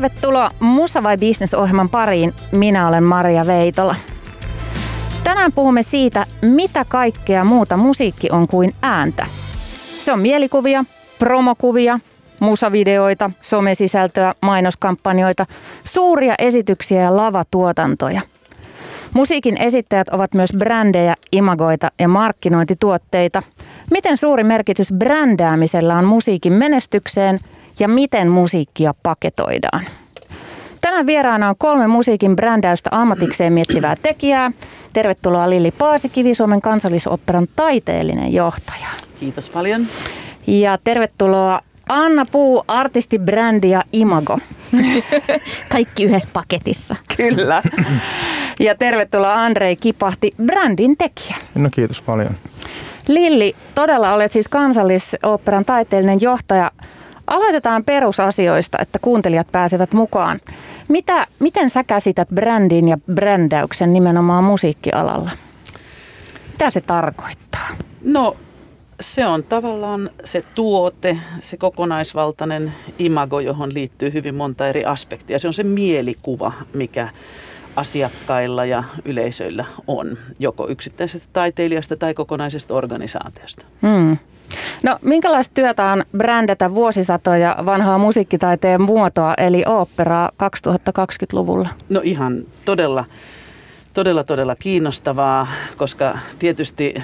[0.00, 2.34] Tervetuloa Musa vai Business ohjelman pariin.
[2.52, 3.96] Minä olen Maria Veitola.
[5.24, 9.26] Tänään puhumme siitä, mitä kaikkea muuta musiikki on kuin ääntä.
[9.98, 10.84] Se on mielikuvia,
[11.18, 11.98] promokuvia,
[12.40, 15.46] musavideoita, somesisältöä, mainoskampanjoita,
[15.84, 18.20] suuria esityksiä ja lavatuotantoja.
[19.14, 23.42] Musiikin esittäjät ovat myös brändejä, imagoita ja markkinointituotteita.
[23.90, 27.38] Miten suuri merkitys brändäämisellä on musiikin menestykseen
[27.78, 29.84] ja miten musiikkia paketoidaan?
[30.80, 34.52] Tänään vieraana on kolme musiikin brändäystä ammatikseen miettivää tekijää.
[34.92, 38.86] Tervetuloa Lilli Paasikivi, Suomen kansallisoperan taiteellinen johtaja.
[39.20, 39.86] Kiitos paljon.
[40.46, 44.38] Ja tervetuloa Anna Puu, artisti, brändi ja imago.
[45.72, 46.96] Kaikki yhdessä paketissa.
[47.16, 47.62] Kyllä.
[48.60, 51.36] Ja tervetuloa Andrei Kipahti, brändin tekijä.
[51.54, 52.34] No kiitos paljon.
[53.08, 56.70] Lilli, todella olet siis kansallisoopperan taiteellinen johtaja.
[57.26, 60.40] Aloitetaan perusasioista, että kuuntelijat pääsevät mukaan.
[60.90, 65.30] Mitä, miten sä käsität brändin ja brändäyksen nimenomaan musiikkialalla?
[66.52, 67.68] Mitä se tarkoittaa?
[68.04, 68.36] No
[69.00, 75.38] se on tavallaan se tuote, se kokonaisvaltainen imago, johon liittyy hyvin monta eri aspektia.
[75.38, 77.08] Se on se mielikuva, mikä
[77.76, 83.66] asiakkailla ja yleisöillä on, joko yksittäisestä taiteilijasta tai kokonaisesta organisaatiosta.
[83.82, 84.16] Hmm.
[84.82, 91.68] No minkälaista työtä on brändätä vuosisatoja vanhaa musiikkitaiteen muotoa, eli oopperaa 2020-luvulla?
[91.88, 93.04] No ihan todella,
[93.94, 96.94] todella, todella kiinnostavaa, koska tietysti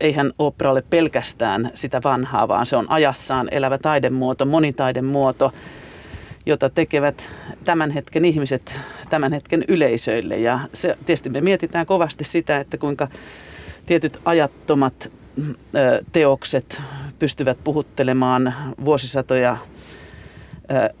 [0.00, 5.52] eihän opera ole pelkästään sitä vanhaa, vaan se on ajassaan elävä taidemuoto, monitaidemuoto,
[6.46, 7.30] jota tekevät
[7.64, 10.38] tämän hetken ihmiset tämän hetken yleisöille.
[10.38, 13.08] Ja se, tietysti me mietitään kovasti sitä, että kuinka
[13.86, 15.10] tietyt ajattomat
[16.12, 16.82] teokset
[17.18, 19.56] pystyvät puhuttelemaan vuosisatoja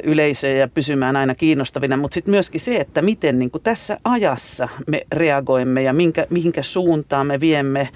[0.04, 5.06] yleisöjä ja pysymään aina kiinnostavina, mutta sitten myöskin se, että miten niin tässä ajassa me
[5.12, 7.88] reagoimme ja minkä, mihinkä suuntaan me viemme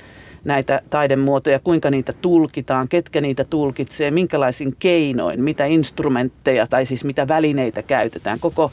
[0.45, 7.29] näitä taidemuotoja, kuinka niitä tulkitaan, ketkä niitä tulkitsee, minkälaisin keinoin, mitä instrumentteja tai siis mitä
[7.29, 8.41] välineitä käytetään.
[8.41, 8.71] Koko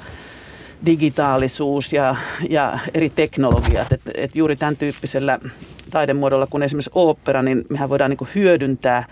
[0.85, 2.15] digitaalisuus ja,
[2.49, 3.91] ja eri teknologiat.
[3.91, 5.39] Et, et juuri tämän tyyppisellä
[5.89, 9.03] taidemuodolla kuin esimerkiksi opera, niin mehän voidaan niin hyödyntää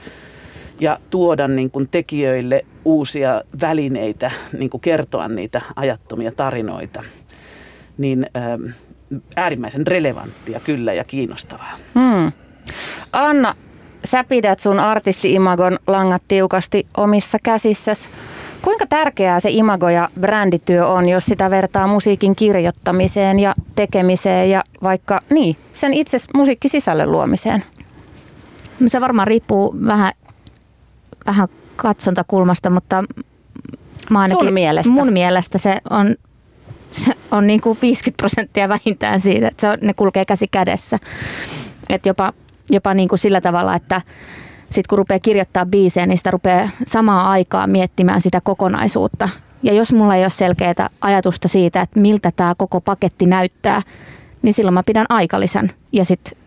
[0.80, 7.04] ja tuoda niin kuin tekijöille uusia välineitä niin kuin kertoa niitä ajattomia tarinoita.
[7.98, 8.58] Niin ää,
[9.36, 11.78] äärimmäisen relevanttia kyllä ja kiinnostavaa.
[11.94, 12.32] Hmm.
[13.12, 13.56] Anna,
[14.04, 18.10] sä pidät sun artisti-imagon langat tiukasti omissa käsissäsi.
[18.68, 24.64] Kuinka tärkeää se imago ja brändityö on, jos sitä vertaa musiikin kirjoittamiseen ja tekemiseen ja
[24.84, 27.64] vaikka niin, sen itse musiikkisisällön luomiseen?
[28.80, 30.12] No se varmaan riippuu vähän,
[31.26, 33.04] vähän katsontakulmasta, mutta
[34.10, 34.94] mä ainakin, Sun mielestä?
[34.94, 36.16] Mun mielestä se on,
[36.92, 41.00] se on niin kuin 50 prosenttia vähintään siitä, että se on, ne kulkee käsi kädessä.
[41.90, 42.34] Et jopa
[42.70, 44.02] jopa niin kuin sillä tavalla, että
[44.70, 49.30] sitten kun rupeaa kirjoittaa biisejä, niin sitä rupeaa samaa aikaa miettimään sitä kokonaisuutta.
[49.64, 53.82] Ja jos mulla ei ole selkeää ajatusta siitä, että miltä tämä koko paketti näyttää,
[54.42, 55.72] niin silloin mä pidän aikalisän.
[55.92, 56.38] Ja sitten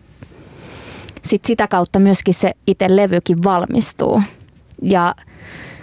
[1.21, 4.21] sit sitä kautta myöskin se itse levykin valmistuu.
[4.81, 5.15] Ja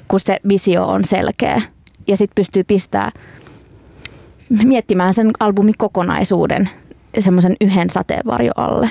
[0.09, 1.63] kun se visio on selkeä.
[2.07, 3.13] Ja sitten pystyy pistää
[4.65, 6.71] miettimään sen albumin kokonaisuuden
[7.19, 8.89] semmoisen yhden sateenvarjo alle.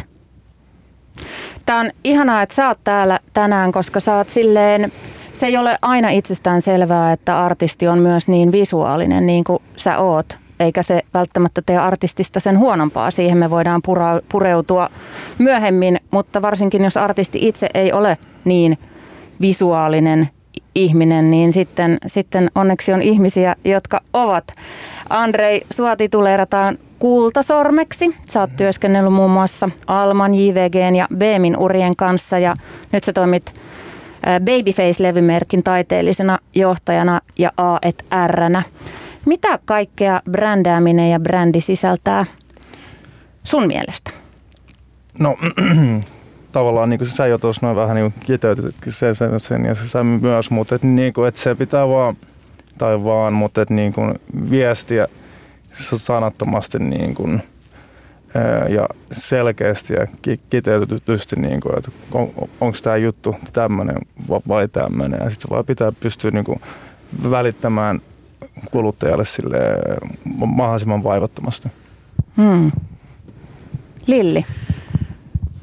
[1.67, 4.91] Tämä on ihanaa, että sä oot täällä tänään, koska sä oot silleen,
[5.33, 9.97] se ei ole aina itsestään selvää, että artisti on myös niin visuaalinen niin kuin sä
[9.97, 10.37] oot.
[10.59, 13.11] Eikä se välttämättä tee artistista sen huonompaa.
[13.11, 14.89] Siihen me voidaan pura, pureutua
[15.37, 18.77] myöhemmin, mutta varsinkin jos artisti itse ei ole niin
[19.41, 20.29] visuaalinen
[20.75, 24.43] ihminen, niin sitten, sitten onneksi on ihmisiä, jotka ovat.
[25.09, 28.15] Andrei, sua tituleerataan kultasormeksi.
[28.29, 32.53] Sä oot työskennellyt muun muassa Alman, JVGn ja Beemin urien kanssa ja
[32.91, 33.53] nyt sä toimit
[34.39, 38.63] Babyface-levymerkin taiteellisena johtajana ja A et R-nä.
[39.25, 42.25] Mitä kaikkea brändääminen ja brändi sisältää
[43.43, 44.11] sun mielestä?
[45.19, 45.35] No
[46.51, 50.03] tavallaan niin kuin sä jo tuossa noin vähän niin kiteytit sen, sen, sen, ja sä
[50.03, 52.15] myös, mutta et, niin kuin, että se pitää vaan,
[52.77, 54.15] tai vaan, mutta et, niin kuin,
[54.49, 55.07] viestiä
[55.95, 57.43] sanattomasti niin kuin,
[58.69, 60.07] ja selkeästi ja
[60.49, 62.29] kiteytetysti, niin kuin, että on,
[62.61, 63.97] onko tämä juttu tämmöinen
[64.47, 65.19] vai tämmöinen.
[65.23, 66.61] Ja sitten vaan pitää pystyä niin kuin,
[67.31, 68.01] välittämään
[68.71, 69.57] kuluttajalle sille
[70.45, 71.67] mahdollisimman vaivattomasti.
[72.37, 72.71] Hmm.
[74.07, 74.45] Lilli?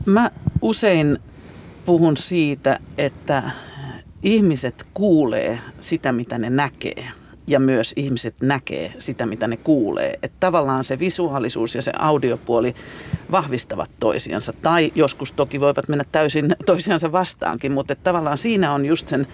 [0.07, 0.31] Mä
[0.63, 1.19] usein
[1.85, 3.43] puhun siitä, että
[4.25, 7.09] ihmiset kuulee sitä, mitä ne näkee.
[7.47, 10.19] ja myös ihmiset näkee sitä, mitä ne kuulee.
[10.23, 12.75] Että tavallaan se visuaalisuus ja se audiopuoli
[13.31, 14.53] vahvistavat toisiansa.
[14.63, 19.27] Tai joskus toki voivat mennä täysin toisiansa vastaankin, mutta tavallaan siinä on just sen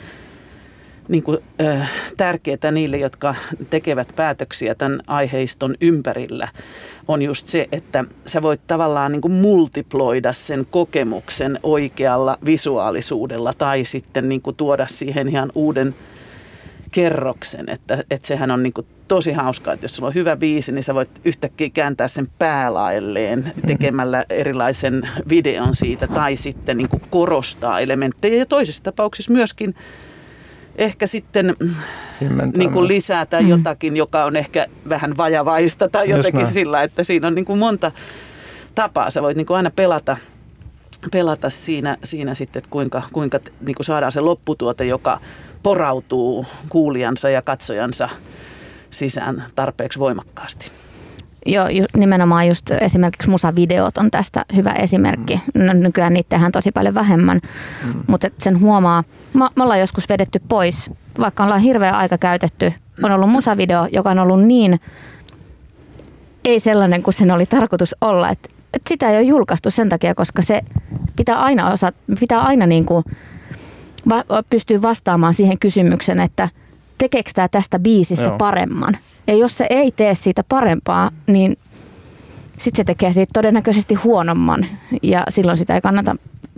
[1.11, 3.35] niin kuin, äh, tärkeää niille, jotka
[3.71, 6.49] tekevät päätöksiä tämän aiheiston ympärillä,
[7.09, 13.85] on just se, että sä voit tavallaan niin kuin multiploida sen kokemuksen oikealla visuaalisuudella tai
[13.85, 15.95] sitten niin kuin tuoda siihen ihan uuden
[16.91, 20.73] kerroksen, että, että sehän on niin kuin tosi hauskaa, että jos sulla on hyvä biisi,
[20.73, 27.03] niin sä voit yhtäkkiä kääntää sen päälaelleen tekemällä erilaisen videon siitä tai sitten niin kuin
[27.11, 29.75] korostaa elementtejä ja toisissa tapauksissa myöskin
[30.81, 31.55] ehkä sitten
[32.57, 33.49] niin kuin lisätä mm.
[33.49, 37.93] jotakin, joka on ehkä vähän vajavaista tai jotenkin sillä, että siinä on niin kuin monta
[38.75, 39.11] tapaa.
[39.11, 40.17] Sä voit niin kuin aina pelata,
[41.13, 45.19] pelata siinä, siinä sitten, että kuinka, kuinka niin kuin saadaan se lopputuote, joka
[45.63, 48.09] porautuu kuulijansa ja katsojansa
[48.91, 50.71] sisään tarpeeksi voimakkaasti.
[51.47, 51.67] Joo,
[51.97, 55.41] nimenomaan just esimerkiksi musavideot on tästä hyvä esimerkki.
[55.55, 55.65] Mm.
[55.65, 57.41] No, nykyään niitä tehdään tosi paljon vähemmän,
[57.85, 57.93] mm.
[58.07, 59.05] mutta sen huomaa,
[59.35, 62.73] me, me ollaan joskus vedetty pois, vaikka ollaan hirveä aika käytetty.
[63.03, 64.81] On ollut musavideo, joka on ollut niin,
[66.45, 70.15] ei sellainen kuin sen oli tarkoitus olla, että, että sitä ei ole julkaistu sen takia,
[70.15, 70.61] koska se
[71.17, 73.05] pitää aina osa, pitää aina niin kuin
[74.09, 76.49] va, pystyy vastaamaan siihen kysymykseen, että
[76.99, 78.39] tekeekö tämä tästä biisistä Joo.
[78.39, 78.97] paremman.
[79.27, 81.57] Ja jos se ei tee siitä parempaa, niin
[82.59, 84.67] sitten se tekee siitä todennäköisesti huonomman
[85.03, 86.17] ja silloin sitä ei kannata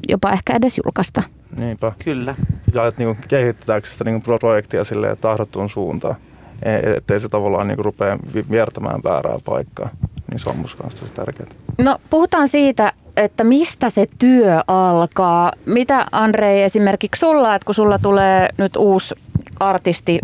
[0.09, 1.23] jopa ehkä edes julkaista.
[1.57, 1.93] Niinpä.
[2.05, 2.35] Kyllä.
[2.75, 6.15] Ja että niinku kehitetäänkö sitä niinku projektia silleen tahdottuun suuntaan,
[6.63, 8.19] e, ettei se tavallaan niinku rupea
[8.51, 9.89] viertämään väärää paikkaa.
[10.31, 11.49] Niin se on musta tosi tärkeää.
[11.79, 15.53] No puhutaan siitä, että mistä se työ alkaa.
[15.67, 19.15] Mitä Andrei esimerkiksi sulla, että kun sulla tulee nyt uusi
[19.61, 20.21] artisti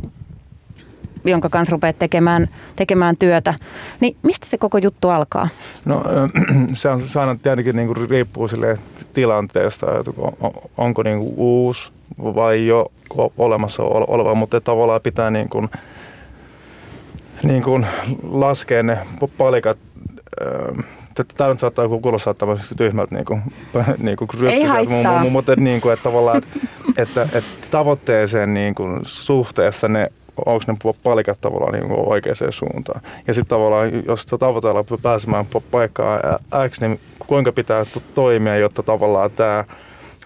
[1.25, 3.55] jonka kanssa rupeat tekemään, tekemään työtä.
[4.00, 5.49] Niin mistä se koko juttu alkaa?
[5.85, 6.05] No
[6.75, 8.79] se on aina tietenkin niin kuin riippuu sille
[9.12, 10.11] tilanteesta, että
[10.76, 12.93] onko niin kuin uusi vai jo
[13.38, 15.69] olemassa oleva, mutta tavallaan pitää niin kuin,
[17.43, 17.87] niin kuin
[18.23, 18.99] laskea ne
[19.38, 19.79] palikat
[21.25, 23.43] tämä nyt saattaa kuulostaa tämmöiseksi tyhmältä niin kuin,
[23.99, 25.25] niin kuin Ei haittaa.
[25.25, 30.12] Mutta niin kuin, että tavallaan, että, että, että tavoitteeseen niin kuin, suhteessa ne
[30.46, 33.00] onko ne palikat tavallaan niin kuin oikeaan suuntaan.
[33.26, 36.20] Ja sitten tavallaan, jos tavoitellaan pääsemään paikkaan
[36.69, 39.64] X, niin kuinka pitää toimia, jotta tavallaan tämä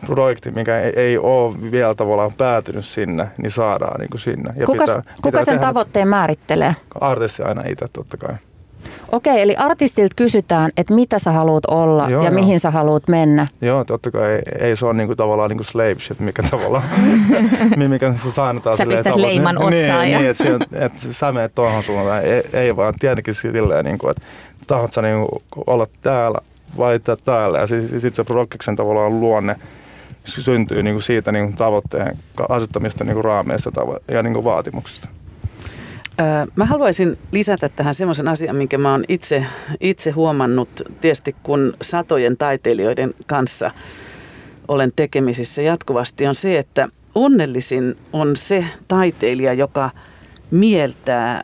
[0.06, 4.52] projekti, mikä ei, ei ole vielä tavallaan päätynyt sinne, niin saadaan niin kuin sinne.
[4.56, 6.76] Ja kuka, pitää, kuka pitää sen tehdä, tavoitteen määrittelee?
[7.00, 8.34] Artisti aina itse totta kai.
[9.12, 12.40] Okei, eli artistilta kysytään, että mitä sä haluat olla joo, ja joo.
[12.40, 13.46] mihin sä haluat mennä.
[13.60, 16.84] Joo, totta kai ei, ei se ole niinku tavallaan niinku slave shit, mikä tavallaan,
[17.88, 18.76] mikä se saannetaan.
[18.76, 20.02] Sä pistät leiman niin, otsaan.
[20.02, 20.18] Niin, ja...
[20.18, 22.24] niin että, siihen, että sä menet tuohon suuntaan.
[22.24, 24.22] Ei, ei vaan tietenkin silleen, niinku, että
[24.66, 26.38] tahot sä niinku olla täällä
[26.78, 27.58] vai täällä.
[27.58, 29.56] Ja sitten sit se prokkiksen tavallaan luonne
[30.24, 32.18] syntyy niinku siitä niinku tavoitteen
[32.48, 33.70] asettamista niinku raameista
[34.08, 35.08] ja niinku vaatimuksista.
[36.56, 39.46] Mä haluaisin lisätä tähän semmoisen asian, minkä mä oon itse,
[39.80, 43.70] itse huomannut, tietysti kun satojen taiteilijoiden kanssa
[44.68, 49.90] olen tekemisissä jatkuvasti, on se, että onnellisin on se taiteilija, joka
[50.50, 51.42] mieltää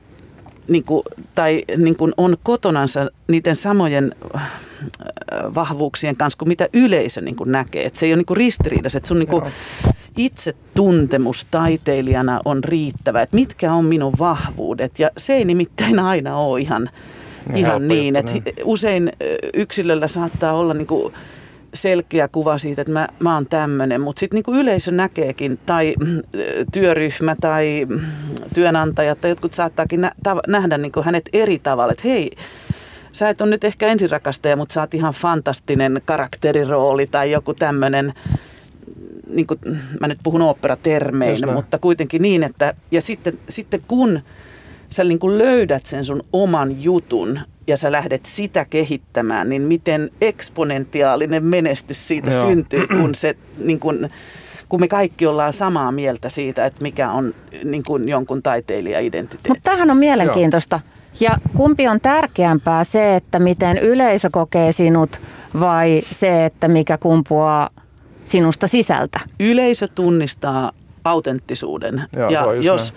[0.68, 1.02] niin kuin,
[1.34, 4.12] tai niin kuin on kotonansa niiden samojen
[5.54, 7.86] vahvuuksien kanssa kuin mitä yleisö niin kuin näkee.
[7.86, 9.42] Että se ei ole niin kuin ristiriidassa, että sun niin kuin
[10.16, 14.98] itsetuntemus taiteilijana on riittävä, että mitkä on minun vahvuudet.
[14.98, 16.90] Ja se ei nimittäin aina ole ihan,
[17.48, 18.42] niin, ihan niin, että niin.
[18.64, 19.12] usein
[19.54, 21.14] yksilöllä saattaa olla niin kuin
[21.74, 25.94] selkeä kuva siitä, että mä, mä oon tämmöinen, mutta sitten niin yleisö näkeekin, tai
[26.72, 27.86] työryhmä tai
[28.54, 30.12] työnantajat tai jotkut saattaakin nä-
[30.48, 32.30] nähdä niin hänet eri tavalla, että hei,
[33.12, 38.12] sä et ole nyt ehkä ensirakastaja, mutta sä oot ihan fantastinen karakterirooli tai joku tämmöinen,
[39.28, 39.60] niin kuin,
[40.00, 44.20] mä nyt puhun oopperatermein, mutta kuitenkin niin, että ja sitten, sitten kun
[44.88, 50.10] sä niin kuin löydät sen sun oman jutun ja sä lähdet sitä kehittämään, niin miten
[50.20, 52.40] eksponentiaalinen menestys siitä Joo.
[52.40, 54.08] syntyy, kun se niin kuin,
[54.68, 57.32] kun me kaikki ollaan samaa mieltä siitä, että mikä on
[57.64, 59.48] niin kuin jonkun taiteilija-identiteetti.
[59.48, 60.80] Mutta tämähän on mielenkiintoista.
[60.84, 60.98] Joo.
[61.20, 65.20] Ja kumpi on tärkeämpää, se, että miten yleisö kokee sinut
[65.60, 67.68] vai se, että mikä kumpuaa
[68.24, 69.20] sinusta sisältä?
[69.40, 70.72] Yleisö tunnistaa
[71.04, 72.02] autenttisuuden.
[72.16, 72.94] Joo, ja jos,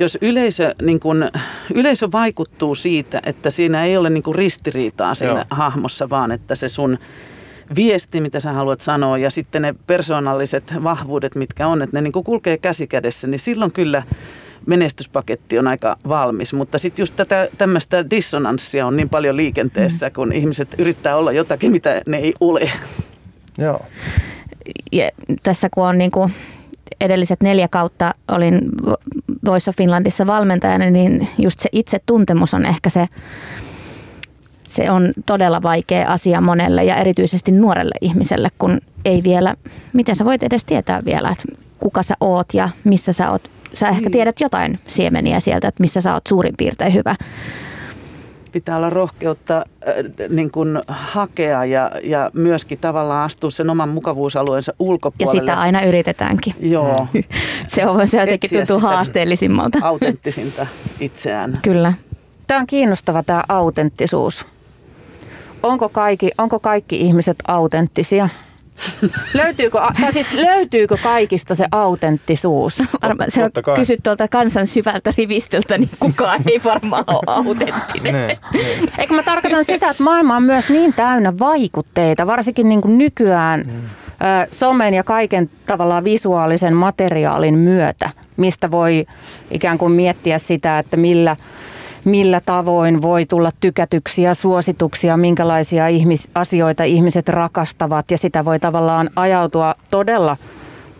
[0.00, 1.28] jos yleisö, niin kun,
[1.74, 5.44] yleisö vaikuttuu siitä, että siinä ei ole niin kun ristiriitaa siinä Joo.
[5.50, 6.98] hahmossa, vaan että se sun
[7.76, 12.24] viesti, mitä sä haluat sanoa ja sitten ne persoonalliset vahvuudet, mitkä on, että ne niin
[12.24, 14.02] kulkee käsi kädessä, niin silloin kyllä
[14.66, 16.52] menestyspaketti on aika valmis.
[16.52, 20.12] Mutta sitten just tätä tämmöistä dissonanssia on niin paljon liikenteessä, mm.
[20.12, 22.70] kun ihmiset yrittää olla jotakin, mitä ne ei ole.
[23.58, 23.86] Joo.
[24.92, 25.10] Ja
[25.42, 26.32] tässä kun on niin kuin
[27.00, 28.60] edelliset neljä kautta olin
[29.44, 33.06] Voice of Finlandissa valmentajana, niin just se itse tuntemus on ehkä se,
[34.66, 39.54] se on todella vaikea asia monelle ja erityisesti nuorelle ihmiselle, kun ei vielä,
[39.92, 41.44] miten sä voit edes tietää vielä, että
[41.78, 43.42] kuka sä oot ja missä sä oot.
[43.74, 44.12] Sä ehkä niin.
[44.12, 47.16] tiedät jotain siemeniä sieltä, että missä sä oot suurin piirtein hyvä
[48.50, 49.94] pitää olla rohkeutta äh,
[50.28, 55.38] niin kuin hakea ja, ja myöskin tavallaan astua sen oman mukavuusalueensa ulkopuolelle.
[55.38, 56.54] Ja sitä aina yritetäänkin.
[56.60, 57.06] Joo.
[57.68, 59.78] se on se jotenkin tuntuu haasteellisimmalta.
[59.88, 60.66] Autenttisinta
[61.00, 61.52] itseään.
[61.62, 61.92] Kyllä.
[62.46, 64.46] Tämä on kiinnostava tämä autenttisuus.
[65.62, 68.28] Onko kaikki, onko kaikki ihmiset autenttisia?
[69.34, 72.82] Löytyykö, tai siis löytyykö kaikista se autenttisuus?
[73.02, 78.12] Varma, se on kysyt tuolta kansan syvältä rivistöltä, niin kukaan ei varmaan ole autenttinen.
[78.12, 78.38] ne, ne.
[78.98, 83.60] Eikö mä tarkoitan sitä, että maailma on myös niin täynnä vaikutteita, varsinkin niin kuin nykyään
[83.66, 83.72] mm.
[84.50, 89.06] somen ja kaiken tavallaan visuaalisen materiaalin myötä, mistä voi
[89.50, 91.36] ikään kuin miettiä sitä, että millä–
[92.04, 99.10] millä tavoin voi tulla tykätyksiä, suosituksia, minkälaisia ihmis- asioita ihmiset rakastavat ja sitä voi tavallaan
[99.16, 100.36] ajautua todella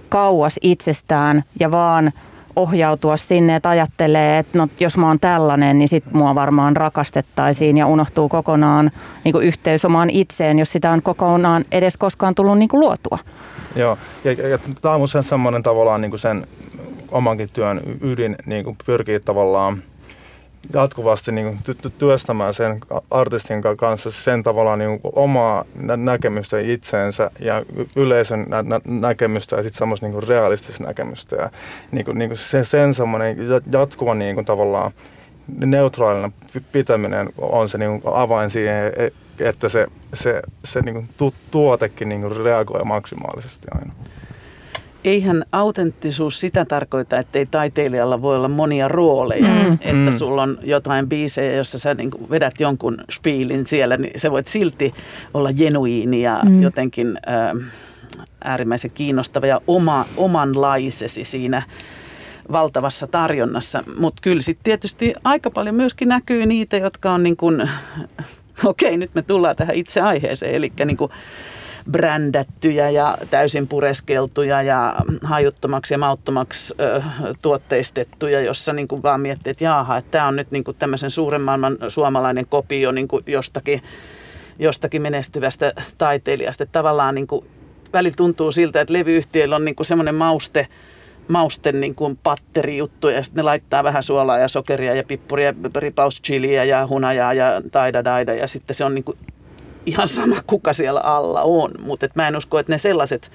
[0.09, 2.13] kauas itsestään ja vaan
[2.57, 7.77] ohjautua sinne, että ajattelee, että no, jos mä oon tällainen, niin sit mua varmaan rakastettaisiin
[7.77, 8.91] ja unohtuu kokonaan
[9.25, 13.19] niin kuin yhteys omaan itseen, jos sitä on kokonaan edes koskaan tullut niin kuin luotua.
[13.77, 16.47] Joo, ja, ja, ja tämä on sen semmoinen tavallaan niin kuin sen
[17.11, 19.83] omankin työn ydin niin kuin pyrkii tavallaan
[20.75, 25.65] jatkuvasti niin kuin, työstämään sen artistin kanssa sen tavallaan niin kuin, omaa
[25.97, 27.63] näkemystä itseensä ja
[27.97, 31.37] yleisön nä- nä- näkemystä ja sitten semmoista niin realistista näkemystä.
[31.37, 31.51] Ja
[31.93, 33.37] niin kuin, niin kuin se, sen semmoinen
[33.73, 34.93] jatkuva niin kuin, tavallaan
[35.49, 36.31] neutraalina
[36.73, 42.09] pitäminen on se niin kuin, avain siihen, e-, että se, se, se niin kuin, tuotekin
[42.09, 43.93] niin kuin, reagoi maksimaalisesti aina
[45.05, 49.65] eihän autenttisuus sitä tarkoita, että ei taiteilijalla voi olla monia rooleja.
[49.65, 49.73] Mm.
[49.73, 50.13] Että mm.
[50.13, 54.95] sulla on jotain biisejä, jossa sä niin vedät jonkun spiilin siellä, niin se voit silti
[55.35, 56.63] olla genuiini ja mm.
[56.63, 57.73] jotenkin äh,
[58.45, 61.63] äärimmäisen kiinnostava ja oma, omanlaisesi siinä
[62.53, 63.83] valtavassa tarjonnassa.
[63.99, 67.71] Mutta kyllä sitten tietysti aika paljon myöskin näkyy niitä, jotka on niin kuin,
[68.65, 71.11] okei nyt me tullaan tähän itse aiheeseen, eli niin kuin
[71.91, 76.75] brändättyjä ja täysin pureskeltuja ja hajuttomaksi ja mauttomaksi
[77.43, 81.11] tuotteistettuja, jossa niin kuin vaan miettii, että jaaha, että tämä on nyt niin kuin tämmöisen
[81.11, 83.83] suuren maailman suomalainen kopio niin kuin jostakin,
[84.59, 86.65] jostakin menestyvästä taiteilijasta.
[86.65, 87.45] Että tavallaan niin kuin,
[87.93, 90.69] välillä tuntuu siltä, että levyyhtiöillä on niin kuin semmoinen mauste,
[91.29, 96.23] mausten niin kuin patterijuttu ja sitten ne laittaa vähän suolaa ja sokeria ja pippuria, ripaus
[96.23, 99.19] chiliä ja hunajaa ja taida daida ja sitten se on niin kuin
[99.87, 103.31] ihan sama kuka siellä alla on, mutta mä en usko, että ne sellaiset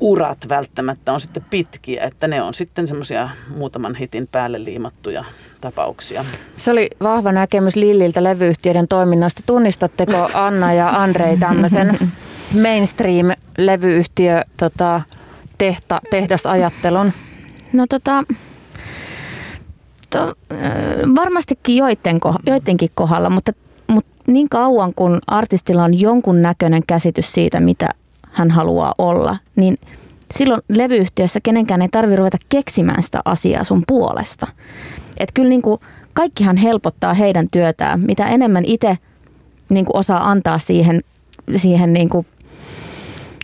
[0.00, 5.24] urat välttämättä on sitten pitkiä, että ne on sitten semmoisia muutaman hitin päälle liimattuja
[5.60, 6.24] tapauksia.
[6.56, 9.42] Se oli vahva näkemys Lilliltä levyyhtiöiden toiminnasta.
[9.46, 11.98] Tunnistatteko Anna ja Andrei tämmöisen
[12.62, 15.02] mainstream-levyyhtiö tota,
[15.58, 17.12] tehta, tehdasajattelun?
[17.72, 18.24] No tota,
[20.10, 20.34] to,
[21.14, 23.52] varmastikin joiden, joidenkin kohdalla, mutta
[24.26, 27.88] niin kauan kun artistilla on jonkun näköinen käsitys siitä, mitä
[28.30, 29.76] hän haluaa olla, niin
[30.34, 34.46] silloin levyyhtiössä kenenkään ei tarvitse ruveta keksimään sitä asiaa sun puolesta.
[35.18, 35.80] Et kyllä niin kuin
[36.12, 38.00] kaikkihan helpottaa heidän työtään.
[38.00, 38.98] Mitä enemmän itse
[39.68, 41.00] niin kuin osaa antaa siihen,
[41.56, 42.26] siihen niin kuin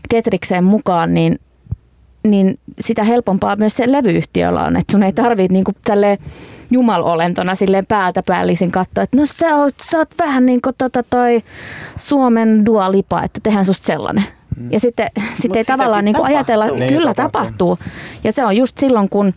[0.08, 1.38] tetrikseen mukaan, niin,
[2.24, 4.76] niin sitä helpompaa myös se levyyhtiöllä on.
[4.76, 6.18] Että sun ei tarvitse niin kuin tälleen
[6.70, 11.02] jumalolentona silleen päältä päällisin katsoa, että no sä oot, sä oot vähän niin kuin tota
[11.02, 11.42] toi
[11.96, 14.24] Suomen dualipa, että tehdään susta sellainen.
[14.56, 14.72] Mm.
[14.72, 15.06] Ja sitten
[15.40, 17.76] sit ei tavallaan niin kuin ajatella, että niin, kyllä tapahtuu.
[17.76, 17.88] tapahtuu.
[18.24, 19.32] Ja se on just silloin, kun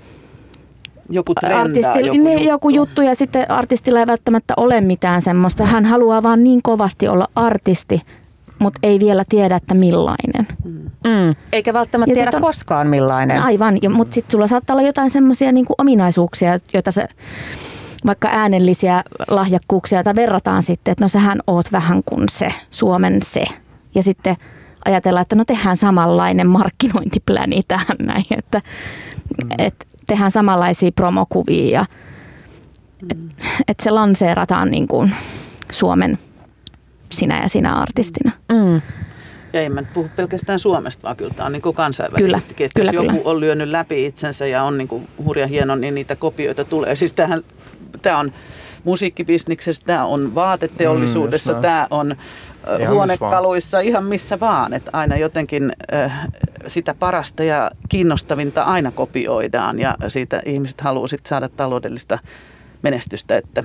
[1.09, 5.65] joku trendaa, artisti, joku, niin, joku juttu ja sitten artistilla ei välttämättä ole mitään semmoista.
[5.65, 8.01] Hän haluaa vaan niin kovasti olla artisti,
[8.63, 10.47] mutta ei vielä tiedä, että millainen.
[11.03, 11.35] Mm.
[11.51, 13.41] Eikä välttämättä ja tiedä on, koskaan millainen.
[13.41, 17.07] Aivan, ja, mutta sitten sulla saattaa olla jotain semmoisia niinku ominaisuuksia, joita se
[18.05, 23.43] vaikka äänellisiä lahjakkuuksia, joita verrataan sitten, että no sähän oot vähän kuin se, Suomen se.
[23.95, 24.35] Ja sitten
[24.85, 28.61] ajatellaan, että no tehdään samanlainen markkinointipläni tähän näin, että
[29.43, 29.49] mm.
[29.57, 31.85] et tehdään samanlaisia promokuvia ja
[33.01, 33.07] mm.
[33.09, 33.35] että
[33.67, 35.11] et se lanseerataan niin kuin
[35.71, 36.19] Suomen
[37.13, 38.31] sinä ja sinä artistina.
[38.51, 38.81] Mm.
[39.53, 42.53] Ja en mä nyt puhu pelkästään Suomesta, vaan kyllä tämä on niin kuin kansainvälisesti.
[42.53, 43.29] Kyllä, kyllä, jos joku kyllä.
[43.29, 46.95] on lyönyt läpi itsensä ja on niin kuin hurja hieno, niin niitä kopioita tulee.
[46.95, 47.43] Siis tämähän,
[48.01, 48.31] tämä on
[48.83, 52.15] musiikkibisniksessä, tämä on vaateteollisuudessa, mm, tämä on
[52.79, 54.73] ihan huonekaluissa, missä ihan missä vaan.
[54.73, 56.27] Että aina jotenkin äh,
[56.67, 62.19] sitä parasta ja kiinnostavinta aina kopioidaan ja siitä ihmiset haluaa sit saada taloudellista
[62.81, 63.37] menestystä.
[63.37, 63.63] Että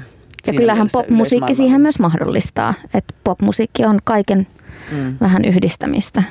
[0.53, 4.47] ja kyllähän popmusiikki siihen myös mahdollistaa, että popmusiikki on kaiken
[4.93, 5.17] mm.
[5.21, 6.23] vähän yhdistämistä.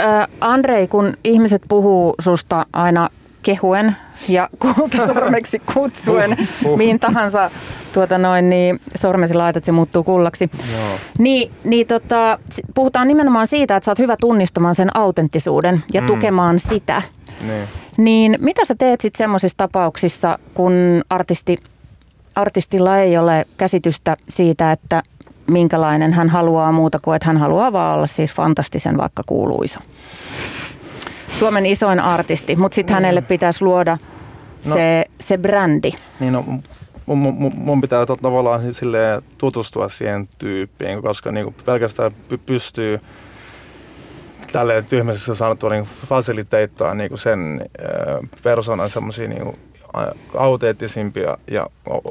[0.00, 0.04] Ö,
[0.40, 3.08] Andrei, kun ihmiset puhuu susta aina
[3.44, 3.96] kehuen
[4.28, 6.78] ja kultasormeksi kutsuen, uh, uh.
[6.78, 7.50] mihin tahansa
[7.92, 10.50] tuota noin, niin sormesi laitat, se muuttuu kullaksi.
[10.72, 10.98] Joo.
[11.18, 12.38] Niin, niin tota,
[12.74, 16.06] puhutaan nimenomaan siitä, että sä oot hyvä tunnistamaan sen autenttisuuden ja mm.
[16.06, 17.02] tukemaan sitä.
[17.46, 17.68] Niin.
[17.96, 20.72] niin mitä sä teet sitten semmoisissa tapauksissa, kun
[21.10, 21.56] artisti,
[22.34, 25.02] artistilla ei ole käsitystä siitä, että
[25.50, 29.80] minkälainen hän haluaa muuta kuin, että hän haluaa vaan olla siis fantastisen vaikka kuuluisa.
[31.38, 33.26] Suomen isoin artisti, mutta sitten hänelle mm.
[33.26, 33.98] pitäisi luoda
[34.66, 35.90] no, se, se brändi.
[36.20, 36.44] Niin no,
[37.06, 38.60] mun, mun, mun pitää tavallaan
[39.38, 42.10] tutustua siihen tyyppiin, koska niinku pelkästään
[42.46, 43.00] pystyy
[44.52, 47.70] tälleen tyhmässä sanottua niin fasiliteittaa niin sen
[48.42, 49.52] persoonan semmoisia niin
[50.36, 51.66] autenttisimpia ja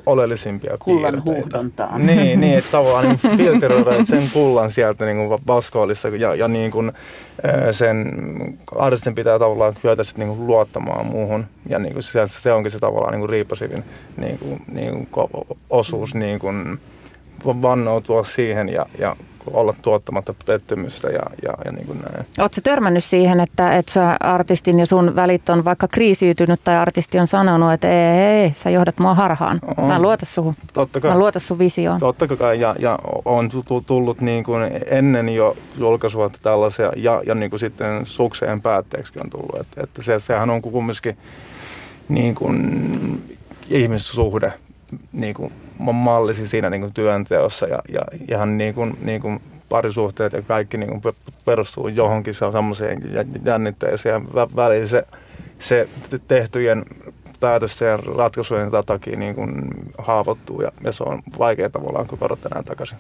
[0.06, 1.98] oleellisimpia Kullan huuhdontaa.
[1.98, 6.92] Niin, niin että tavallaan niin sen kullan sieltä niin vaskoolista ja, ja niin kuin,
[7.72, 8.12] sen
[8.76, 11.46] artistin pitää tavallaan kyetä sitten niin luottamaan muuhun.
[11.70, 13.84] Ja niin kuin se, se onkin se tavallaan niin riiposivin
[14.18, 15.28] niin kuin, niin kuin
[15.70, 16.80] osuus niin kuin
[17.46, 19.16] vannoutua siihen ja, ja
[19.52, 22.26] olla tuottamatta pettymystä ja, ja, ja niin kuin näin.
[22.40, 27.20] Oletko törmännyt siihen, että, että sä artistin ja sun välit on vaikka kriisiytynyt tai artisti
[27.20, 29.60] on sanonut, että ei, ei sä johdat mua harhaan.
[29.78, 29.88] On.
[29.88, 30.54] Mä en luota suhun.
[30.74, 31.12] Totta kai.
[31.12, 32.00] Mä luota sun visioon.
[32.00, 33.50] Totta kai ja, ja on
[33.86, 39.30] tullut niin kuin ennen jo julkaisua tällaisia ja, ja niin kuin sitten sukseen päätteeksi on
[39.30, 39.60] tullut.
[39.60, 41.18] Että, että se, sehän on kumminkin
[42.10, 43.38] niin kuin
[43.70, 44.54] ihmissuhde
[45.14, 45.54] niin kuin
[45.94, 50.78] mallisi siinä niin kuin työnteossa ja, ja ihan niin kuin, niin kuin parisuhteet ja kaikki
[50.78, 53.02] niin kuin perustuu johonkin se on semmoiseen
[53.46, 55.08] jännitteeseen ja väliin se,
[55.60, 55.88] se
[56.28, 56.86] tehtyjen
[57.40, 62.64] päätösten ja ratkaisujen takia niin kuin haavoittuu ja, ja se on vaikea tavallaan korottaa enää
[62.64, 62.98] takaisin.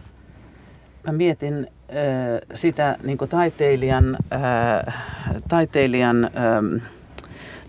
[1.07, 4.95] Mä mietin äh, sitä niin taiteilijan, äh,
[5.47, 6.81] taiteilijan äh,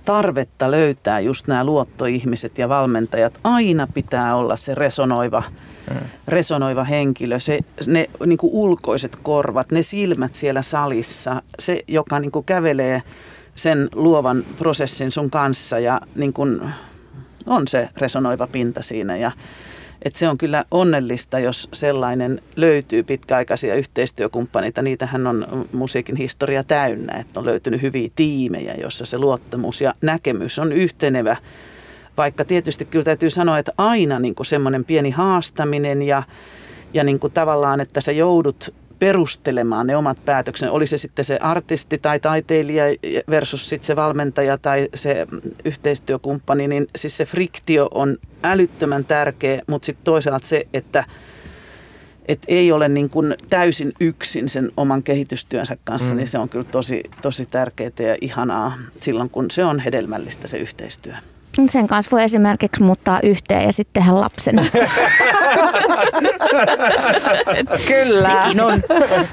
[0.05, 3.39] tarvetta löytää just nämä luottoihmiset ja valmentajat.
[3.45, 5.43] Aina pitää olla se resonoiva,
[5.91, 5.97] mm.
[6.29, 12.33] resonoiva henkilö, se, ne niin kuin ulkoiset korvat, ne silmät siellä salissa, se, joka niin
[12.33, 13.03] kuin kävelee
[13.55, 16.61] sen luovan prosessin sun kanssa ja niin kuin
[17.47, 19.17] on se resonoiva pinta siinä.
[19.17, 19.33] Ja,
[20.05, 24.83] että se on kyllä onnellista, jos sellainen löytyy pitkäaikaisia yhteistyökumppaneita.
[24.83, 30.59] Niitähän on musiikin historia täynnä, että on löytynyt hyviä tiimejä, jossa se luottamus ja näkemys
[30.59, 31.37] on yhtenevä.
[32.17, 36.23] Vaikka tietysti kyllä täytyy sanoa, että aina niin semmoinen pieni haastaminen ja,
[36.95, 40.71] ja niin kuin tavallaan, että sä joudut perustelemaan ne omat päätöksen.
[40.71, 42.85] Oli se sitten se artisti tai taiteilija
[43.31, 45.27] versus sitten se valmentaja tai se
[45.65, 51.05] yhteistyökumppani, niin siis se friktio on älyttömän tärkeä, mutta sitten toisaalta se, että
[52.29, 56.17] et ei ole niin kuin täysin yksin sen oman kehitystyönsä kanssa, mm.
[56.17, 60.59] niin se on kyllä tosi, tosi tärkeää ja ihanaa silloin, kun se on hedelmällistä se
[60.59, 61.15] yhteistyö.
[61.69, 64.57] Sen kanssa voi esimerkiksi muuttaa yhteen ja sitten tehdä lapsen.
[67.89, 68.43] Kyllä.
[68.45, 68.83] Sekin on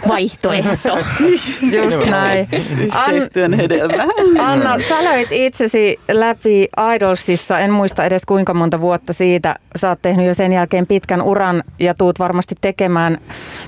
[0.08, 0.98] vaihtoehto.
[1.84, 2.48] Just näin.
[2.80, 4.04] Yhteistyön hedelmä.
[4.40, 9.56] Anna, sä löit itsesi läpi Idolsissa, en muista edes kuinka monta vuotta siitä.
[9.76, 13.18] Sä oot tehnyt jo sen jälkeen pitkän uran ja tuut varmasti tekemään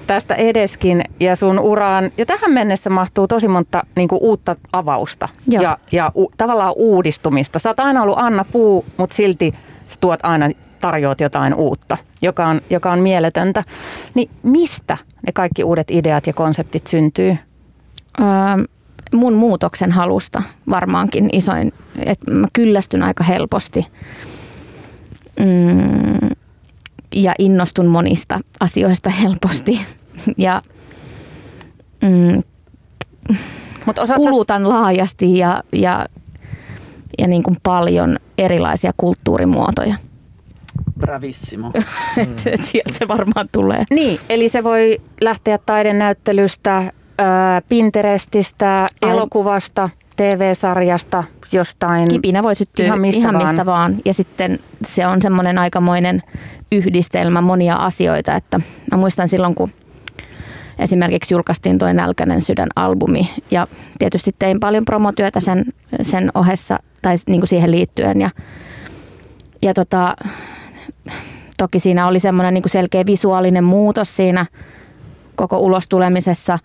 [0.07, 1.03] tästä edeskin.
[1.19, 5.63] Ja sun uraan, ja tähän mennessä mahtuu tosi monta niin uutta avausta Joo.
[5.63, 7.59] ja, ja u, tavallaan uudistumista.
[7.59, 9.53] Sä oot aina ollut Anna vanha puu, mutta silti
[9.85, 10.49] sä tuot aina
[10.81, 13.63] tarjoat jotain uutta, joka on, joka on mieletöntä.
[14.13, 17.37] Niin mistä ne kaikki uudet ideat ja konseptit syntyy?
[18.19, 18.25] Öö,
[19.13, 23.87] mun muutoksen halusta varmaankin isoin, että mä kyllästyn aika helposti
[25.39, 26.29] mm,
[27.15, 29.81] ja innostun monista asioista helposti
[30.37, 30.61] ja
[32.01, 32.43] mm,
[33.85, 34.69] Mut kulutan sä...
[34.69, 36.05] laajasti ja, ja
[37.19, 39.95] ja niin kuin paljon erilaisia kulttuurimuotoja.
[40.99, 41.71] Bravissimo.
[42.17, 42.63] Mm.
[42.63, 43.83] Sieltä se varmaan tulee.
[43.89, 46.91] Niin, eli se voi lähteä taidenäyttelystä,
[47.69, 49.11] Pinterestistä, Ai.
[49.11, 52.07] elokuvasta, TV-sarjasta, jostain.
[52.07, 53.65] Kipinä voi syttyä ihan mistä, ihan mistä vaan.
[53.65, 53.95] vaan.
[54.05, 56.23] Ja sitten se on semmoinen aikamoinen
[56.71, 58.35] yhdistelmä monia asioita.
[58.35, 58.59] Että
[58.91, 59.69] mä muistan silloin, kun
[60.79, 63.67] esimerkiksi julkaistiin tuo Nälkäinen sydän-albumi ja
[63.99, 65.65] tietysti tein paljon promotyötä sen,
[66.01, 68.21] sen ohessa tai niin kuin siihen liittyen.
[68.21, 68.29] Ja,
[69.61, 70.15] ja tota,
[71.57, 74.45] toki siinä oli semmoinen niin selkeä visuaalinen muutos siinä
[75.35, 76.59] koko ulostulemisessa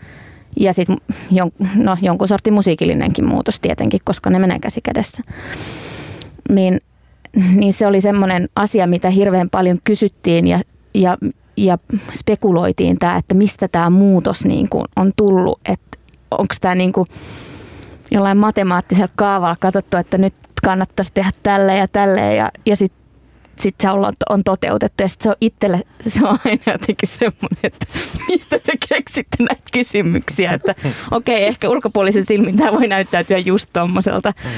[0.61, 0.97] ja sitten
[1.31, 5.23] jon, no, jonkun sortin musiikillinenkin muutos tietenkin, koska ne menee käsi kädessä.
[6.49, 6.81] Niin,
[7.55, 10.61] niin se oli semmoinen asia, mitä hirveän paljon kysyttiin ja,
[10.94, 11.16] ja,
[11.64, 11.79] ja
[12.12, 15.99] spekuloitiin, tää, että mistä tämä muutos niin kuin on tullut, että
[16.31, 17.07] onko tämä niin kuin
[18.11, 22.99] jollain matemaattisella kaavalla katsottu, että nyt kannattaisi tehdä tälle ja tälle ja, ja sitten
[23.61, 25.03] sit se on, on toteutettu.
[25.03, 27.87] Ja sitten se on itselle, se on aina jotenkin semmoinen, että
[28.29, 30.53] mistä te keksitte näitä kysymyksiä.
[30.53, 30.75] Että
[31.11, 34.33] okei, okay, ehkä ulkopuolisen silmin tämä voi näyttäytyä just tommoselta.
[34.44, 34.51] Mm.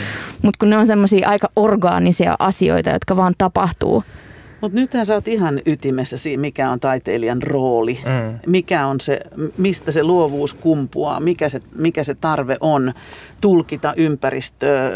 [0.42, 4.04] Mutta kun ne on semmoisia aika orgaanisia asioita, jotka vaan tapahtuu–
[4.60, 8.38] mutta nythän sä oot ihan ytimessä siinä, mikä on taiteilijan rooli, mm.
[8.46, 9.20] mikä on se,
[9.56, 12.92] mistä se luovuus kumpuaa, mikä se, mikä se tarve on
[13.40, 14.90] tulkita ympäristöä,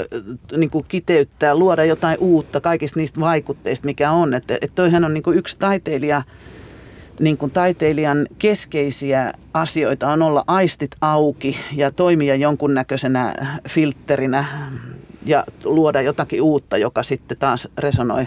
[0.57, 4.35] niin kuin kiteyttää, luoda jotain uutta kaikista niistä vaikutteista, mikä on.
[4.35, 6.23] Että et toihan on niin kuin yksi taiteilija,
[7.21, 13.35] niin kuin taiteilijan keskeisiä asioita on olla aistit auki ja toimia jonkunnäköisenä
[13.69, 14.45] filtterinä
[15.27, 18.27] ja luoda jotakin uutta, joka sitten taas resonoi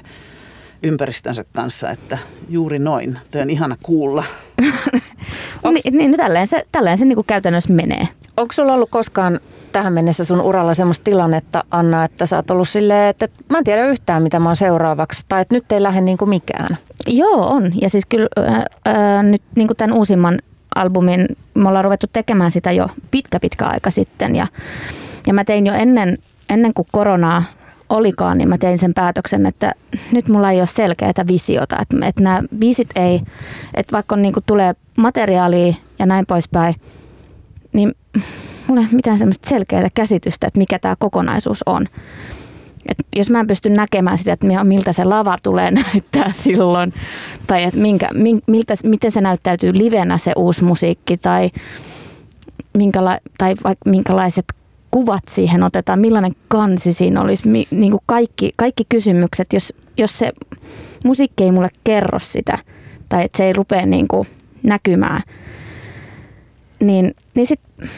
[0.84, 2.18] ympäristönsä kanssa, että
[2.50, 3.20] juuri noin.
[3.32, 4.24] Tuo on ihana kuulla.
[5.64, 5.82] Onks...
[5.84, 8.08] niin, niin, tälleen se, tälleen se niin kuin käytännössä menee.
[8.38, 9.40] Onko sulla ollut koskaan
[9.72, 13.64] tähän mennessä sun uralla semmoista tilannetta, Anna, että sä oot ollut silleen, että mä en
[13.64, 16.78] tiedä yhtään, mitä mä oon seuraavaksi, tai että nyt ei lähde niin kuin mikään?
[17.08, 17.72] Joo, on.
[17.82, 18.28] Ja siis kyllä
[18.86, 20.40] ää, nyt niin kuin tämän uusimman
[20.76, 24.48] albumin, me ollaan ruvettu tekemään sitä jo pitkä pitkä aika sitten, ja,
[25.28, 26.18] ja mä tein jo ennen,
[26.50, 27.44] ennen kuin koronaa
[27.90, 29.72] olikaan, niin mä tein sen päätöksen, että
[30.12, 33.22] nyt mulla ei ole selkeää visiota, että, että nämä biisit ei,
[33.74, 36.76] että vaikka on, niin kuin tulee materiaalia ja näin poispäin,
[37.74, 37.94] niin
[38.68, 41.86] mulla ei ole mitään semmoista selkeää käsitystä, että mikä tämä kokonaisuus on.
[42.88, 46.94] Et jos mä en pysty näkemään sitä, että miltä se lava tulee näyttää silloin,
[47.48, 48.10] tai että minkä,
[48.48, 51.50] miltä, miten se näyttäytyy livenä se uusi musiikki, tai,
[52.78, 54.46] minkäla, tai vaikka minkälaiset
[54.98, 60.20] kuvat siihen otetaan, millainen kansi siinä olisi, mi, niin kuin kaikki, kaikki kysymykset, jos, jos
[60.20, 60.32] se
[61.04, 62.58] musiikki ei mulle kerro sitä,
[63.10, 64.28] tai että se ei rupea niin kuin
[64.64, 65.22] näkymään,
[66.80, 67.90] niin, niin sitten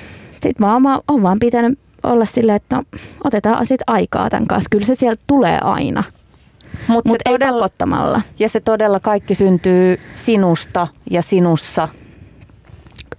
[0.44, 2.84] sit vaan on vaan pitänyt olla silleen, että no,
[3.24, 4.70] otetaan asiat aikaa tämän kanssa.
[4.72, 6.04] Kyllä se sieltä tulee aina.
[6.88, 8.22] Mutta Mut ei todella, pakottamalla.
[8.40, 11.88] Ja se todella kaikki syntyy sinusta ja sinussa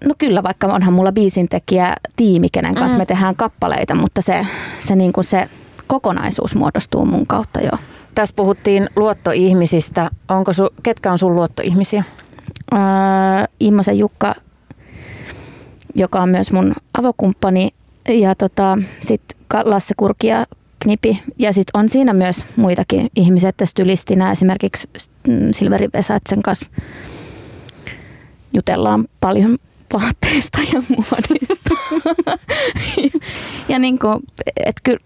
[0.05, 3.01] No kyllä, vaikka onhan mulla biisintekijä tiimi, kenen kanssa mm.
[3.01, 4.47] me tehdään kappaleita, mutta se,
[4.79, 5.49] se, niin kuin se
[5.87, 7.71] kokonaisuus muodostuu mun kautta jo.
[8.15, 10.11] Tässä puhuttiin luottoihmisistä.
[10.29, 12.05] Onko su, ketkä on sun luottoihmisiä?
[12.75, 12.81] Äh,
[13.61, 14.35] Immosen Jukka,
[15.95, 17.71] joka on myös mun avokumppani,
[18.09, 20.47] ja tota, sitten Lasse Kurki ja
[20.79, 21.23] Knipi.
[21.39, 24.89] Ja sitten on siinä myös muitakin ihmisiä, stylistinä esimerkiksi
[25.51, 26.67] Silveri Vesatsen kanssa
[28.53, 29.59] jutellaan paljon
[29.93, 31.75] vaatteista ja muodista.
[33.69, 34.19] ja niin kuin,
[34.67, 34.99] et kyllä,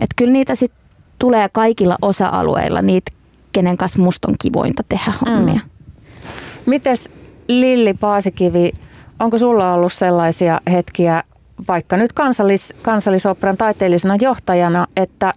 [0.00, 0.72] et kyllä niitä sit
[1.18, 3.12] tulee kaikilla osa-alueilla, niitä,
[3.52, 5.60] kenen kanssa musta on kivointa tehdä hommia.
[5.64, 5.70] Mm.
[6.66, 7.10] Mites
[7.48, 8.72] Lilli Paasikivi,
[9.20, 11.24] onko sulla ollut sellaisia hetkiä,
[11.68, 15.32] vaikka nyt kansallis, kansallisoperan taiteellisena johtajana, että,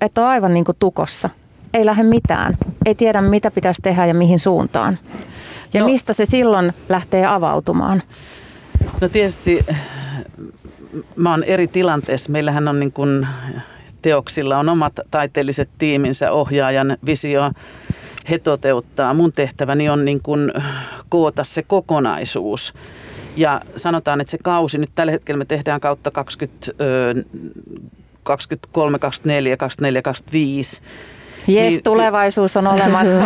[0.00, 1.30] että on aivan niin kuin tukossa?
[1.74, 2.56] Ei lähde mitään.
[2.86, 4.98] Ei tiedä, mitä pitäisi tehdä ja mihin suuntaan.
[5.74, 5.86] Ja no.
[5.86, 8.02] mistä se silloin lähtee avautumaan?
[9.00, 9.66] No tietysti
[11.16, 12.32] mä oon eri tilanteessa.
[12.32, 13.26] Meillähän on niin kuin
[14.02, 17.50] teoksilla on omat taiteelliset tiiminsä, ohjaajan visio
[18.30, 19.14] he toteuttaa.
[19.14, 20.52] Mun tehtäväni on niin kuin
[21.08, 22.74] koota se kokonaisuus.
[23.36, 26.72] Ja sanotaan, että se kausi, nyt tällä hetkellä me tehdään kautta 20,
[28.22, 30.82] 23, 24, 24, 25
[31.46, 33.24] Jes, niin, tulevaisuus on olemassa.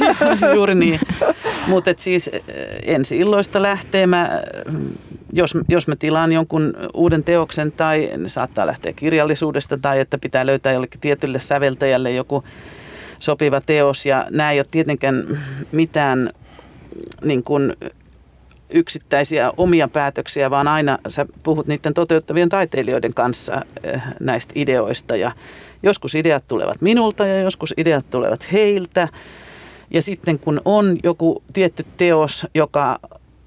[0.54, 1.00] Juuri niin.
[1.66, 2.42] Mutta siis eh,
[2.82, 4.42] ensi illoista lähtee mä,
[5.32, 10.46] jos, jos mä tilaan jonkun uuden teoksen tai ne saattaa lähteä kirjallisuudesta tai että pitää
[10.46, 12.44] löytää jollekin tietylle säveltäjälle joku
[13.18, 15.24] sopiva teos ja nämä ei ole tietenkään
[15.72, 16.30] mitään
[17.24, 17.72] niin kuin
[18.70, 25.32] yksittäisiä omia päätöksiä, vaan aina sä puhut niiden toteuttavien taiteilijoiden kanssa eh, näistä ideoista ja
[25.82, 29.08] Joskus ideat tulevat minulta ja joskus ideat tulevat heiltä.
[29.90, 32.98] Ja sitten kun on joku tietty teos, joka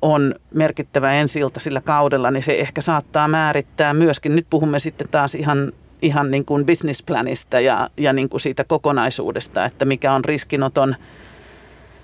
[0.02, 4.36] on merkittävä ensilta sillä kaudella, niin se ehkä saattaa määrittää myöskin.
[4.36, 5.72] Nyt puhumme sitten taas ihan,
[6.02, 10.96] ihan niin kuin businessplanista ja, ja niin kuin siitä kokonaisuudesta, että mikä on riskinoton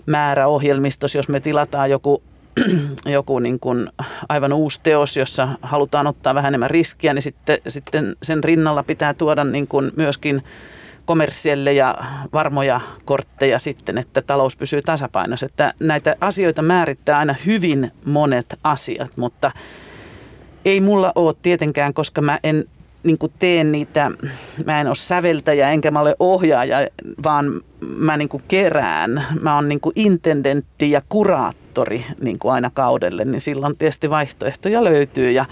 [0.06, 2.24] määrä ohjelmistossa, jos me tilataan joku
[3.06, 3.90] joku niin kuin
[4.30, 9.14] aivan uusi teos, jossa halutaan ottaa vähän enemmän riskiä, niin sitten, sitten sen rinnalla pitää
[9.14, 10.44] tuoda niin kuin myöskin
[11.06, 11.98] kommerssielle ja
[12.34, 15.46] varmoja kortteja sitten, että talous pysyy tasapainossa.
[15.46, 19.52] Että näitä asioita määrittää aina hyvin monet asiat, mutta
[20.66, 22.66] ei mulla ole tietenkään, koska mä en
[23.04, 24.12] niin kuin teen niitä,
[24.66, 26.78] mä en ole säveltäjä enkä mä ole ohjaaja,
[27.24, 27.46] vaan
[27.98, 29.26] mä niin kuin kerään.
[29.42, 34.84] Mä oon niin kuin intendentti ja kuraattori niin kuin aina kaudelle, niin silloin tietysti vaihtoehtoja
[34.84, 35.32] löytyy.
[35.32, 35.46] Ja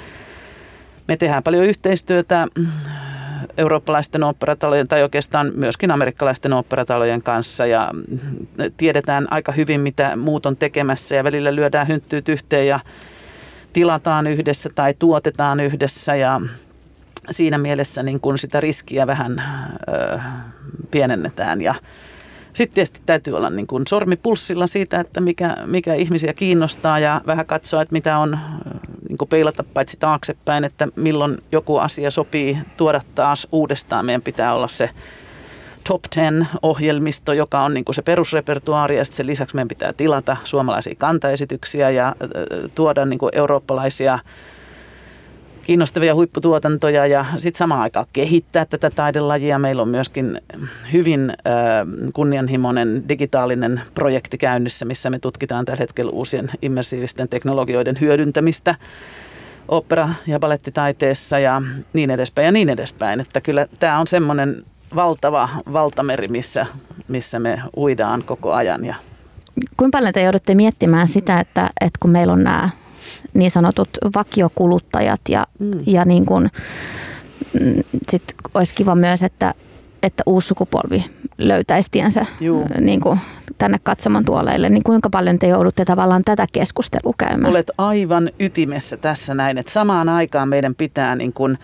[1.08, 2.48] me tehdään paljon yhteistyötä
[3.58, 7.66] eurooppalaisten oopperatalojen tai oikeastaan myöskin amerikkalaisten oopperatalojen kanssa.
[7.66, 7.92] Ja
[8.78, 12.80] tiedetään aika hyvin, mitä muut on tekemässä ja välillä lyödään hynttyyt yhteen ja
[13.74, 16.16] tilataan yhdessä tai tuotetaan yhdessä.
[16.16, 16.42] Ja
[17.32, 19.44] siinä mielessä niin kun sitä riskiä vähän
[19.90, 20.20] ö,
[20.92, 21.76] pienennetään ja
[22.54, 27.22] sitten tietysti täytyy olla niin kuin sormi pulssilla siitä, että mikä, mikä ihmisiä kiinnostaa ja
[27.28, 28.40] vähän katsoa, että mitä on,
[29.10, 34.06] niin kuin peilata paitsi taaksepäin, että milloin joku asia sopii tuoda taas uudestaan.
[34.06, 34.90] Meidän pitää olla se
[35.88, 40.38] top 10 ohjelmisto, joka on niin kuin se perusrepertuaari ja sen lisäksi meidän pitää tilata
[40.44, 42.16] suomalaisia kantaesityksiä ja
[42.76, 44.20] tuoda niin kuin eurooppalaisia
[45.70, 49.60] kiinnostavia huipputuotantoja ja sitten samaan aikaan kehittää tätä taidelajia.
[49.60, 50.42] Meillä on myöskin
[50.94, 51.34] hyvin
[52.14, 58.76] kunnianhimoinen digitaalinen projekti käynnissä, missä me tutkitaan tällä hetkellä uusien immersiivisten teknologioiden hyödyntämistä
[59.68, 61.62] opera- ja balettitaiteessa ja
[61.94, 63.20] niin edespäin ja niin edespäin.
[63.20, 64.64] Että kyllä tämä on semmoinen
[64.96, 66.66] valtava valtameri, missä,
[67.08, 68.86] missä me uidaan koko ajan.
[68.86, 68.96] Ja
[69.78, 72.70] Kuinka paljon te joudutte miettimään sitä, että, että kun meillä on nämä
[73.34, 75.80] niin sanotut vakiokuluttajat ja, mm.
[75.86, 76.50] ja niin kuin,
[77.60, 79.54] mm, sit olisi kiva myös, että,
[80.04, 81.06] että uusi sukupolvi
[81.38, 82.26] löytäisi tiensä
[82.80, 83.20] niin kuin
[83.58, 87.52] tänne katsoman tuoleille, niin kuinka paljon te joudutte tavallaan tätä keskustelua käymään?
[87.52, 91.58] Olet aivan ytimessä tässä näin, että samaan aikaan meidän pitää niin kuin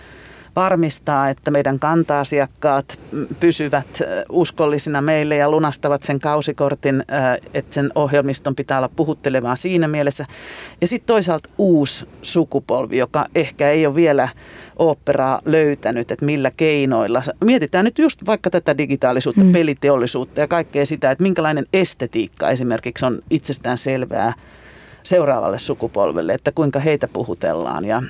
[0.56, 3.00] varmistaa, että meidän kanta-asiakkaat
[3.40, 3.88] pysyvät
[4.30, 7.04] uskollisina meille ja lunastavat sen kausikortin,
[7.54, 10.26] että sen ohjelmiston pitää olla puhuttelevaa siinä mielessä.
[10.82, 14.30] Ja sitten toisaalta uusi sukupolvi, joka ehkä ei ole vielä
[14.80, 17.22] oopperaa löytänyt, että millä keinoilla.
[17.44, 19.52] Mietitään nyt just vaikka tätä digitaalisuutta, mm.
[19.52, 24.34] peliteollisuutta ja kaikkea sitä, että minkälainen estetiikka esimerkiksi on itsestään selvää
[25.04, 27.86] seuraavalle sukupolvelle, että kuinka heitä puhutellaan.
[27.86, 28.04] Ja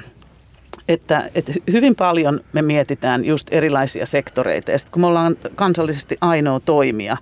[0.87, 4.71] että, että hyvin paljon me mietitään just erilaisia sektoreita.
[4.71, 7.17] Ja sitten kun me ollaan kansallisesti ainoa toimija,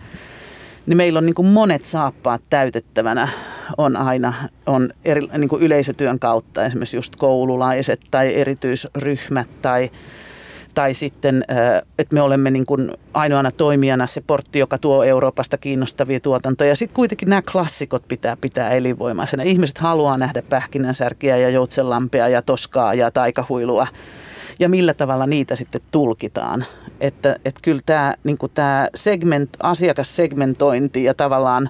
[0.85, 3.27] niin meillä on niin kuin monet saappaat täytettävänä
[3.77, 4.33] on aina
[4.65, 9.91] on eri, niin kuin yleisötyön kautta, esimerkiksi just koululaiset tai erityisryhmät tai
[10.73, 11.45] tai sitten,
[11.99, 16.69] että me olemme niin kuin ainoana toimijana se portti, joka tuo Euroopasta kiinnostavia tuotantoja.
[16.69, 19.43] Ja sitten kuitenkin nämä klassikot pitää pitää elinvoimaisena.
[19.43, 23.87] Ihmiset haluaa nähdä pähkinänsärkiä ja joutsenlampea ja toskaa ja taikahuilua.
[24.59, 26.65] Ja millä tavalla niitä sitten tulkitaan.
[27.01, 31.69] Että, että kyllä tämä, niin tämä segment, asiakassegmentointi ja tavallaan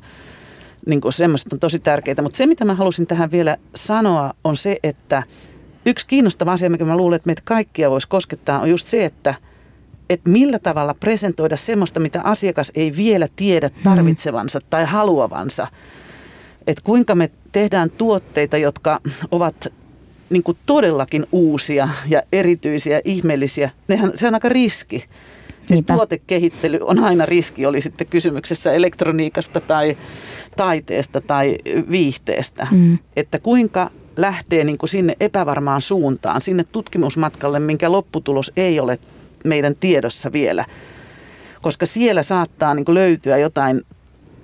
[0.85, 2.21] niin kuin semmoista on tosi tärkeää.
[2.21, 5.23] Mutta se, mitä mä halusin tähän vielä sanoa, on se, että–
[5.85, 9.35] Yksi kiinnostava asia, mikä mä luulen, että meitä kaikkia voisi koskettaa, on just se, että,
[10.09, 13.83] että millä tavalla presentoida semmoista, mitä asiakas ei vielä tiedä hmm.
[13.83, 15.67] tarvitsevansa tai haluavansa.
[16.67, 18.99] Että kuinka me tehdään tuotteita, jotka
[19.31, 19.73] ovat
[20.29, 23.69] niin kuin todellakin uusia ja erityisiä, ihmeellisiä.
[23.87, 24.99] Nehän, se on aika riski.
[24.99, 25.93] Siis Niinpä.
[25.93, 29.97] tuotekehittely on aina riski, oli sitten kysymyksessä elektroniikasta tai
[30.57, 31.57] taiteesta tai
[31.91, 32.67] viihteestä.
[32.71, 32.97] Mm.
[33.15, 38.99] Että kuinka lähtee niin kuin sinne epävarmaan suuntaan, sinne tutkimusmatkalle, minkä lopputulos ei ole
[39.45, 40.65] meidän tiedossa vielä.
[41.61, 43.81] Koska siellä saattaa niin kuin löytyä jotain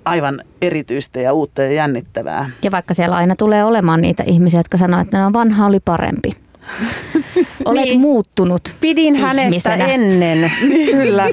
[0.04, 2.50] aivan erityistä ja uutta ja jännittävää.
[2.62, 6.32] Ja vaikka siellä aina tulee olemaan niitä ihmisiä, jotka sanoo, että no vanha oli parempi.
[7.64, 8.00] Olet niin.
[8.00, 10.52] muuttunut Pidin hänestä ennen,
[10.92, 11.28] kyllä.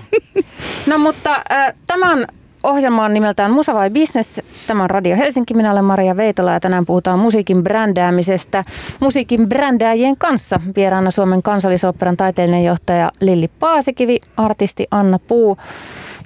[0.87, 2.27] No mutta äh, tämän
[2.67, 4.41] Ohjelma on nimeltään Musa vai Business.
[4.67, 5.53] Tämä on Radio Helsinki.
[5.53, 8.63] Minä olen Maria Veitola ja tänään puhutaan musiikin brändäämisestä
[8.99, 10.59] musiikin brändääjien kanssa.
[10.75, 15.57] Vieraana Suomen kansallisoperan taiteellinen johtaja Lilli Paasikivi, artisti Anna Puu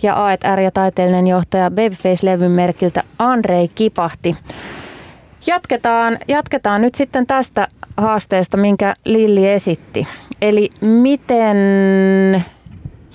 [0.03, 4.35] ja Aet R ja taiteellinen johtaja Babyface-levyn merkiltä Andrei Kipahti.
[5.47, 10.07] Jatketaan, jatketaan nyt sitten tästä haasteesta, minkä Lilli esitti.
[10.41, 11.57] Eli miten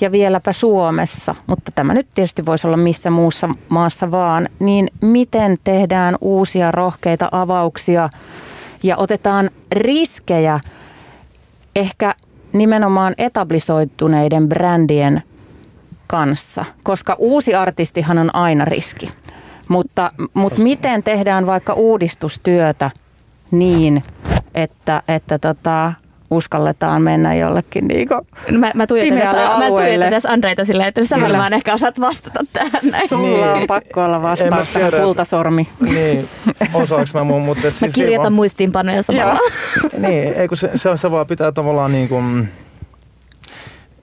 [0.01, 5.57] ja vieläpä Suomessa, mutta tämä nyt tietysti voisi olla missä muussa maassa vaan, niin miten
[5.65, 8.09] tehdään uusia rohkeita avauksia
[8.83, 10.61] ja otetaan riskejä
[11.77, 12.15] ehkä
[12.53, 15.23] nimenomaan etablisoituneiden brändien
[16.07, 19.11] kanssa, koska uusi artistihan on aina riski.
[19.69, 22.91] Mutta, mutta miten tehdään vaikka uudistustyötä
[23.51, 24.03] niin,
[24.55, 25.93] että, että tota,
[26.31, 28.15] uskalletaan mennä jollekin niinku
[28.51, 31.75] No mä, mä tuijotan Pimeälle tässä, mä tuijotan tässä Andreita silleen, että sä varmaan ehkä
[31.75, 33.09] osaat vastata tähän näin.
[33.09, 33.67] Sulla on Niin.
[33.67, 35.69] pakko olla vastaus tähän kultasormi.
[35.81, 36.29] Niin,
[36.75, 39.39] osaaks mä mun, mutta et Mä siis kirjoitan vaan- muistiinpanoja samalla.
[40.09, 42.49] Niin, ei kun se, se, se vaan pitää tavallaan niin kuin,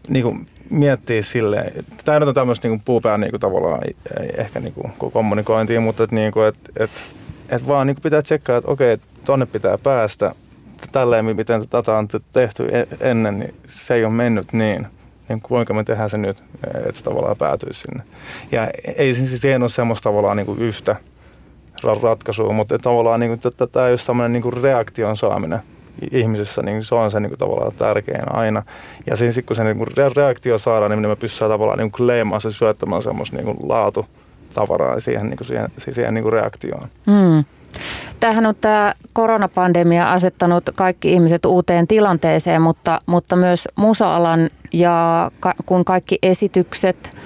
[0.09, 3.81] niin kuin miettiä silleen, tämä nyt on tämmöistä niin puupään niin kuin tavallaan
[4.37, 6.89] ehkä niin kuin kommunikointia, mutta että niin kuin, et, et,
[7.49, 10.35] et vaan niin kuin pitää tsekkaa, että okei, tonne pitää päästä,
[10.91, 14.87] tälleen miten tätä on tehty e- ennen, niin se ei ole mennyt niin.
[15.29, 16.43] Niin kuinka me tehdään se nyt,
[16.75, 18.03] että se tavallaan päätyy sinne.
[18.51, 18.67] Ja
[18.97, 20.95] ei siis siihen ole semmoista tavallaan niin kuin yhtä
[21.83, 25.59] ra- ratkaisua, mutta tavallaan niin kuin, tämä just semmoinen niin kuin reaktion saaminen
[26.11, 28.63] ihmisessä, niin se on se niin kuin, tavallaan tärkein aina.
[29.05, 31.91] Ja siinä sit, kun se niin kuin, re- reaktio saadaan, niin me pystytään tavallaan niin
[31.91, 36.33] kuin leimaan se syöttämään semmoista niin kuin, laatutavaraa siihen, niin kuin, siihen, siihen niin kuin
[36.33, 36.87] reaktioon.
[37.05, 37.43] Hmm.
[38.19, 45.55] Tämähän on tämä koronapandemia asettanut kaikki ihmiset uuteen tilanteeseen, mutta, mutta myös musa-alan ja ka-
[45.65, 47.17] kun kaikki esitykset,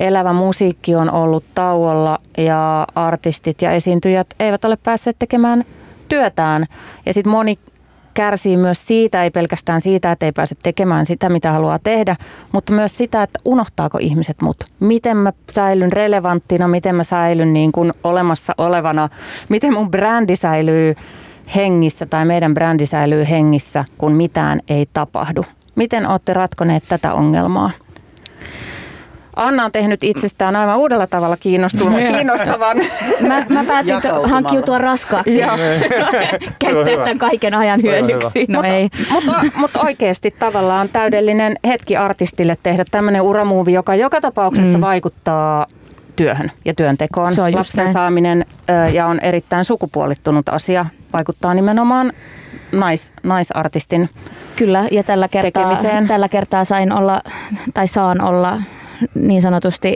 [0.00, 5.64] elävä musiikki on ollut tauolla ja artistit ja esiintyjät eivät ole päässeet tekemään
[6.08, 6.66] työtään.
[7.06, 7.58] Ja sitten moni
[8.18, 12.16] kärsii myös siitä, ei pelkästään siitä, että ei pääse tekemään sitä, mitä haluaa tehdä,
[12.52, 14.56] mutta myös sitä, että unohtaako ihmiset mut.
[14.80, 19.08] Miten mä säilyn relevanttina, miten mä säilyn niin kuin olemassa olevana,
[19.48, 20.94] miten mun brändi säilyy
[21.54, 25.44] hengissä tai meidän brändi säilyy hengissä, kun mitään ei tapahdu.
[25.74, 27.70] Miten olette ratkoneet tätä ongelmaa?
[29.38, 32.76] Anna on tehnyt itsestään aivan uudella tavalla kiinnostuvan, kiinnostavan.
[33.20, 35.40] Mä, mä päätin hankkiutua raskaaksi.
[36.58, 38.46] Käyttää tämän kaiken ajan hyödyksi.
[38.48, 38.88] No mutta, ei.
[39.10, 44.82] mutta, mutta oikeasti tavallaan täydellinen hetki artistille tehdä tämmöinen uramuuvi, joka joka tapauksessa mm.
[44.82, 45.66] vaikuttaa
[46.16, 47.34] työhön ja työntekoon.
[47.34, 47.92] Se on just Lapsen näin.
[47.92, 52.12] saaminen ö, ja on erittäin sukupuolittunut asia, vaikuttaa nimenomaan
[52.72, 54.08] nais, naisartistin.
[54.56, 56.06] Kyllä, ja tällä kertaa, tekemiseen.
[56.06, 57.22] tällä kertaa sain olla,
[57.74, 58.62] tai saan olla
[59.14, 59.94] niin sanotusti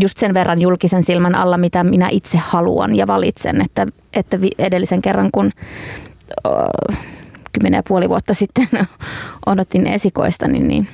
[0.00, 3.60] just sen verran julkisen silmän alla, mitä minä itse haluan ja valitsen.
[3.60, 5.50] Että, että edellisen kerran, kun
[7.52, 8.68] kymmenen ja puoli vuotta sitten
[9.46, 10.88] odotin esikoista, niin, niin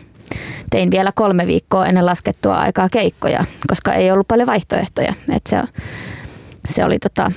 [0.71, 5.14] tein vielä kolme viikkoa ennen laskettua aikaa keikkoja, koska ei ollut paljon vaihtoehtoja.
[5.37, 5.62] Et se,
[6.68, 7.33] se oli tota,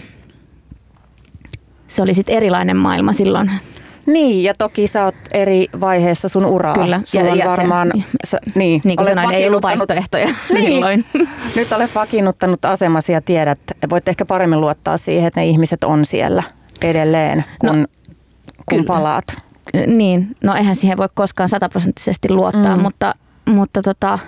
[1.88, 3.52] se oli sitten erilainen maailma silloin.
[4.06, 6.74] Niin, ja toki sä oot eri vaiheessa sun uraa.
[6.74, 7.92] Kyllä, Sulla ja- on ja se- varmaan,
[8.28, 10.66] sä, niin, Niin kuin sanoin, ei ollut vaihtoehtoja Niin.
[10.66, 11.06] silloin.
[11.56, 16.06] Nyt olet vakiinnuttanut asemasi ja tiedät, voit ehkä paremmin luottaa siihen, että ne ihmiset on
[16.06, 16.44] siellä
[16.82, 17.86] edelleen, kun, no,
[18.56, 18.84] kun kyllä.
[18.84, 19.26] palaat.
[19.88, 22.82] Niin, no eihän siihen voi koskaan sataprosenttisesti luottaa, mm.
[22.82, 23.14] mutta,
[23.46, 24.20] mutta tota,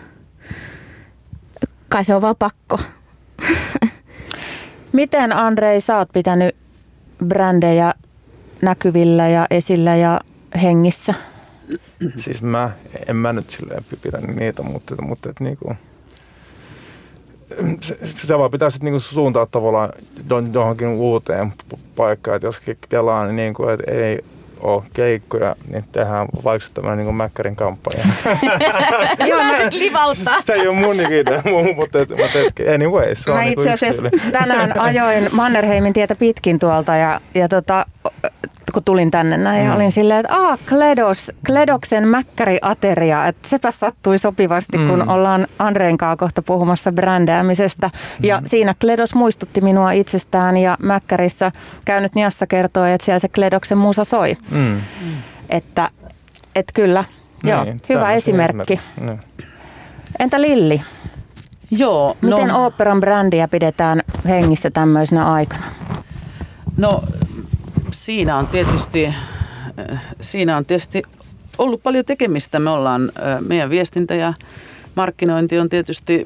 [1.89, 2.79] kai se on vaan pakko.
[4.93, 6.55] Miten Andrei, sä oot pitänyt
[7.25, 7.93] brändejä
[8.61, 10.21] näkyvillä ja esillä ja
[10.61, 11.13] hengissä?
[12.17, 12.69] Siis mä,
[13.07, 15.75] en mä nyt silleen pidä niitä, mutta, mutta et niinku,
[17.81, 19.89] se, se vaan pitää sitten niinku suuntaa tavallaan
[20.29, 21.53] johon- johonkin uuteen
[21.95, 24.23] paikkaan, että jos ke- kelaa, niin niinku, et ei
[24.61, 28.05] ole keikkoja, niin tehdään vaikka tämmöinen niinku Mäkkärin kampanja.
[29.29, 30.41] Joo, mä nyt livauttaa.
[30.41, 31.41] se ei ole mun idea,
[31.75, 36.15] mutta, et, mutta et, anyway, se on Mä niinku itse asiassa tänään ajoin Mannerheimin tietä
[36.15, 37.85] pitkin tuolta ja, ja tota,
[38.73, 39.75] kun tulin tänne näin ja Mm.
[39.75, 45.07] olin silleen, että aah, Kledos, Kledoksen mäkkäriateria, että sepä sattui sopivasti, kun Mm.
[45.07, 47.89] ollaan Andreen kanssa kohta puhumassa brändäämisestä.
[48.23, 51.51] Ja siinä Kledos muistutti minua itsestään ja mäkkärissä
[51.85, 54.33] käynyt Niassa kertoi, että siellä se Kledoksen musa soi.
[54.51, 54.81] Mm.
[55.49, 55.89] Että,
[56.55, 57.03] että kyllä,
[57.43, 58.73] joo, Niin, hyvä tämmöisiä esimerkki.
[58.73, 58.81] esimerkkejä.
[59.07, 59.19] Niin.
[60.19, 60.81] Entä Lilli?
[61.71, 65.63] Joo, Miten no, oopperan brändiä pidetään hengissä tämmöisenä aikana?
[66.77, 67.03] no
[67.91, 71.01] siinä on tietysti, äh, siinä on tietysti
[71.57, 72.59] ollut paljon tekemistä.
[72.59, 74.33] Me ollaan, äh, meidän viestintä ja
[74.95, 76.25] markkinointi on tietysti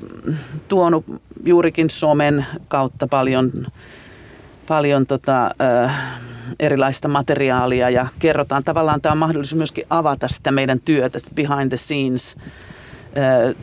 [0.68, 1.06] tuonut
[1.46, 3.52] juurikin somen kautta paljon,
[4.68, 6.22] paljon tota, äh,
[6.60, 11.70] erilaista materiaalia ja kerrotaan tavallaan, tämä on mahdollisuus myöskin avata sitä meidän työtä, sitä behind
[11.70, 12.36] the scenes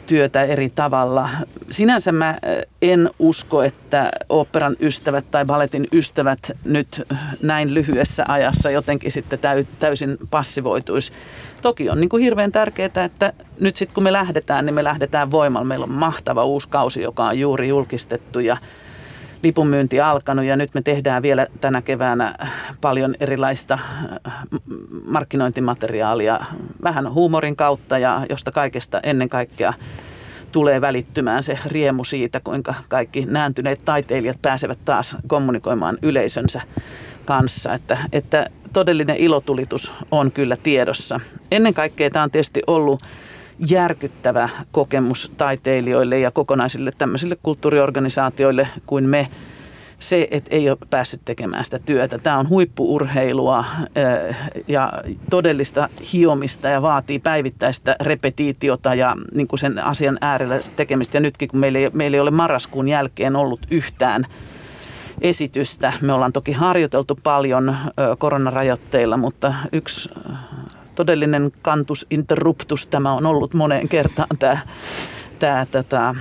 [0.07, 1.29] työtä eri tavalla.
[1.71, 2.39] Sinänsä mä
[2.83, 7.07] en usko, että oopperan ystävät tai balletin ystävät nyt
[7.43, 11.13] näin lyhyessä ajassa jotenkin sitten täy, täysin passivoituisi.
[11.63, 15.31] Toki on niin kuin hirveän tärkeää, että nyt sitten kun me lähdetään, niin me lähdetään
[15.31, 15.67] voimalla.
[15.67, 18.57] Meillä on mahtava uusi kausi, joka on juuri julkistettu ja
[19.43, 22.35] lipunmyynti alkanut ja nyt me tehdään vielä tänä keväänä
[22.81, 23.79] paljon erilaista
[24.27, 24.33] äh,
[25.07, 26.41] markkinointimateriaalia
[26.83, 29.73] vähän huumorin kautta ja josta kaikesta ennen kaikkea
[30.53, 36.61] tulee välittymään se riemu siitä, kuinka kaikki nääntyneet taiteilijat pääsevät taas kommunikoimaan yleisönsä
[37.25, 37.75] kanssa.
[37.75, 41.21] Että, että todellinen ilotulitus on kyllä tiedossa.
[41.51, 43.03] Ennen kaikkea tämä on tietysti ollut
[43.59, 49.29] järkyttävä kokemus taiteilijoille ja kokonaisille tämmöisille kulttuuriorganisaatioille kuin me,
[49.99, 52.19] se, että ei ole päässyt tekemään sitä työtä.
[52.19, 53.65] Tämä on huippuurheilua
[54.69, 54.93] ja
[55.31, 61.17] todellista hiomista ja vaatii päivittäistä repetiitiota ja niin kuin sen asian äärellä tekemistä.
[61.17, 64.25] Ja nytkin, kun meillä ei, meillä ei ole marraskuun jälkeen ollut yhtään
[65.21, 65.93] esitystä.
[66.01, 67.77] Me ollaan toki harjoiteltu paljon
[68.19, 70.11] koronarajoitteilla, mutta yksi
[70.99, 74.59] todellinen kantus interruptus tämä on ollut moneen kertaan tämä,
[75.39, 76.15] tämä, tämä,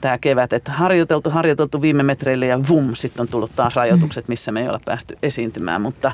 [0.00, 0.52] tämä kevät.
[0.52, 4.68] Että harjoiteltu, harjoiteltu viime metreille ja vum, sitten on tullut taas rajoitukset, missä me ei
[4.68, 5.80] ole päästy esiintymään.
[5.80, 6.12] Mutta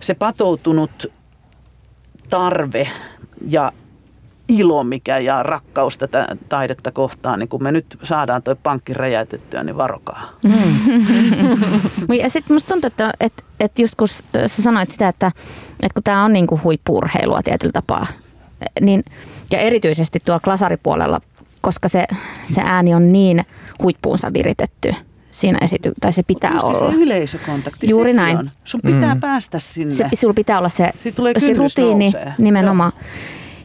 [0.00, 1.06] se patoutunut
[2.28, 2.88] tarve
[3.48, 3.72] ja
[4.48, 9.64] ilo mikä ja rakkaus tätä taidetta kohtaan, niin kun me nyt saadaan toi pankki räjäytettyä,
[9.64, 10.32] niin varokaa.
[10.44, 12.14] Mm.
[12.22, 15.26] ja sitten musta tuntuu, että, että, että just kun sä sanoit sitä, että,
[15.72, 18.06] että kun tämä on niinku huippurheilua tietyllä tapaa,
[18.80, 19.04] niin,
[19.50, 21.20] ja erityisesti tuolla klasaripuolella,
[21.60, 22.04] koska se,
[22.54, 23.44] se ääni on niin
[23.82, 24.92] huippuunsa viritetty,
[25.30, 26.90] siinä esity, tai se pitää Myöskin olla.
[26.90, 27.90] se yleisökontakti.
[27.90, 28.36] Juuri näin.
[28.38, 28.44] On.
[28.64, 29.20] Sun pitää Mm.
[29.20, 29.94] päästä sinne.
[29.94, 30.90] Se, sulla pitää olla se,
[31.38, 32.32] se rutiini nousee.
[32.40, 32.92] nimenomaan.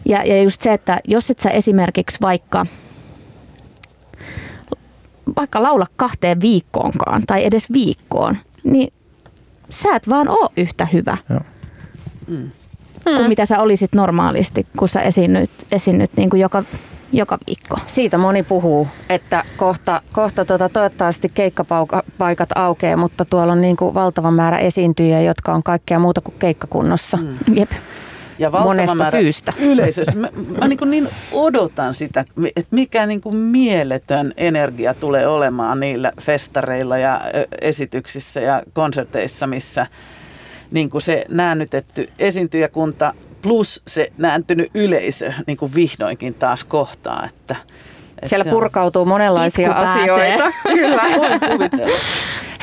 [0.05, 2.65] Ja, ja just se, että jos et sä esimerkiksi vaikka,
[5.35, 8.93] vaikka laula kahteen viikkoonkaan tai edes viikkoon, niin
[9.69, 11.39] sä et vaan oo yhtä hyvä Joo.
[12.27, 12.51] Mm.
[13.03, 16.63] kuin mitä sä olisit normaalisti, kun sä esiinnyt, esiinnyt niin kuin joka,
[17.11, 17.77] joka viikko.
[17.87, 23.93] Siitä moni puhuu, että kohta, kohta tota, toivottavasti keikkapaikat aukeaa, mutta tuolla on niin kuin
[23.93, 27.17] valtava määrä esiintyjiä, jotka on kaikkea muuta kuin keikkakunnossa.
[27.17, 27.37] Mm.
[27.57, 27.71] Jep.
[28.39, 29.53] Ja Monesta määrä syystä.
[29.59, 30.17] Yleisössä.
[30.17, 30.29] Mä,
[30.59, 32.25] mä niin, niin odotan sitä,
[32.55, 37.21] että mikä niin kuin mieletön energia tulee olemaan niillä festareilla ja
[37.61, 39.87] esityksissä ja konserteissa, missä
[40.71, 47.25] niin kuin se näännytetty esiintyjäkunta plus se nääntynyt yleisö niin kuin vihdoinkin taas kohtaa.
[47.25, 47.55] Että
[48.25, 50.51] Siellä purkautuu monenlaisia asioita.
[50.63, 51.03] Kyllä.
[51.17, 51.97] Voin kuvitella.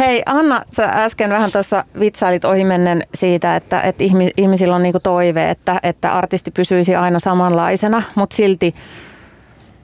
[0.00, 5.00] Hei Anna, sä äsken vähän tuossa vitsailit ohimennen siitä, että, että ihmi- ihmisillä on niinku
[5.00, 8.74] toive, että, että artisti pysyisi aina samanlaisena, mutta silti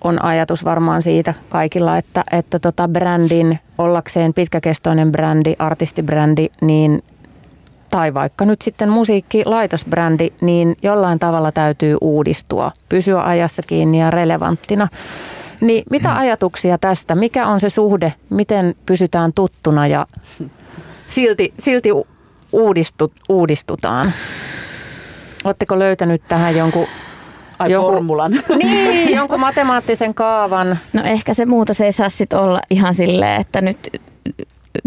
[0.04, 7.02] on ajatus varmaan siitä kaikilla, että, että tota brändin, ollakseen pitkäkestoinen brändi, artistibrändi, niin
[7.90, 14.88] tai vaikka nyt sitten musiikkilaitosbrändi, niin jollain tavalla täytyy uudistua, pysyä ajassa kiinni ja relevanttina.
[15.60, 17.14] Niin mitä ajatuksia tästä?
[17.14, 18.12] Mikä on se suhde?
[18.30, 20.06] Miten pysytään tuttuna ja
[21.06, 21.88] silti, silti
[22.52, 24.12] uudistu, uudistutaan?
[25.44, 26.86] Oletteko löytänyt tähän jonkun,
[27.58, 28.32] Ai Joku- formulan.
[28.58, 30.78] niin, jonkun matemaattisen kaavan?
[30.92, 34.00] No ehkä se muutos ei saa sit olla ihan silleen, että nyt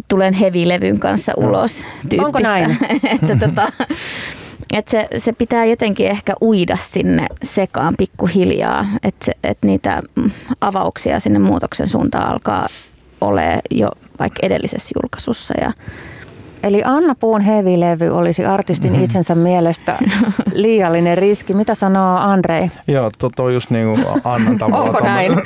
[0.07, 2.25] tulen hevilevyn kanssa ulos tyyppistä.
[2.25, 2.77] Onko näin?
[3.13, 3.71] että tota,
[4.73, 10.01] että se, se pitää jotenkin ehkä uida sinne sekaan pikkuhiljaa, että et niitä
[10.61, 12.67] avauksia sinne muutoksen suuntaan alkaa
[13.21, 13.89] ole jo
[14.19, 15.53] vaikka edellisessä julkaisussa.
[15.61, 15.73] Ja
[16.63, 19.03] Eli Anna Puun hevilevy olisi artistin Mhm.
[19.03, 19.97] itsensä mielestä
[20.53, 21.53] liiallinen riski.
[21.53, 22.71] Mitä sanoo Andrei?
[22.87, 24.85] Joo, to, to just niin kuin Annan tavalla.
[24.85, 25.31] Onko näin?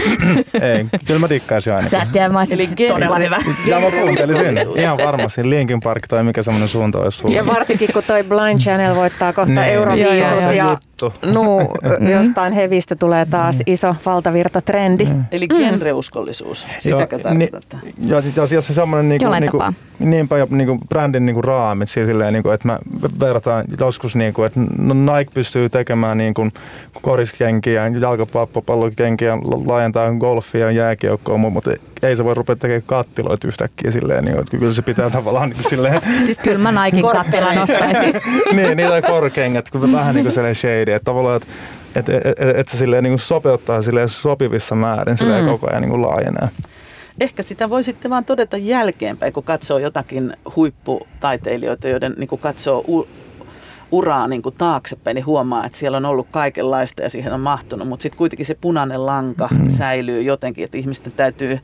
[0.61, 1.91] Ei, kyllä mä dikkaisin ainakin.
[1.91, 3.37] sä et tiedä, mä olisin Eli todella hyvä.
[3.67, 4.57] Ja mä kuuntelisin.
[4.75, 5.49] Ihan varmasti.
[5.49, 7.35] Linkin Park tai mikä semmoinen suunta olisi sulla.
[7.35, 10.77] Ja varsinkin kun toi Blind Channel voittaa kohta Niin, Euroviisut joo, joo, ja
[11.33, 11.71] nuu,
[12.17, 15.07] jostain hevistä tulee taas iso valtavirta trendi.
[15.31, 16.67] Eli genreuskollisuus.
[16.79, 17.19] Sitäkö
[18.05, 19.63] ja, ja, ja se semmoinen niinku, niinku,
[19.99, 22.79] niinpä ja niinku brändin niinku raamit silleen, niinku, että mä
[23.19, 26.47] vertaan joskus, niinku, että no Nike pystyy tekemään niinku
[27.01, 31.71] koriskenkiä, jalkapallokenkiä, la- laajentaa golfia ja jääkiekkoa, mutta
[32.03, 35.69] ei se voi rupea tekemään kattiloita yhtäkkiä silleen, niinku, että kyllä se pitää tavallaan niinku
[35.69, 38.13] silleen, Siis kyllä mä Naikin kattila nostaisin.
[38.55, 41.47] niin, niitä korkengät, kun vähän niin kuin sellainen shady, että tavallaan, että
[41.95, 45.49] et, et, et, et se silleen niin kuin sopeuttaa silleen sopivissa määrin silleen Mm.
[45.51, 46.49] koko ajan niin kuin laajenee.
[47.19, 52.83] Ehkä sitä voi sitten vaan todeta jälkeenpäin, kun katsoo jotakin huipputaiteilijoita, joiden niin kuin katsoo
[52.87, 53.07] u-
[53.93, 57.87] uraa niin kuin taaksepäin, niin huomaa, että siellä on ollut kaikenlaista ja siihen on mahtunut.
[57.87, 59.69] Mutta sitten kuitenkin se punainen lanka Mm.
[59.69, 61.59] säilyy jotenkin, että ihmisten täytyy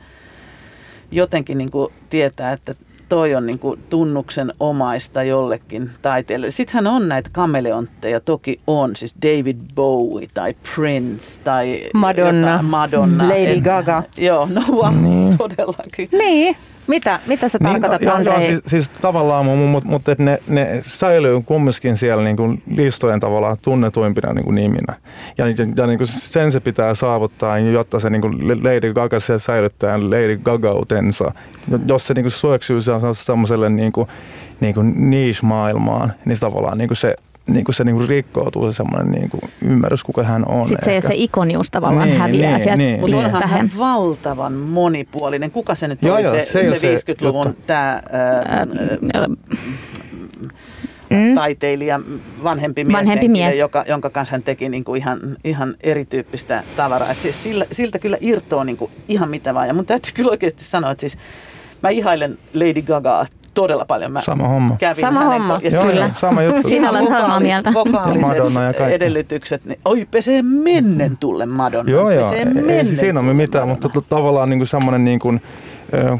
[1.11, 2.75] jotenkin niin kuin tietää, että
[3.09, 6.51] toi on niin kuin tunnuksen omaista jollekin taiteilijalle.
[6.51, 12.49] Sittenhän on näitä kameleontteja, toki on, siis David Bowie tai Prince tai Madonna.
[12.49, 13.23] jotain, Madonna.
[13.29, 14.03] Lady En- Gaga.
[14.17, 15.37] Joo, no wow, Niin.
[15.37, 16.09] todellakin.
[16.11, 16.55] Niin,
[16.89, 18.35] Mitä, mitä sä Niin, tarkoitat, joo, Andrei?
[18.41, 23.57] joo, siis, siis tavallaan, mutta mut, ne, ne säilyy kumminkin siellä niin kuin listojen tavallaan
[23.63, 24.95] tunnetuimpina niin kuin niminä.
[25.37, 29.19] Ja, ja, ja niin kuin sen se pitää saavuttaa, jotta se niin kuin Lady Gaga
[29.19, 31.31] se säilyttää Lady Gagautensa.
[31.85, 32.79] Jos se niin kuin syöksyy
[33.13, 34.07] semmoiselle niin kuin,
[34.59, 37.15] niin kuin niche-maailmaan, niin se tavallaan niin kuin se
[37.53, 40.65] niin kuin se niin kuin rikkoutuu se semmoinen niin kuin ymmärrys, kuka hän on.
[40.65, 41.07] Sitten se, ehkä.
[41.07, 42.99] se ikonius tavallaan Niin, häviää niin, sieltä niin.
[42.99, 43.49] Mutta onhan vähän.
[43.49, 45.51] hän valtavan monipuolinen.
[45.51, 47.61] Kuka se nyt Joo, oli joo, se, se se, se ole se 50-luvun juttu.
[47.67, 48.01] tämä
[51.09, 51.35] Mm.
[51.35, 51.99] taiteilija,
[52.43, 53.59] vanhempi mies, Vanhempi henkilö, mies.
[53.59, 57.11] Joka, jonka kanssa hän teki niinku ihan, ihan erityyppistä tavaraa.
[57.11, 59.67] Et siis sillä, siltä kyllä irtoaa niinku ihan mitä vaan.
[59.67, 61.17] Ja mun täytyy kyllä oikeasti sanoa, että siis
[61.83, 63.25] mä ihailen Lady Gagaa
[63.61, 64.11] todella paljon.
[64.11, 64.75] Mä Sama homma.
[64.79, 66.05] kävin Sama hänen homma, ko- ja Joo, kyllä.
[66.05, 66.69] joo, sama juttu.
[66.69, 67.73] Siinä ihan olen samaa mieltä.
[67.73, 68.93] Vokaaliset Madonna ja kaikki.
[68.95, 69.65] edellytykset.
[69.65, 71.91] Niin, oi, pesee mennen tulle Madonna.
[71.91, 72.23] Joo, joo.
[72.23, 75.19] Pesee Ei, mennen ei siinä ole tulle mitään, mutta to- tavallaan niin kuin semmoinen niin
[75.19, 75.41] kuin,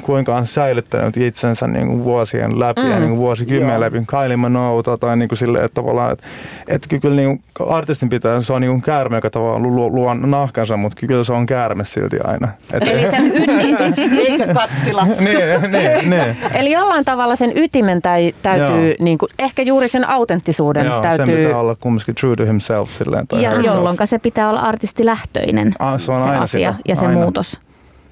[0.02, 2.90] kuinka on säilyttänyt itsensä niin kuin vuosien läpi mm.
[2.92, 3.80] ja niin kuin vuosikymmenen Joo.
[3.82, 4.04] läpi.
[4.08, 6.24] Kylie Minogue tai niin kuin silleen, että tavallaan, että,
[6.68, 10.14] että kyllä niin kuin artistin pitää, se on niin kuin käärme, joka tavallaan luo, luo
[10.14, 12.48] nahkansa, mutta kyllä se on käärme silti aina.
[12.74, 15.06] Et, Eli sen yti, Eikä kattila.
[15.06, 16.38] niin, niin, niin.
[16.54, 18.96] Eli jollain tavalla sen ytimen täy, täytyy, Joo.
[19.00, 21.46] niin kuin, ehkä juuri sen autenttisuuden Joo, sen täytyy...
[21.46, 22.90] pitää olla kumminkin true to himself.
[22.98, 23.76] Silleen, tai Ja herself.
[23.76, 27.20] jolloin se pitää olla artistilähtöinen Ah, se on se aina asia sitä, ja se aina.
[27.20, 27.60] muutos.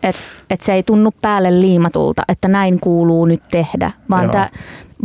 [0.08, 4.50] Että et se ei tunnu päälle liimatulta, että näin kuuluu nyt tehdä, vaan, tää,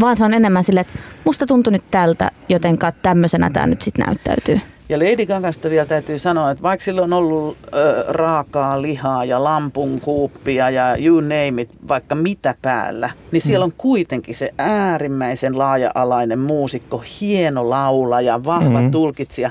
[0.00, 4.06] vaan se on enemmän silleen, että musta tuntui nyt tältä, jotenka tämmöisenä tämä nyt sitten
[4.06, 4.60] näyttäytyy.
[4.92, 9.44] Ja Lady Gagasta vielä täytyy sanoa, että vaikka sillä on ollut ö, raakaa lihaa ja
[9.44, 15.58] lampun kuuppia ja you name it, vaikka mitä päällä, niin siellä on kuitenkin se äärimmäisen
[15.58, 18.72] laaja-alainen muusikko, hieno laulaja, vahva Mhm.
[18.74, 18.90] mm-hmm.
[18.90, 19.50] tulkitsija.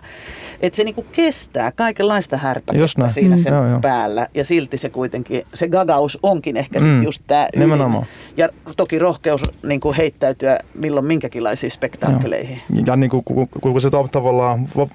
[0.62, 3.40] Että se niinku kestää kaikenlaista härpäkettä siinä Mm.
[3.42, 3.80] sen Joo, joo.
[3.80, 4.28] päällä.
[4.34, 6.84] Ja silti se kuitenkin, se gagaus onkin ehkä Mm.
[6.84, 8.06] sitten just tämä Nimenomaan.
[8.38, 12.62] Ja toki rohkeus niinku heittäytyä milloin minkäkinlaisiin spektaakkeleihin.
[12.86, 14.88] Ja niin kuin, kun, kun se tav- tavallaan va-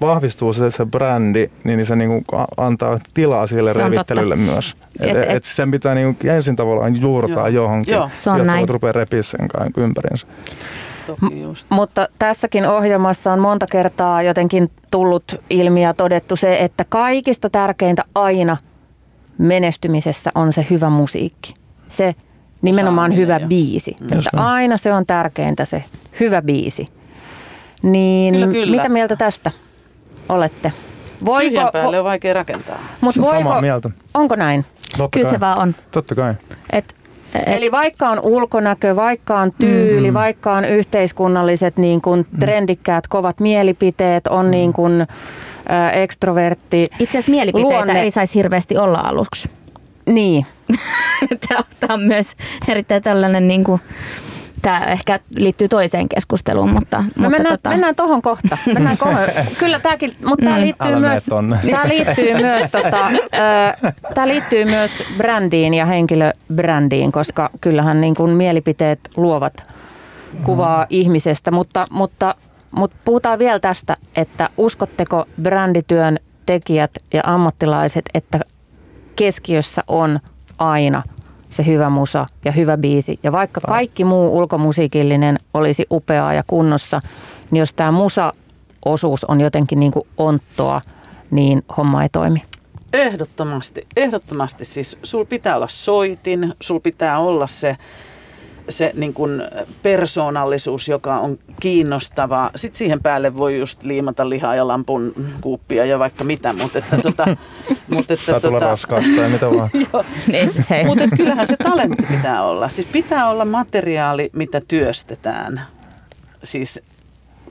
[0.45, 2.25] vahvistuu se, se brändi, niin se niin kuin
[2.57, 4.75] antaa tilaa sille Se revittelylle myös.
[4.99, 7.63] Et, Et- et, sen pitää niin kuin ensin tavallaan juurtaa Joo.
[7.63, 8.09] johonkin, Joo.
[8.13, 8.59] Se on jotta näin.
[8.59, 9.39] voit rupea repiä sen.
[11.07, 11.65] Toki just.
[11.69, 18.03] Mutta tässäkin ohjelmassa on monta kertaa jotenkin tullut ilmi ja todettu se, että kaikista tärkeintä
[18.15, 18.57] aina
[19.37, 21.53] menestymisessä on se hyvä musiikki.
[21.89, 22.15] Se
[22.61, 23.95] nimenomaan hyvä ja- biisi.
[24.01, 25.83] Just Että aina se on tärkeintä se
[26.19, 26.85] hyvä biisi.
[27.83, 28.75] Niin Kyllä, kyllä.
[28.77, 29.51] mitä mieltä tästä
[30.29, 30.71] olette?
[31.41, 32.79] Tyhjän päälle on vaikea rakentaa.
[33.01, 33.89] mut Se on voiko, samaa mieltä.
[34.13, 34.65] onko näin?
[34.97, 35.31] Totta Kyllä kai.
[35.33, 35.75] se vaan on.
[35.91, 36.33] Totta kai.
[36.71, 36.95] Et,
[37.35, 40.13] et, Eli vaikka on ulkonäkö, vaikka on tyyli, mm.
[40.13, 46.85] vaikka on yhteiskunnalliset niin kuin trendikkäät kovat mielipiteet, on niin kuin, ä, ekstrovertti.
[46.99, 49.49] itse asiassa mielipiteitä Luonne- ei saisi hirveästi olla aluksi.
[50.05, 50.45] Niin,
[51.49, 52.35] Tämä on myös
[52.67, 53.81] erittäin tällainen, niin kuin,
[54.61, 58.57] tämä ehkä liittyy toiseen keskusteluun, mutta, No mutta mennään, tota, mennään tohon kohta.
[58.73, 59.27] Mennään kohon.
[59.59, 60.61] Kyllä tämäkin, mutta tämä Mm.
[60.61, 61.25] liittyy Älä myös,
[61.71, 63.11] tämä liittyy myös, tota,
[64.13, 69.73] tämä liittyy myös brändiin ja henkilöbrändiin, koska kyllähän niin kuin mielipiteet luovat
[70.43, 72.35] kuvaa ihmisestä, mutta, mutta,
[72.71, 78.39] mutta puhutaan vielä tästä, että uskotteko brändityön tekijät ja ammattilaiset, että
[79.15, 80.19] keskiössä on
[80.57, 81.03] aina
[81.49, 83.19] se hyvä musa ja hyvä biisi.
[83.23, 86.99] Ja vaikka kaikki muu ulkomusiikillinen olisi upeaa ja kunnossa,
[87.51, 90.81] niin jos tämä musa-osuus on jotenkin niin kuin onttoa,
[91.31, 92.43] niin homma ei toimi.
[92.93, 97.77] Ehdottomasti, ehdottomasti siis sul pitää olla soitin, sul pitää olla se,
[98.69, 99.41] se niin kuin
[99.83, 102.51] persoonallisuus, joka on kiinnostavaa.
[102.55, 106.97] Sitten siihen päälle voi just liimata lihaa ja lampun kuuppia ja vaikka mitä, mutta että,
[106.97, 107.25] tota,
[107.93, 109.69] mutta että, Tai tulla tota, raskaasta tai mitä vaan.
[110.31, 112.69] niin siis mutta että kyllähän se talentti pitää olla.
[112.69, 115.61] Siis pitää olla materiaali, mitä työstetään.
[116.43, 116.79] Siis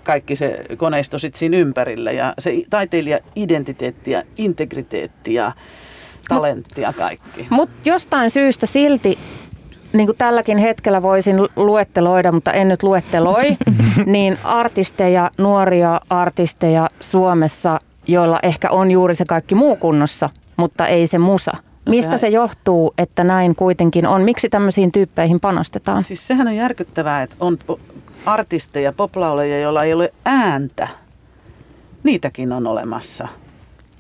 [0.03, 5.53] kaikki se koneisto sit siinä ympärillä ja se taiteilija identiteetti ja integriteetti ja
[6.29, 7.47] talentti ja kaikki.
[7.51, 9.19] Mutta jostain syystä silti,
[9.97, 13.44] niin kuin tälläkin hetkellä voisin luetteloida, mutta en nyt luetteloi,
[14.07, 21.07] niin artisteja, nuoria artisteja Suomessa, joilla ehkä on juuri se kaikki muu kunnossa, mutta ei
[21.07, 21.53] se musa.
[21.88, 24.22] Mistä sehän- se johtuu, että näin kuitenkin on?
[24.22, 26.03] Miksi tämmöisiin tyyppeihin panostetaan?
[26.03, 27.59] Siis sehän on järkyttävää, että on
[28.26, 30.88] artisteja, poplauleja, joilla ei ole ääntä.
[32.03, 33.28] Niitäkin on olemassa.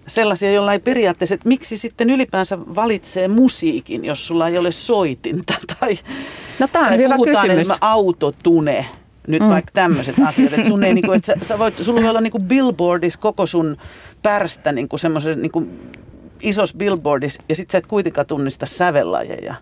[0.06, 5.54] Sellaisia, joilla ei periaatteessa, että miksi sitten ylipäänsä valitsee musiikin, jos sulla ei ole soitinta
[5.80, 5.98] tai,
[6.58, 7.60] No tämä on tai hyvä puhutaan kysymys.
[7.60, 8.86] esimerkiksi autotune.
[9.28, 9.48] Nyt Mm.
[9.48, 12.38] vaikka tämmöiset asiat, että sun ei niinku, että sä, sä voit, sulla voi olla niinku
[12.38, 13.76] billboardissa koko sun
[14.22, 15.68] pärstä niinku semmoisessa niinku
[16.42, 19.54] isossa billboardissa ja sit sä et kuitenkaan tunnista sävellajeja.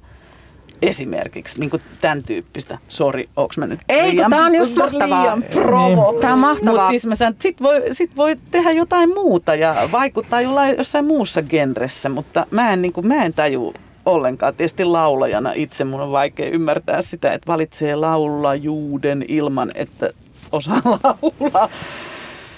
[0.83, 1.71] Esimerkiksi niin
[2.01, 2.79] tämän tyyppistä.
[2.89, 5.23] Sori, onko mä nyt Ei, liian, tämä on just mahtavaa.
[5.23, 6.11] liian provo.
[6.11, 6.21] Niin.
[6.21, 6.73] Tämä on mahtavaa.
[6.75, 11.05] Mutta siis mä sanon, sit voi, sit voi tehdä jotain muuta ja vaikuttaa jollain, jossain
[11.05, 13.75] muussa genressä, mutta mä en, niin kuin, mä en taju
[14.07, 14.55] ollenkaan.
[14.55, 20.11] Tietysti laulajana itse mun on vaikea ymmärtää sitä, että valitsee laulajuuden ilman, että
[20.53, 21.69] osaa laulaa.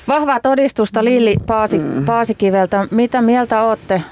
[0.09, 2.05] Vahvaa todistusta Lilli Paasi, mm.
[2.05, 2.89] Paasikiveltä.
[2.91, 4.03] Mitä mieltä olette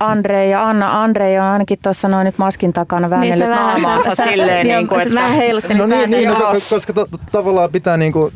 [0.00, 1.02] Andre ja Anna.
[1.02, 4.66] Andre on ainakin tuossa noin nyt maskin takana väännellyt niin naamaansa silleen.
[4.66, 5.14] Joo, niin kuin, että...
[5.14, 8.32] Mä heiluttelin no niin, niin, no, koska to, tavallaan pitää niin kuin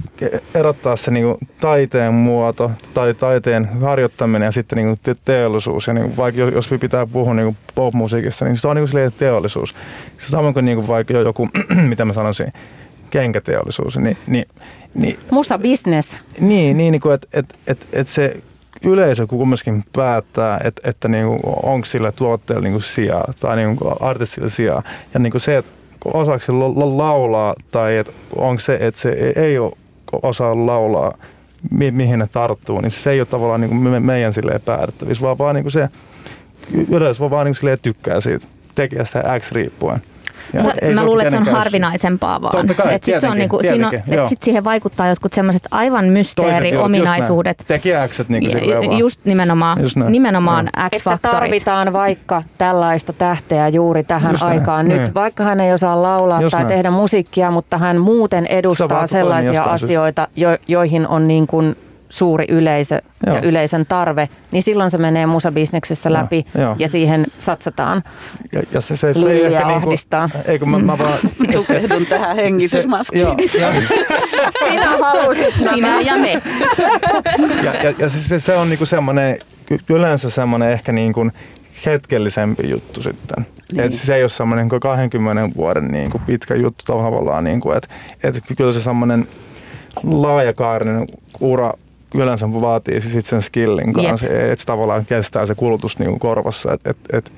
[0.54, 5.86] erottaa se niin kuin taiteen muoto tai taiteen harjoittaminen ja sitten niin kuin teollisuus.
[5.86, 9.12] Ja niin kuin, vaikka jos pitää puhua niin kuin popmusiikista, niin se on niin kuin
[9.18, 9.74] teollisuus.
[10.18, 11.48] Se samoin kuin, niin kuin vaikka joku,
[11.88, 12.52] mitä mä sanoisin,
[13.10, 13.96] kenkäteollisuus.
[13.96, 14.46] Niin, niin,
[14.94, 16.16] niin, Musa business.
[16.40, 18.36] Niin, niin, niin kuin, että et, et, et se
[18.84, 23.76] yleisö kumminkin päättää, että, että niin kuin, onko sillä tuotteella niin kuin sijaa tai niin
[23.76, 24.82] kuin artistilla sijaa.
[25.14, 25.72] Ja niin kuin se, että
[26.04, 29.72] osaako se laulaa tai että onko se, että se ei ole
[30.22, 31.12] osaa laulaa,
[31.70, 34.32] mi- mihin ne tarttuu, niin se ei ole tavallaan niin kuin me, meidän
[34.64, 35.88] päätettävissä, vaan, vaan niin kuin se
[36.90, 40.02] yleisö vaan niin kuin tykkää siitä tekijästä X riippuen.
[40.52, 42.66] Ja Mutta mä luulen, että se on harvinaisempaa vaan.
[42.66, 46.04] Kai, et sit se on niinku, siinä on, et sit siihen vaikuttaa jotkut semmoiset aivan
[46.04, 47.64] mysteeriominaisuudet.
[47.66, 51.14] Tekijäkset niin Just nimenomaan, just nimenomaan X-faktorit.
[51.14, 54.98] Että tarvitaan vaikka tällaista tähteä juuri tähän just aikaan näin.
[54.98, 55.06] nyt.
[55.06, 55.14] Niin.
[55.14, 56.68] Vaikka hän ei osaa laulaa just tai näin.
[56.68, 61.76] tehdä musiikkia, mutta hän muuten edustaa sellaisia asioita, jo, joihin on niin kuin
[62.12, 63.36] suuri yleisö Joo.
[63.36, 66.76] ja yleisön tarve, niin silloin se menee musabisneksessä läpi Joo.
[66.78, 68.02] ja siihen satsataan.
[68.52, 70.26] Ja, ja se, se, se ei ehkä niin ahdistaa.
[70.26, 71.18] Niin eikö mä, mä vaan...
[71.52, 73.26] Tukehdun tähän hengitysmaskiin.
[74.68, 76.42] Sinä halusit Sinä ja me.
[77.64, 79.36] ja, ja, ja se, se on niinku semmoinen,
[79.88, 81.32] yleensä semmoinen ehkä niin kuin
[81.86, 83.46] hetkellisempi juttu sitten.
[83.72, 83.84] Niin.
[83.84, 87.88] Et se ei ole semmoinen 20 vuoden niin kuin pitkä juttu tavallaan, niin kuin, että
[88.22, 89.28] et kyllä se semmoinen
[90.02, 91.06] laajakaarinen
[91.40, 91.72] ura
[92.14, 96.72] yleensä vaatii siis sen skillin kanssa, että se tavallaan kestää se kulutus niin korvassa.
[96.72, 97.32] Et, et, et,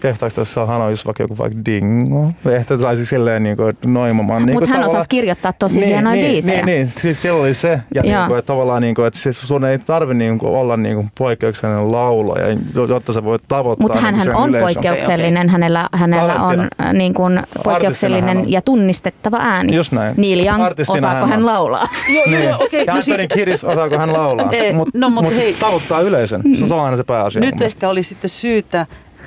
[0.00, 2.30] kehtaako tässä sanoisi vaikka joku vaikka dingo?
[2.50, 4.46] Ehkä saisi silleen niin kuin noimamaan.
[4.46, 6.56] Niin Mutta hän osasi kirjoittaa tosi niin, hienoja niin, biisejä.
[6.56, 7.80] Niin, niin, siis siellä oli se.
[7.94, 10.76] Ja niin kuin, että tavallaan, niin kuin, että siis sun ei tarvi niin kuin, olla
[10.76, 12.46] niin kuin poikkeuksellinen laulaja,
[12.88, 14.74] jotta sä voit tavoittaa Mutta hän niin on yleisön.
[14.74, 15.48] poikkeuksellinen.
[15.48, 18.52] Hänellä, hänellä on niin kuin, poikkeuksellinen on.
[18.52, 19.74] ja tunnistettava ääni.
[19.74, 20.14] Just näin.
[20.16, 21.88] Neil Young, osaako hän, hän laulaa?
[22.14, 22.82] Joo, joo, joo, okei.
[22.82, 22.94] Okay.
[22.94, 23.20] No siis...
[23.34, 24.50] Kiris, osaako hän laulaa?
[24.74, 25.52] Mutta no, mut, mut hei.
[25.52, 26.42] tavoittaa yleisön.
[26.68, 27.40] Se on aina se pääasia.
[27.40, 28.86] Nyt ehkä oli sitten syytä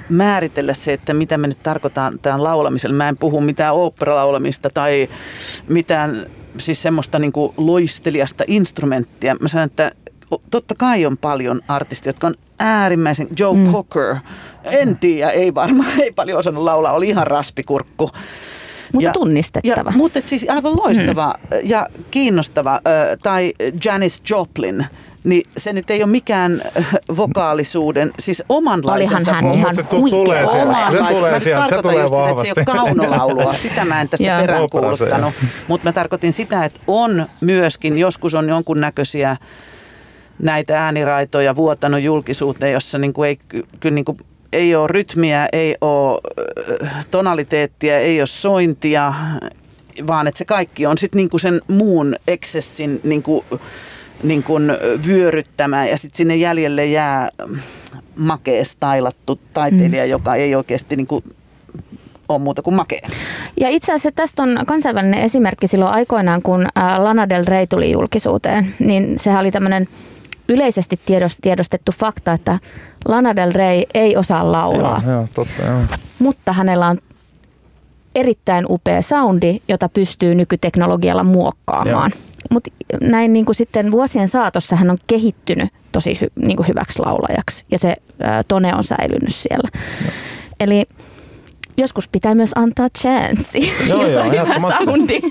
[0.09, 2.95] määritellä se, että mitä me nyt tarkoitan tämän laulamisella.
[2.95, 5.09] Mä en puhu mitään oopperalaulamista tai
[5.67, 6.25] mitään
[6.57, 9.35] siis semmoista niin kuin loistelijasta instrumenttia.
[9.41, 9.91] Mä sanon, että
[10.51, 13.71] totta kai on paljon artisteja, jotka on äärimmäisen, Joe mm.
[13.71, 14.15] Cocker,
[14.63, 18.09] en tiedä, ei varmaan, ei paljon osannut laulaa, oli ihan raspikurkku.
[18.93, 19.89] Mutta ja, tunnistettava.
[19.91, 21.57] Ja, mutta siis aivan loistava mm.
[21.63, 22.81] ja kiinnostava.
[23.23, 23.53] Tai
[23.85, 24.85] Janis Joplin,
[25.25, 29.31] niin se nyt ei ole mikään äh, vokaalisuuden, siis omanlaisensa.
[29.31, 30.47] Olihan hän ihan huikea.
[30.47, 33.53] Se tulee sieltä, se tulee just sitä, että se ei ole kaunolaulua.
[33.53, 35.33] Sitä mä en tässä peräänkuuluttanut.
[35.67, 39.37] Mutta mä tarkoitin sitä, että on myöskin, joskus on jonkunnäköisiä
[40.39, 43.39] näitä ääniraitoja vuotanut julkisuuteen, jossa niin kuin ei,
[43.79, 44.17] kyllä niin kuin
[44.53, 46.19] ei ole rytmiä, ei ole
[46.83, 49.13] äh, tonaliteettia, ei ole sointia,
[50.07, 53.45] vaan että se kaikki on sitten niin sen muun eksessin niin kuin
[54.25, 54.71] niin kuin
[55.07, 57.29] vyöryttämään ja sitten sinne jäljelle jää
[58.15, 60.09] makee stailattu taiteilija, mm.
[60.09, 61.23] joka ei oikeasti niin kuin
[62.29, 63.07] ole muuta kuin makea.
[63.59, 66.65] Ja itse asiassa tästä on kansainvälinen esimerkki silloin aikoinaan, kun
[66.97, 69.87] Lana Del Rey tuli julkisuuteen, niin sehän oli tämmöinen
[70.47, 70.99] yleisesti
[71.41, 72.59] tiedostettu fakta, että
[73.05, 75.01] Lana Del Rey ei osaa laulaa.
[75.05, 75.81] Joo, joo, totta, joo.
[76.19, 76.97] Mutta hänellä on
[78.15, 82.11] erittäin upea soundi, jota pystyy nykyteknologialla muokkaamaan.
[82.15, 82.24] Joo.
[82.51, 82.71] Mutta
[83.01, 87.65] näin niin kuin sitten vuosien saatossa hän on kehittynyt tosi hy, niin kuin hyväksi laulajaksi
[87.71, 89.69] ja se ää, tone on säilynyt siellä.
[89.73, 90.11] Joo.
[90.59, 90.83] Eli
[91.77, 95.21] joskus pitää myös antaa chanssi, joo, jos joo, on hyvä soundi.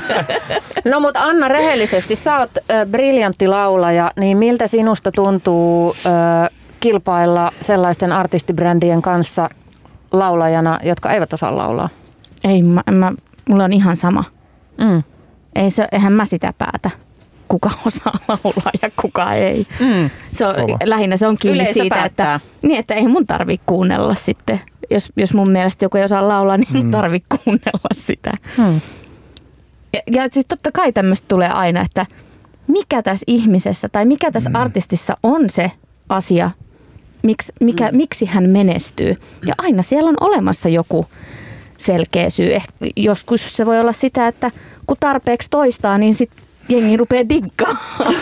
[0.90, 7.52] no mutta Anna, rehellisesti, sä oot äh, briljantti laulaja, niin miltä sinusta tuntuu äh, kilpailla
[7.60, 9.48] sellaisten artistibrändien kanssa
[10.12, 11.88] laulajana, jotka eivät osaa laulaa?
[12.44, 13.12] Ei, mä, mä,
[13.48, 14.24] mulla on ihan sama.
[14.78, 15.02] Mm.
[15.54, 16.90] Ei se, eihän mä sitä päätä
[17.52, 19.66] kuka osaa laulaa ja kuka ei.
[19.80, 20.10] Mm.
[20.32, 22.34] Se on, lähinnä se on kiinni Yleisö siitä, päättää.
[22.34, 24.60] että, niin, että ei mun tarvi kuunnella sitten.
[24.90, 26.90] Jos, jos mun mielestä joku ei osaa laulaa, niin mun mm.
[26.90, 28.32] tarvi kuunnella sitä.
[28.58, 28.80] Mm.
[29.94, 32.06] Ja, ja siis totta kai tämmöistä tulee aina, että
[32.66, 34.56] mikä tässä ihmisessä tai mikä tässä mm.
[34.56, 35.70] artistissa on se
[36.08, 36.50] asia,
[37.22, 37.96] miksi, mikä, mm.
[37.96, 39.14] miksi hän menestyy.
[39.46, 41.06] Ja aina siellä on olemassa joku
[41.82, 42.54] selkeä syy.
[42.54, 42.64] Eh,
[42.96, 44.50] joskus se voi olla sitä, että
[44.86, 48.14] kun tarpeeksi toistaa, niin sitten jengi rupeaa diggaamaan.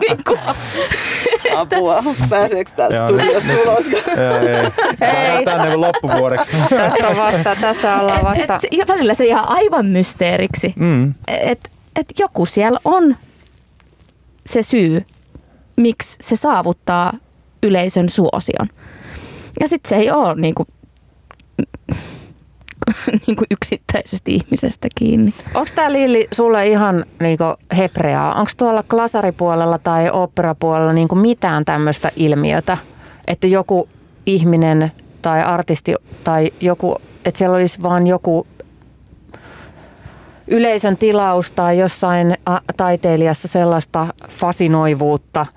[0.00, 0.18] niin
[1.56, 3.86] Apua, pääseekö täältä studiosta ulos?
[5.00, 5.44] ei.
[5.44, 6.50] Tänne loppuvuodeksi.
[6.70, 8.54] Tästä vasta, tässä ollaan vasta.
[8.54, 10.74] Et, et, välillä se jää aivan mysteeriksi.
[10.76, 11.14] Mm.
[11.28, 11.70] Että
[12.00, 13.16] et joku siellä on
[14.46, 15.04] se syy,
[15.76, 17.12] miksi se saavuttaa
[17.62, 18.68] yleisön suosion.
[19.60, 20.66] Ja sitten se ei ole niinku
[23.26, 25.32] niin kuin yksittäisestä ihmisestä kiinni.
[25.54, 27.38] Onko tämä Lilli sulle ihan niin
[27.76, 28.34] hepreaa?
[28.34, 32.78] Onko tuolla klasaripuolella tai operapuolella niin mitään tämmöistä ilmiötä,
[33.26, 33.88] että joku
[34.26, 34.92] ihminen
[35.22, 35.94] tai artisti
[36.24, 38.46] tai joku, että siellä olisi vain joku
[40.46, 42.36] yleisön tilaus tai jossain
[42.76, 45.46] taiteilijassa sellaista fasinoivuutta–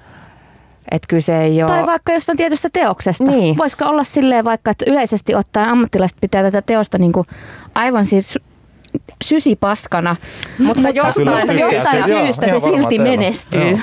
[0.92, 1.72] että kyse ei ole...
[1.72, 3.24] Tai vaikka jostain tietystä teoksesta.
[3.24, 3.58] Niin.
[3.58, 7.28] Voisiko olla silleen vaikka, että yleisesti ottaen ammattilaiset pitää tätä teosta niin kuin
[7.76, 8.40] aivan siis
[9.24, 10.16] sysipaskana,
[10.60, 13.80] mutta jostain, jostain syystä se silti menestyy.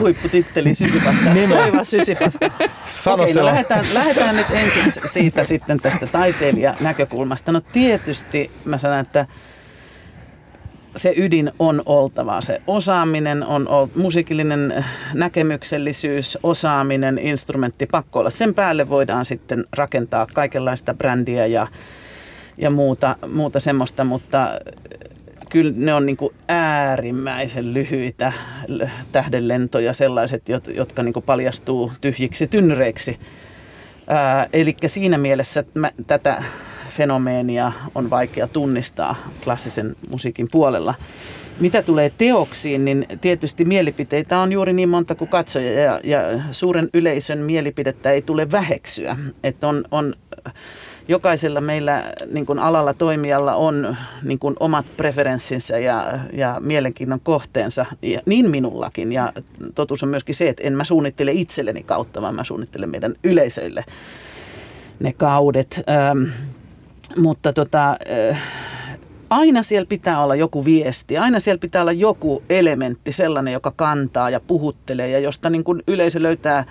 [0.00, 1.30] Huipputitteli sysipaska.
[1.48, 2.50] Soiva sysipaska.
[2.86, 7.52] Sano Okei, no lähdetään, lähdetään nyt ensin siitä sitten tästä taiteilijan näkökulmasta.
[7.52, 9.26] No tietysti mä sanon, että
[10.98, 12.40] se ydin on oltava.
[12.40, 14.84] Se osaaminen on ol, musiikillinen äh,
[15.14, 18.30] näkemyksellisyys, osaaminen, instrumentti, pakko olla.
[18.30, 21.66] Sen päälle voidaan sitten rakentaa kaikenlaista brändiä ja,
[22.58, 24.50] ja muuta, muuta semmoista, mutta äh,
[25.48, 26.18] kyllä ne on niin
[26.48, 28.32] äärimmäisen lyhyitä
[29.12, 30.42] tähdenlentoja, sellaiset,
[30.74, 33.18] jotka niin paljastuu tyhjiksi tynnyreiksi.
[34.52, 36.42] Eli siinä mielessä mä, tätä
[36.98, 40.94] fenomeenia on vaikea tunnistaa klassisen musiikin puolella.
[41.60, 46.20] Mitä tulee teoksiin, niin tietysti mielipiteitä on juuri niin monta kuin katsoja ja, ja
[46.52, 49.16] suuren yleisön mielipidettä ei tule väheksyä.
[49.42, 50.14] Että on, on,
[51.08, 57.86] jokaisella meillä niin kuin alalla toimijalla on niin kuin omat preferenssinsä ja, ja mielenkiinnon kohteensa,
[58.02, 59.12] ja niin minullakin.
[59.12, 59.32] Ja
[59.74, 63.84] totuus on myöskin se, että en mä suunnittele itselleni kautta, vaan mä suunnittelen meidän yleisöille
[65.00, 65.80] ne kaudet.
[65.88, 66.30] Ähm,
[67.16, 67.96] mutta tota,
[69.30, 74.30] aina siellä pitää olla joku viesti, aina siellä pitää olla joku elementti, sellainen, joka kantaa
[74.30, 76.64] ja puhuttelee ja josta niin kuin yleisö löytää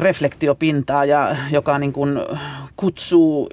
[0.00, 2.20] reflektiopintaa ja joka niin kuin
[2.76, 3.48] kutsuu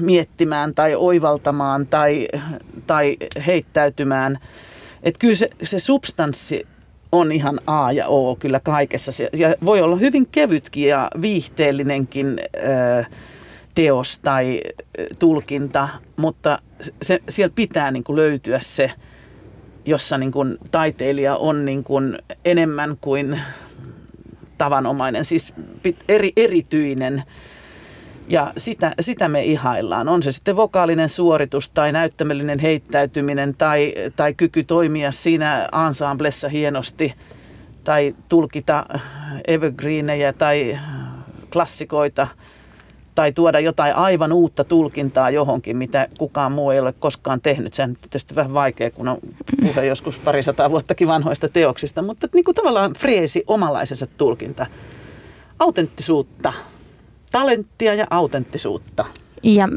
[0.00, 2.28] miettimään tai oivaltamaan tai,
[2.86, 3.16] tai
[3.46, 4.38] heittäytymään.
[5.02, 6.66] Että kyllä se, se substanssi
[7.12, 9.12] on ihan A ja O kyllä kaikessa.
[9.32, 12.40] Ja voi olla hyvin kevytkin ja viihteellinenkin
[12.98, 13.10] äh,
[13.74, 14.60] teos tai
[15.18, 16.58] tulkinta, mutta
[17.02, 18.92] se, siellä pitää niin kuin löytyä se,
[19.84, 23.40] jossa niin kuin taiteilija on niin kuin enemmän kuin
[24.58, 25.52] tavanomainen, siis
[26.08, 27.22] eri, erityinen.
[28.28, 30.08] Ja sitä, sitä me ihaillaan.
[30.08, 37.14] On se sitten vokaalinen suoritus tai näyttämellinen heittäytyminen tai, tai kyky toimia siinä ensemblessa hienosti
[37.84, 38.86] tai tulkita
[39.46, 40.78] evergreenejä tai
[41.52, 42.26] klassikoita–
[43.14, 47.74] tai tuoda jotain aivan uutta tulkintaa johonkin, mitä kukaan muu ei ole koskaan tehnyt.
[47.74, 49.18] Se on tietysti vähän vaikea, kun on
[49.60, 54.66] puhe joskus parisataa vuottakin vanhoista teoksista, mutta niin kuin tavallaan freesi omalaisensa tulkinta.
[55.58, 56.52] Autenttisuutta,
[57.32, 59.04] talenttia ja autenttisuutta.
[59.42, 59.68] Ja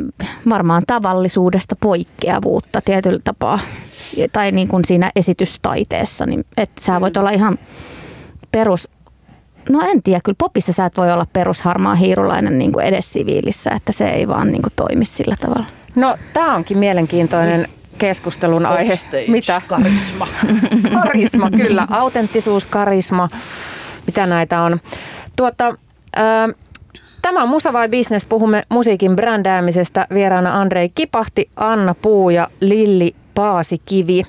[0.50, 3.60] varmaan tavallisuudesta poikkeavuutta tietyllä tapaa.
[4.34, 7.60] Tai niin kuin siinä esitystaiteessa, niin että sä voit olla ihan
[8.52, 8.90] perus
[9.70, 13.72] No en tiedä, kyllä popissa sä et voi olla perusharmaa hiirulainen niin kuin edes siviilissä,
[13.72, 15.66] että se ei vaan niin kuin toimi sillä tavalla.
[15.96, 18.94] No tämä onkin mielenkiintoinen keskustelun aihe.
[18.94, 19.62] Offstage, Mitä?
[19.68, 20.28] Karisma.
[21.04, 21.88] karisma, kyllä.
[22.00, 23.30] Autenttisuus, karisma.
[24.06, 24.80] Mitä näitä on?
[25.36, 25.68] Tuota,
[26.18, 26.56] äh,
[27.22, 28.26] Tämä on Musa vai Business.
[28.26, 30.08] Puhumme musiikin brändäämisestä.
[30.14, 34.24] Vieraana Andrei Kipahti, Anna Puu ja Lilli Paasikivi.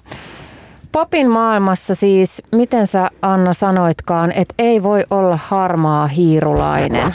[0.93, 7.15] Popin maailmassa siis, miten sä Anna sanoitkaan, että ei voi olla harmaa hiirulainen?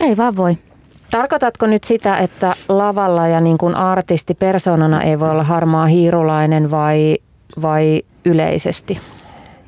[0.00, 0.58] Ei vaan voi.
[1.10, 6.70] Tarkoitatko nyt sitä, että lavalla ja niin kuin artisti persoonana ei voi olla harmaa hiirulainen
[6.70, 7.18] vai,
[7.62, 9.00] vai yleisesti?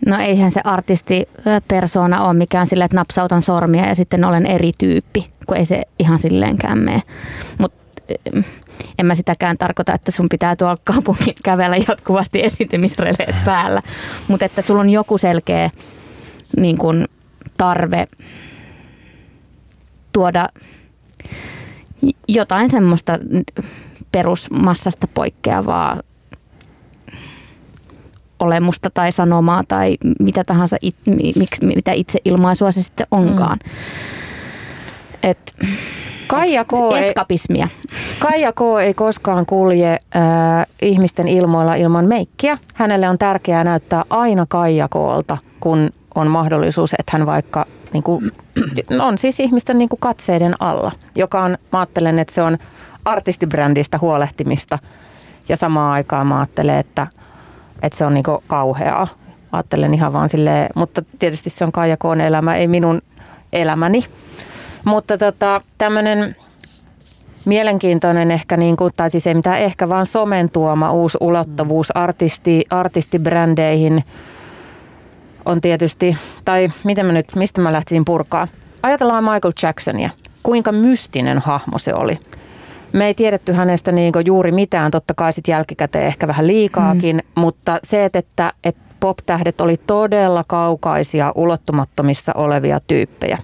[0.07, 1.29] No eihän se artisti
[1.69, 5.83] persona ole mikään sillä, että napsautan sormia ja sitten olen eri tyyppi, kun ei se
[5.99, 7.03] ihan silleenkään mene.
[7.59, 7.79] Mutta
[9.01, 13.83] en mä sitäkään tarkoita, että sun pitää tuolla kaupungin kävellä jatkuvasti esiintymisreleet päällä,
[14.29, 15.71] mutta että sulla on joku selkeä
[16.57, 17.05] niin kun,
[17.57, 18.07] tarve
[20.13, 20.49] tuoda
[22.29, 23.19] jotain semmoista
[24.13, 26.01] perusmassasta poikkeavaa
[28.41, 30.97] olemusta tai sanomaa tai mitä tahansa, it,
[31.37, 33.59] miksi, mitä itse ilmaisua se sitten onkaan.
[33.65, 33.71] Mm.
[35.23, 35.55] Et,
[36.31, 36.73] Kaija K.
[36.99, 37.69] Eskapismia.
[37.73, 38.61] Ei, Kaija K.
[38.83, 42.59] ei koskaan kulje äh, ihmisten ilmoilla ilman meikkiä.
[42.75, 48.31] Hänelle on tärkeää näyttää aina Kaija Koolta, kun on mahdollisuus, että hän vaikka niin kuin,
[49.07, 52.59] on siis ihmisten niin kuin katseiden alla, joka on, mä ajattelen, että se on
[53.05, 54.79] artistibrändistä huolehtimista
[55.49, 57.07] ja samaan aikaan mä ajattelen, että,
[57.83, 59.09] että se on niin kauheaa.
[59.53, 63.03] Ajattelen ihan vaan silleen, mutta tietysti se on Kaija Koon elämä, ei minun
[63.53, 64.05] elämäni.
[64.85, 66.37] Mutta tota, tämmöinen
[67.45, 72.65] mielenkiintoinen ehkä, niin kuin, tai siis ei mitään ehkä, vaan somen tuoma uusi ulottuvuus artisti,
[72.71, 74.05] artistibrändeihin
[75.45, 78.49] on tietysti, tai miten mä nyt, mistä mä lähtisin purkaa.
[78.83, 80.11] Ajatellaan Michael Jacksonia.
[80.43, 82.19] Kuinka mystinen hahmo se oli.
[82.93, 87.41] Me ei tiedetty hänestä niin juuri mitään, totta kai sitten jälkikäteen ehkä vähän liikaakin, mm.
[87.41, 93.39] mutta se, että, että pop-tähdet oli todella kaukaisia, ulottumattomissa olevia tyyppejä.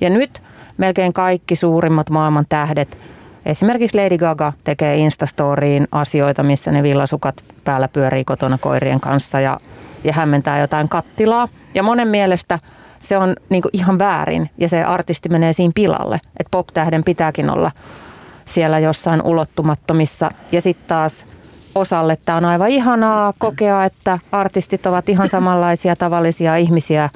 [0.00, 0.42] Ja nyt
[0.76, 2.98] melkein kaikki suurimmat maailman tähdet,
[3.46, 9.58] esimerkiksi Lady Gaga tekee Instastoriin asioita, missä ne villasukat päällä pyörii kotona koirien kanssa ja,
[10.04, 11.48] ja hämmentää jotain kattilaa.
[11.74, 12.58] Ja monen mielestä
[13.00, 17.70] se on niin ihan väärin ja se artisti menee siinä pilalle, että pop-tähden pitääkin olla
[18.44, 20.30] siellä jossain ulottumattomissa.
[20.52, 21.26] Ja sitten taas
[21.74, 27.08] osalle tämä on aivan ihanaa kokea, että artistit ovat ihan samanlaisia tavallisia ihmisiä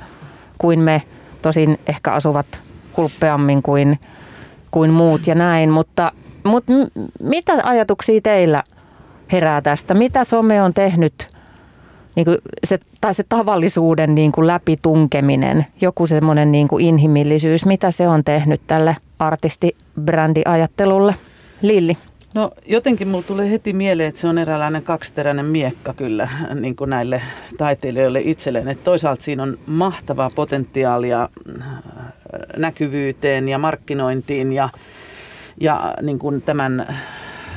[0.59, 1.03] kuin me,
[1.43, 2.66] tosin ehkä asuvat
[2.97, 3.99] hulppeammin kuin,
[4.71, 6.13] kuin muut ja näin, mutta,
[6.45, 6.73] mutta
[7.23, 8.63] mitä ajatuksia teillä
[9.33, 9.95] herää tästä?
[9.95, 11.29] Mitä some on tehnyt,
[12.17, 17.91] niin kuin se, tai se tavallisuuden niin kuin läpitunkeminen, joku semmoinen niin kuin inhimillisyys, mitä
[17.91, 21.15] se on tehnyt tälle artistibrändiajattelulle?
[21.63, 21.97] Lilli.
[22.35, 26.91] No jotenkin mulla tulee heti mieleen, että se on eräänlainen kaksiteräinen miekka kyllä niin kuin
[26.91, 27.23] näille
[27.59, 28.69] taiteilijoille itselleen.
[28.69, 31.29] Että toisaalta siinä on mahtavaa potentiaalia
[31.61, 31.67] äh,
[32.57, 34.69] näkyvyyteen ja markkinointiin ja,
[35.61, 36.97] ja niin kuin tämän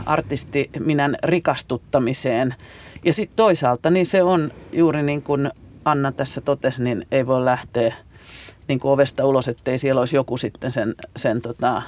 [0.06, 2.56] artistiminän rikastuttamiseen.
[3.06, 5.52] Ja sitten toisaalta niin se on juuri niin kuin
[5.86, 7.94] Anna tässä totesi, niin ei voi lähteä
[8.68, 11.82] niin kuin ovesta ulos, ettei siellä olisi joku sitten sen, sen tota,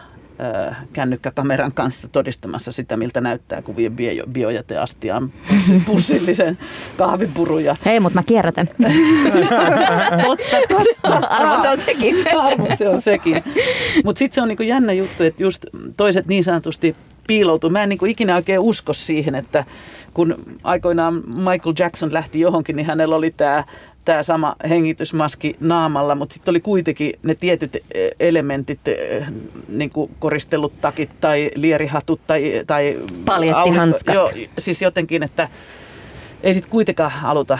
[0.93, 5.33] kännykkäkameran kanssa todistamassa sitä, miltä näyttää, kun vie bio, biojäteastiaan
[5.85, 6.57] pussillisen
[6.97, 7.75] kahvipuruja.
[7.85, 8.67] Hei, mutta mä kierrätän.
[10.25, 11.27] totta, totta.
[11.27, 12.15] Arvo se on sekin.
[12.37, 13.43] Arvo se on sekin.
[14.05, 15.65] Mutta sitten se on niinku jännä juttu, että just
[15.97, 16.95] toiset niin sanotusti
[17.27, 17.69] piiloutuu.
[17.69, 19.65] Mä en niinku ikinä oikein usko siihen, että
[20.13, 23.63] kun aikoinaan Michael Jackson lähti johonkin, niin hänellä oli tämä
[24.05, 27.81] tämä sama hengitysmaski naamalla, mutta sitten oli kuitenkin ne tietyt e,
[28.19, 29.25] elementit, e,
[29.67, 32.63] niin kuin koristellut takit tai lierihatut tai...
[32.67, 34.15] tai Paljettihanskat.
[34.15, 35.49] Joo, siis jotenkin, että
[36.43, 37.59] ei sitten kuitenkaan haluta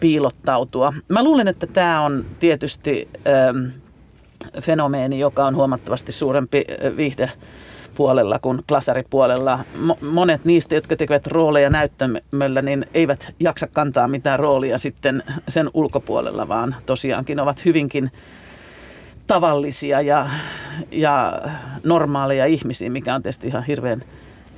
[0.00, 0.92] piilottautua.
[1.08, 3.66] Mä luulen, että tämä on tietysti ähm,
[4.60, 7.30] fenomeeni, joka on huomattavasti suurempi e, viihde
[7.94, 9.58] puolella kuin glasaripuolella.
[10.00, 16.48] Monet niistä, jotka tekevät rooleja näyttämöllä, niin eivät jaksa kantaa mitään roolia sitten sen ulkopuolella,
[16.48, 18.10] vaan tosiaankin ovat hyvinkin
[19.26, 20.28] tavallisia ja,
[20.90, 21.42] ja
[21.84, 24.02] normaaleja ihmisiä, mikä on tietysti ihan hirveän,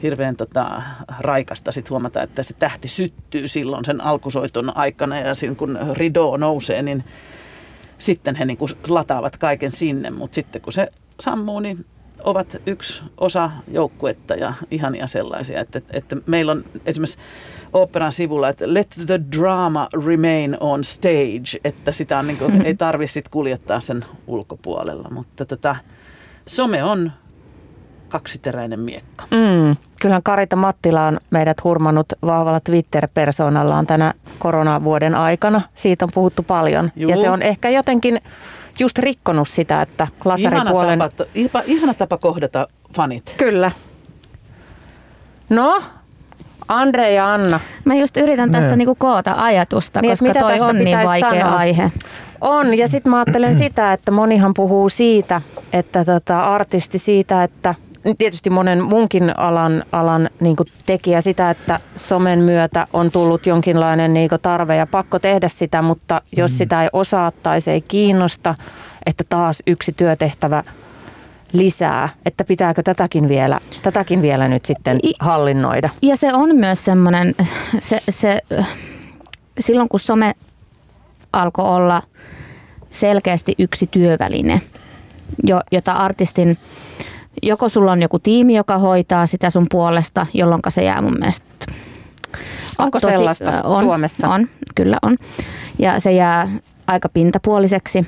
[0.03, 0.83] hirveän tota,
[1.19, 6.37] raikasta sit huomata, että se tähti syttyy silloin sen alkusoiton aikana ja siinä kun rido
[6.37, 7.05] nousee, niin
[7.99, 10.89] sitten he niin kuin lataavat kaiken sinne, mutta sitten kun se
[11.21, 11.87] sammuu, niin
[12.25, 15.61] ovat yksi osa joukkuetta ja ihania sellaisia.
[15.61, 17.19] Että, että meillä on esimerkiksi
[17.73, 22.67] operan sivulla, että let the drama remain on stage, että sitä on, niin kuin, mm-hmm.
[22.67, 25.09] ei tarvitse kuljettaa sen ulkopuolella.
[25.11, 25.77] Mutta tota,
[26.47, 27.13] some on
[28.09, 29.25] kaksiteräinen miekka.
[29.31, 29.77] Mm.
[30.01, 35.61] Kyllähän Karita Mattila on meidät hurmannut vahvalla Twitter-persoonallaan tänä koronavuoden aikana.
[35.75, 36.91] Siitä on puhuttu paljon.
[36.97, 37.11] Juu.
[37.11, 38.21] Ja se on ehkä jotenkin
[38.79, 40.99] just rikkonut sitä, että lasaripuolen...
[40.99, 43.35] Ihana tapa, ihana, ihana tapa kohdata fanit.
[43.37, 43.73] Kyllä.
[45.49, 45.83] No,
[46.69, 47.61] Andre ja Anna.
[47.85, 48.59] Mä just yritän ne.
[48.59, 51.57] tässä niinku koota ajatusta, niin, koska mitä toi on niin vaikea sanoa?
[51.57, 51.93] aihe.
[52.41, 55.41] On, ja sitten mä ajattelen sitä, että monihan puhuu siitä,
[55.73, 57.75] että tota, artisti siitä, että
[58.19, 64.31] tietysti monen munkin alan, alan niin tekijä sitä, että somen myötä on tullut jonkinlainen niin
[64.43, 66.57] tarve ja pakko tehdä sitä, mutta jos mm.
[66.57, 68.55] sitä ei osaa tai se ei kiinnosta,
[69.07, 70.63] että taas yksi työtehtävä
[71.53, 75.91] lisää, että pitääkö tätäkin vielä, tätäkin vielä nyt sitten hallinnoida.
[76.03, 77.35] Ja se on myös semmoinen,
[77.79, 78.41] se, se,
[79.61, 80.33] silloin kun some
[81.33, 82.03] alkoi olla
[82.91, 84.61] selkeästi yksi työväline,
[85.73, 86.59] jota artistin
[87.43, 91.67] joko sulla on joku tiimi, joka hoitaa sitä sun puolesta, jolloin se jää mun mielestä
[92.79, 94.29] Onko tosi- sellaista on, Suomessa?
[94.29, 95.17] On, kyllä on.
[95.79, 96.49] Ja se jää
[96.87, 98.07] aika pintapuoliseksi.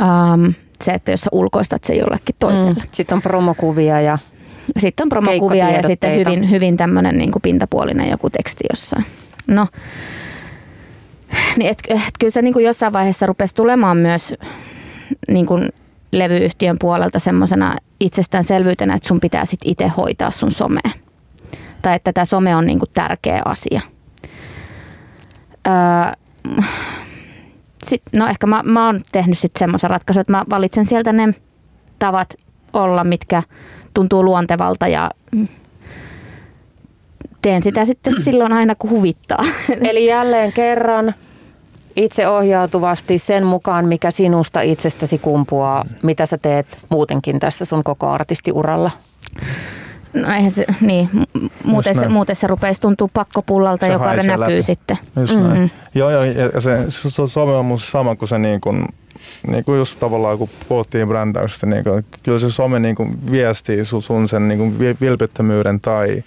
[0.00, 2.80] Um, se, että jos sä ulkoistat se jollekin toiselle.
[2.80, 2.88] Mm.
[2.92, 4.18] Sitten on promokuvia ja
[4.78, 9.04] Sitten on promokuvia ja sitten hyvin, hyvin tämmöinen niin pintapuolinen joku teksti jossain.
[9.46, 9.66] No,
[11.56, 14.34] niin et, et kyllä se niin kuin jossain vaiheessa rupesi tulemaan myös
[15.28, 15.68] niin kuin
[16.18, 20.90] levyyhtiön puolelta semmoisena itsestäänselvyytenä, että sun pitää sit itse hoitaa sun somea.
[21.82, 23.80] Tai että tämä some on niin kuin tärkeä asia.
[25.66, 25.74] Öö,
[27.82, 31.34] sit, no ehkä mä, mä oon tehnyt sitten semmoisen ratkaisun, että mä valitsen sieltä ne
[31.98, 32.34] tavat
[32.72, 33.42] olla, mitkä
[33.94, 35.10] tuntuu luontevalta ja
[37.42, 39.44] teen sitä sitten silloin aina kun huvittaa.
[39.80, 41.14] Eli jälleen kerran
[41.96, 48.90] itseohjautuvasti sen mukaan, mikä sinusta itsestäsi kumpuaa, mitä sä teet muutenkin tässä sun koko artistiuralla.
[50.14, 51.08] No eihän se, niin,
[51.64, 52.12] muuten, se, näin.
[52.12, 54.62] muuten se rupeisi tuntua pakkopullalta, Se joka näkyy läpi.
[54.62, 54.98] sitten.
[55.16, 55.58] Just näin.
[55.60, 55.64] Mhm.
[55.94, 58.84] Joo, joo, ja se, se, se some on musta sama kuin se niin kuin,
[59.46, 63.84] niin kuin just tavallaan kun puhuttiin brändäyksestä, niin kuin, kyllä se some niin kuin viestii
[63.84, 66.24] sun, sun sen niin kuin vi- vilpittömyyden tai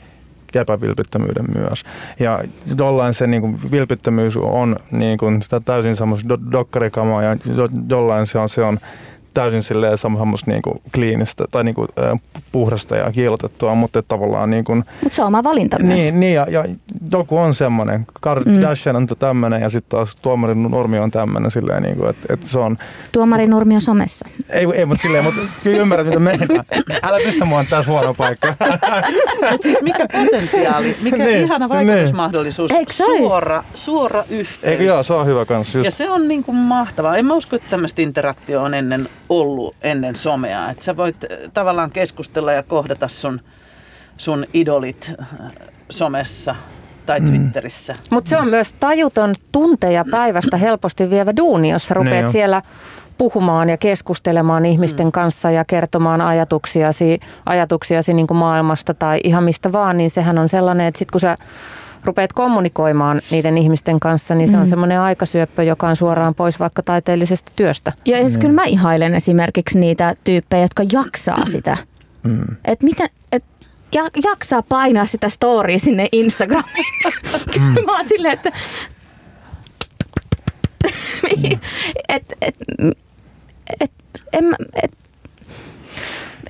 [0.56, 1.84] epävilpittömyyden myös.
[2.20, 2.40] Ja
[2.78, 7.70] jollain se niin kuin vilpittömyys on niin kuin, tä- täysin semmoista do- dokkarikamaa ja jo-
[7.90, 8.80] jollain se on, se on
[9.38, 11.88] täysin silleen semmoista niin kuin kliinistä tai niin kuin,
[12.52, 15.98] puhdasta ja kiilotettua, mutta tavallaan niin kuin, Mutta se on oma valinta myös.
[15.98, 16.66] niin, niin ja, ja
[17.12, 18.08] joku on semmoinen.
[18.22, 19.02] Kardashian mm.
[19.02, 22.60] on tämmöinen ja sitten taas tuomarin normi on tämmöinen silleen, niin kuin, että, että se
[22.60, 22.78] on,
[23.12, 24.28] Tuomari Nurmi on somessa.
[24.50, 26.64] ei, ei mutta silleen, mutta kyllä ymmärrät mitä meinaa.
[27.04, 28.48] Älä pistä mua tässä huono paikka.
[29.52, 34.64] Mutta siis mikä potentiaali, mikä Niin, ihana vaikutusmahdollisuus, Eikö suora, suora yhteys.
[34.64, 35.76] Eikö joo, se on hyvä kans.
[35.76, 37.18] Ja Just, se on niin kuin mahtavaa.
[37.18, 40.70] En mä usko, että tämmöistä interaktio on ennen ollut ennen somea.
[40.70, 43.42] Että sä voit äh, tavallaan keskustella ja kohdata sun,
[44.18, 45.28] sun idolit äh,
[45.90, 46.56] somessa
[47.06, 47.96] tai Twitterissä.
[48.10, 52.32] Mutta se on myös tajuton tunteja päivästä helposti vievä duuni, jos sä Niin rupeat on.
[52.32, 52.62] siellä
[53.18, 59.72] puhumaan ja keskustelemaan ihmisten kanssa ja kertomaan ajatuksiasi, ajatuksiasi niin kuin maailmasta tai ihan mistä
[59.72, 61.38] vaan, niin sehän on sellainen, että sit kun sä
[62.04, 66.84] rupeat kommunikoimaan niiden ihmisten kanssa, niin se on semmoinen aikasyöppö, joka on suoraan pois vaikka
[66.84, 67.92] taiteellisesta työstä.
[68.06, 68.40] Ja niin.
[68.40, 71.78] kyllä mä ihailen esimerkiksi niitä tyyppejä, jotka jaksaa sitä.
[72.24, 72.46] mm.
[72.66, 73.44] Että miten, et
[73.94, 76.86] ja, jaksaa painaa sitä storya sinne Instagramiin.
[77.54, 78.52] Kyllä mä oon silleen, että
[82.10, 82.56] et, et,
[83.80, 83.92] et,
[84.34, 84.92] en, mä- et, et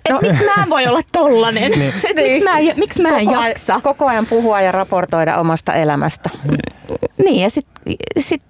[0.09, 0.19] no.
[0.27, 1.71] miksi mä en voi olla tollanen?
[1.71, 1.93] Niin.
[2.15, 3.79] Miksi mä, en- miksi mä en koko, ajan, jaksa?
[3.83, 6.29] koko ajan puhua ja raportoida omasta elämästä.
[7.17, 7.67] Niin ja sit,
[8.19, 8.41] sit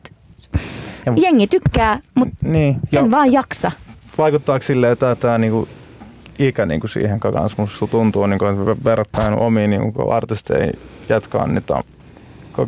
[1.05, 3.71] Ja- jengi tykkää, mutta Niin, ja en vaan jaksa.
[4.17, 5.67] vaikuttaako silleen, että tämä niinku,
[6.39, 10.73] ikä niinku siihen kanssa, musta tuntuu, niinku, että verrattain omiin niinku, artisteihin
[11.09, 11.83] jatkaa niitä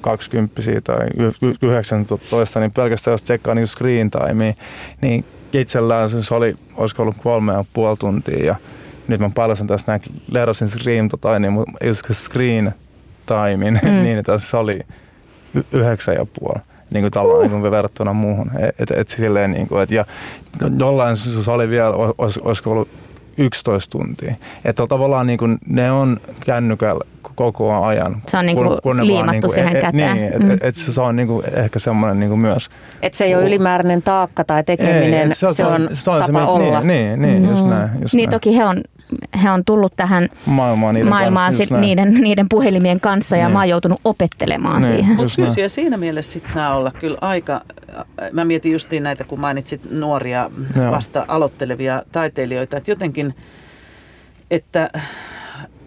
[0.02, 4.54] 20 tai y- y- 19, niin pelkästään jos tsekkaa niin screen timea,
[5.02, 8.56] niin itsellään se oli, olisiko ollut kolme ja puoli tuntia ja
[9.10, 10.02] nyt mä palasin tässä näin
[10.32, 12.74] Lerasin screen tai niin, mutta just se screen
[13.26, 13.90] timein, Mm.
[13.90, 13.96] mm.
[14.04, 14.74] niin että se oli
[15.72, 16.60] yhdeksän ja puoli
[16.94, 18.52] niin kuin tavallaan niin kuin verrattuna muuhun.
[18.80, 20.06] Et, et silleen, niin kuin, et, ja
[20.80, 22.90] jollain se se oli vielä, olis, olisiko ollut
[23.38, 24.36] 11 tuntia.
[24.66, 27.06] Että tavallaan niin kuin, ne on kännykällä
[27.36, 28.22] koko ajan.
[28.28, 30.16] Se on niin kuin ne liimattu siihen et, käteen.
[30.18, 30.52] Niin, että Mm.
[30.52, 32.70] et, et se, se on niin kuin ehkä semmoinen niin kuin myös.
[33.02, 36.82] Että se ei ole ylimääräinen taakka tai tekeminen, et se, se on, tapa se, olla.
[36.82, 37.90] Niin, niin, niin just näin.
[38.02, 38.42] Just Niin näin.
[38.42, 38.84] toki he on,
[39.44, 43.54] he on tullut tähän maailmaan niiden maailmaan kanssa, sit niiden, niiden puhelimien kanssa ja Niin.
[43.54, 44.94] mä oon joutunut opettelemaan Niin.
[44.96, 45.16] siihen.
[45.16, 47.62] Mutta kyllä siellä siinä mielessä sit saa olla kyllä aika,
[48.34, 50.92] mä mietin justiin näitä, kun mainitsit nuoria Joo.
[50.92, 53.36] vasta aloittelevia taiteilijoita, että jotenkin,
[54.52, 54.90] että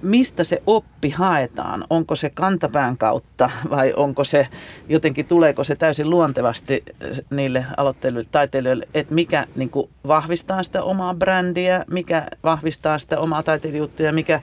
[0.03, 1.84] mistä se oppi haetaan?
[1.90, 4.48] Onko se kantapään kautta vai onko se
[4.88, 6.84] jotenkin, tuleeko se täysin luontevasti
[7.30, 13.42] niille aloitteleville taiteilijoille, että mikä niin kuin, vahvistaa sitä omaa brändiä, mikä vahvistaa sitä omaa
[13.42, 14.40] taiteilijuutta ja mikä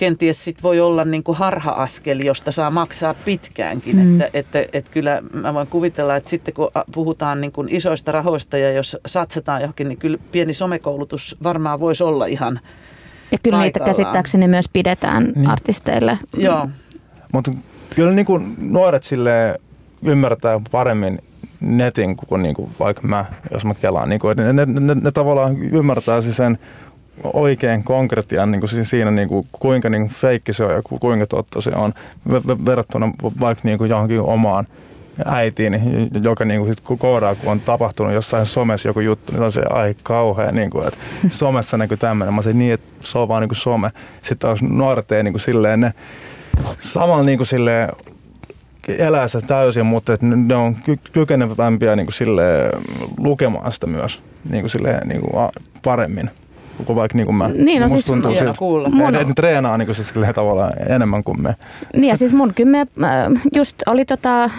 [0.00, 3.96] kenties sit voi olla niin kuin harha-askel, josta saa maksaa pitkäänkin.
[3.96, 4.20] Mm.
[4.20, 8.58] Että, että, että kyllä mä voin kuvitella, että sitten kun puhutaan niin kuin isoista rahoista
[8.58, 12.60] ja jos satsataan johonkin, niin kyllä pieni somekoulutus varmaan voisi olla ihan,
[13.32, 15.50] Ja kyllä niitä käsittääkseni myös pidetään Niin.
[15.50, 16.18] artisteille.
[16.36, 16.68] joo,
[17.32, 17.50] Mutta
[17.94, 19.60] kyllä niin kuin nuoret sille
[20.04, 21.18] ymmärtää paremmin
[21.60, 24.08] netin kuin, niin kuin vaikka mä, jos mä kelaan.
[24.08, 26.58] Niin kuin, ne, ne, ne, ne, tavallaan ymmärtää siis sen
[27.32, 30.82] oikein konkretian niin kuin siis siinä, niin kuin, kuinka niin kuin feikki se on ja
[30.84, 31.92] ku- kuinka totta se on
[32.28, 34.66] ver- ver- verrattuna vaikka niin kuin johonkin omaan
[35.26, 39.52] äitiin, joka niin kuin sit koodaa, kun on tapahtunut jossain somessa joku juttu, niin on
[39.52, 40.98] se ai kauhea, niin kuin, että
[41.30, 42.34] somessa näkyy tämmöinen.
[42.34, 43.90] Mä sanoin, niin, että se on vaan niin kuin some.
[44.22, 45.94] Sitten taas nuoret ei niin kuin silleen, ne,
[46.78, 47.88] samalla niin kuin silleen
[48.98, 52.72] elää sitä täysin, mutta että ne on ky- kykenevämpiä niin kuin silleen
[53.18, 55.50] lukemaan sitä myös niin kuin silleen, niin kuin
[55.84, 56.30] paremmin
[56.84, 57.48] kuin vaikka niin kuin mä.
[57.48, 58.88] Niin, no Musta siis tuntuu Hieno siltä, kuulla.
[59.08, 61.56] että ne treenaa niin kuin siis tavallaan enemmän kuin me.
[61.94, 64.50] Niin ja siis mun kyllä me, äh, just oli tota,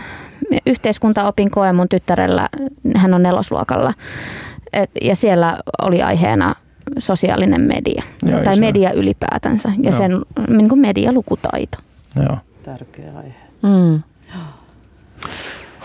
[0.66, 2.50] yhteiskuntaopin koe mun tyttärellä,
[2.96, 3.94] hän on nelosluokalla.
[4.74, 6.56] Et, ja siellä oli aiheena
[7.00, 9.98] sosiaalinen media Joo, tai se- media ylipäätänsä ja Joo.
[10.00, 10.12] sen
[10.48, 11.78] niin kuin medialukutaito.
[12.16, 12.38] Joo.
[12.64, 13.34] Tärkeä aihe.
[13.64, 14.02] Mm.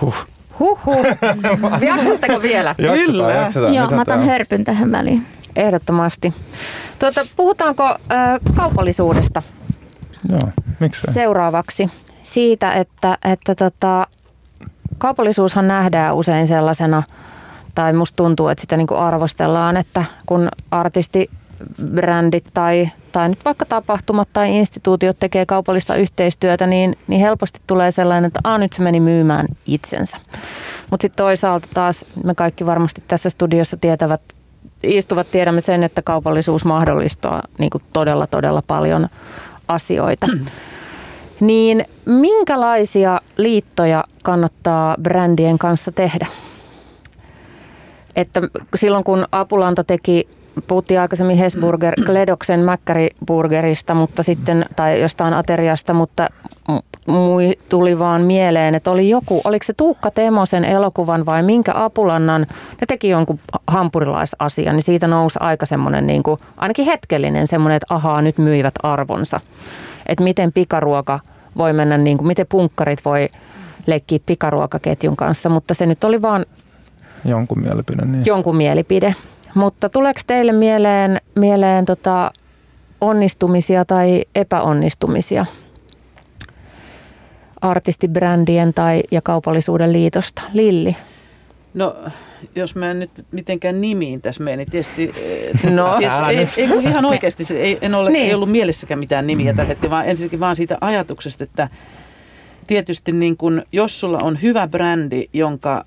[0.01, 0.15] Huh.
[0.61, 1.07] Huhhuh.
[1.89, 2.75] Jaksatteko vielä?
[2.79, 3.33] Jaksetaan, Kyllä.
[3.33, 3.75] jaksetaan.
[3.75, 5.27] Joo, Mitä mä otan hörpyn tähän väliin.
[5.57, 6.35] Ehdottomasti.
[6.99, 7.99] Tuota, puhutaanko äh,
[8.57, 9.43] kaupallisuudesta
[10.29, 10.49] Joo,
[10.81, 11.15] miksei?
[11.15, 11.91] seuraavaksi?
[12.23, 14.07] Siitä, että, että tota,
[14.99, 17.03] kaupallisuushan nähdään usein sellaisena,
[17.75, 21.31] tai musta tuntuu, että sitä niinku arvostellaan, että kun artisti
[21.95, 27.91] brändit tai, tai nyt vaikka tapahtumat tai instituutiot tekee kaupallista yhteistyötä, niin, niin helposti tulee
[27.91, 30.17] sellainen, että Aa, nyt se meni myymään itsensä.
[30.91, 34.21] Mutta sitten toisaalta taas me kaikki varmasti tässä studiossa tietävät,
[34.83, 39.09] istuvat tiedämme sen, että kaupallisuus mahdollistaa niin kuin todella todella paljon
[39.69, 40.27] asioita.
[41.41, 46.27] Niin minkälaisia liittoja kannattaa brändien kanssa tehdä?
[48.17, 48.41] Että
[48.75, 50.29] silloin kun Apulanta teki,
[50.67, 56.29] puhuttiin aikaisemmin Hesburger, Kledoksen Mäkkäriburgerista, mutta sitten, tai jostain ateriasta, mutta
[57.07, 62.41] mui tuli vaan mieleen, että oli joku, oliko se Tuukka Temosen elokuvan vai minkä Apulannan,
[62.81, 67.95] ne teki jonkun hampurilaisasian, niin siitä nousi aika semmoinen niin kuin, ainakin hetkellinen semmoinen, että
[67.95, 69.41] ahaa, nyt myivät arvonsa.
[70.07, 71.21] Että miten pikaruoka
[71.57, 73.29] voi mennä, niin kuin, miten punkkarit voi
[73.87, 76.47] leikkiä pikaruokaketjun kanssa, mutta se nyt oli vaan
[77.25, 78.05] Jonkun mielipide.
[78.05, 78.27] Niin.
[78.27, 79.15] jonkun mielipide.
[79.57, 82.31] Mutta tuleeko teille mieleen, mieleen tota
[83.01, 85.47] onnistumisia tai epäonnistumisia
[87.61, 90.43] artistibrändien tai ja kaupallisuuden liitosta?
[90.53, 90.97] Lilli.
[91.75, 91.97] No,
[92.55, 95.13] jos mä en nyt mitenkään nimiin tässä mene, niin tietysti...
[95.71, 95.97] No.
[96.01, 96.49] ei, Älä ei, nyt.
[96.57, 98.27] ei, kun ihan oikeasti, se ei, en ole, Niin.
[98.27, 101.69] ei ollut mielessäkään mitään nimiä tällä hetkellä, vaan ensinnäkin vaan siitä ajatuksesta, että
[102.67, 105.83] tietysti niin kun, jos sulla on hyvä brändi, jonka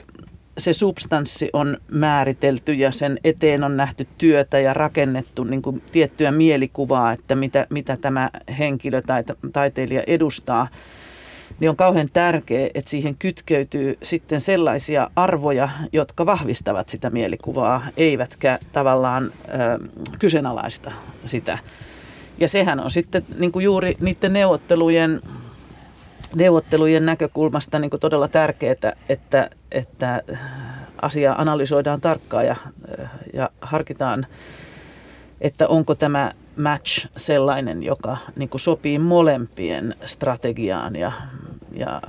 [0.60, 6.32] se substanssi on määritelty ja sen eteen on nähty työtä ja rakennettu niin kuin tiettyä
[6.32, 8.30] mielikuvaa, että mitä, mitä tämä
[8.60, 10.68] henkilö tai ta- taiteilija edustaa,
[11.60, 18.60] niin on kauhean tärkeää, että siihen kytkeytyy sitten sellaisia arvoja, jotka vahvistavat sitä mielikuvaa, eivätkä
[18.72, 19.88] tavallaan ö,
[20.20, 20.92] kyseenalaista
[21.26, 21.58] sitä.
[22.38, 25.22] Ja sehän on sitten niin kuin juuri niiden neuvottelujen,
[26.36, 30.24] neuvottelujen näkökulmasta niin kuin todella tärkeää, että, että
[31.02, 32.56] asiaa analysoidaan tarkkaan ja,
[33.34, 34.26] ja harkitaan,
[35.42, 41.12] että onko tämä match sellainen, joka niin kuin sopii molempien strategiaan ja,
[41.74, 42.02] ja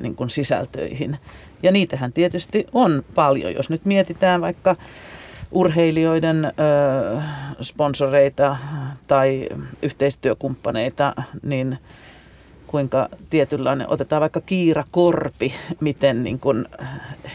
[0.00, 1.18] niin kuin sisältöihin.
[1.62, 3.54] Ja niitähän tietysti on paljon.
[3.54, 4.76] Jos nyt mietitään vaikka
[5.50, 6.50] urheilijoiden ö,
[7.60, 8.56] sponsoreita
[9.06, 9.48] tai
[9.82, 11.78] yhteistyökumppaneita, niin
[12.68, 16.66] kuinka tietynlainen, otetaan vaikka Kiira Korpi, miten niin kuin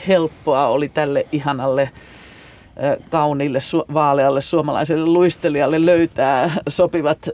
[0.07, 1.89] helppoa oli tälle ihanalle
[3.11, 7.29] kauniille, su- vaalealle suomalaiselle luistelijalle löytää sopivat,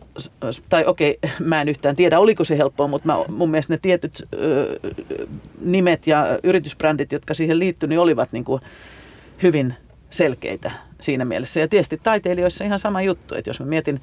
[0.69, 4.27] tai okei, mä en yhtään tiedä, oliko se helppoa, mutta mä, mun mielestä ne tietyt
[4.33, 4.79] ö,
[5.61, 8.61] nimet ja yritysbrändit, jotka siihen liittyi, niin olivat niin kuin
[9.43, 9.73] hyvin
[10.09, 10.71] selkeitä
[11.01, 11.59] siinä mielessä.
[11.59, 14.01] Ja tietysti taiteilijoissa ihan sama juttu, että jos mä mietin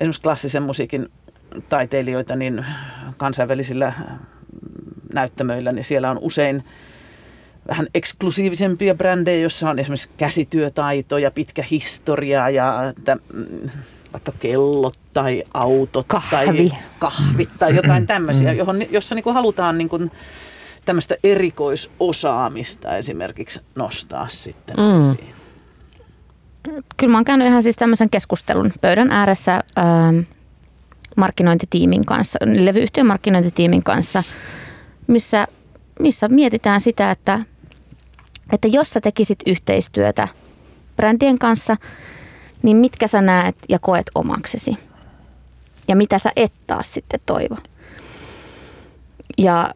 [0.00, 1.08] esimerkiksi klassisen musiikin
[1.68, 2.66] taiteilijoita, niin
[3.16, 3.92] kansainvälisillä
[5.14, 6.64] näyttämöillä, niin siellä on usein
[7.68, 13.70] vähän eksklusiivisempia brändejä, joissa on esimerkiksi käsityötaito ja pitkä historia ja tä, mm,
[14.12, 16.30] vaikka kellot tai autot Kahvi.
[16.30, 20.10] tai kahvit tai jotain tämmöisiä, johon, jossa niin kuin halutaan niin kuin
[20.84, 25.00] tämmöistä erikoisosaamista esimerkiksi nostaa sitten Mm.
[25.00, 25.34] esiin.
[26.96, 30.18] Kyllä mä oon käynyt ihan siis tämmöisen keskustelun pöydän ääressä ähm,
[31.18, 34.22] markkinointitiimin kanssa, levyyhtiön markkinointitiimin kanssa,
[35.06, 35.46] missä,
[36.00, 37.40] missä mietitään sitä, että,
[38.52, 40.28] että jos sä tekisit yhteistyötä
[40.96, 41.76] brändien kanssa,
[42.62, 44.78] niin mitkä sä näet ja koet omaksesi?
[45.88, 47.56] Ja mitä sä et taas sitten toivo?
[49.38, 49.74] Ja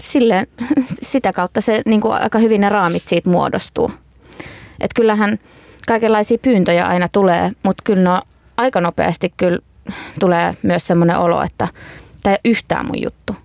[0.00, 0.46] sille,
[1.02, 3.90] sitä kautta se niin kuin aika hyvin ne raamit siitä muodostuu.
[4.80, 5.38] Et kyllähän
[5.86, 8.22] kaikenlaisia pyyntöjä aina tulee, mutta kyllä no,
[8.56, 9.58] aika nopeasti kyllä
[10.20, 11.68] tulee myös semmoinen olo, että
[12.22, 13.36] tämä ei ole yhtään mun juttu.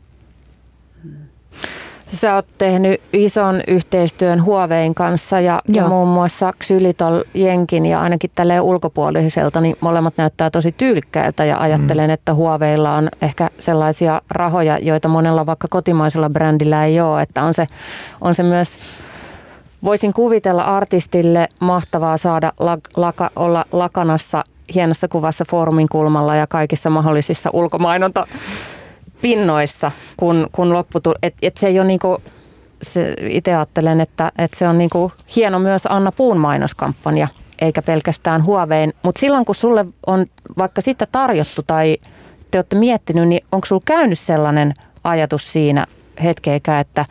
[2.07, 8.31] Sä oot tehnyt ison yhteistyön Huovein kanssa ja, ja muun muassa Xylitol Jenkin ja ainakin
[8.35, 12.13] tälleen ulkopuoliselta, niin molemmat näyttää tosi tyylikkäiltä ja ajattelen, mm.
[12.13, 17.53] että Huoveilla on ehkä sellaisia rahoja, joita monella vaikka kotimaisella brändillä ei ole, että on
[17.53, 17.67] se,
[18.21, 18.77] on se myös
[19.85, 22.53] voisin kuvitella artistille mahtavaa saada
[22.95, 24.43] laka, olla lakanassa
[24.73, 28.27] hienossa kuvassa foorumin kulmalla ja kaikissa mahdollisissa ulkomainonta
[29.21, 32.21] pinnoissa, kun, kun lopputu, että et se ei ole niinku,
[32.81, 37.27] se, itse ajattelen, että, että se on niinku hieno myös Anna Puun mainoskampanja,
[37.61, 38.93] eikä pelkästään Huovein.
[39.03, 40.25] Mutta silloin kun sulle on
[40.57, 41.97] vaikka sitä tarjottu tai
[42.51, 45.85] te olette miettinyt, niin onko sulla käynyt sellainen ajatus siinä
[46.23, 47.05] hetkeäkään, että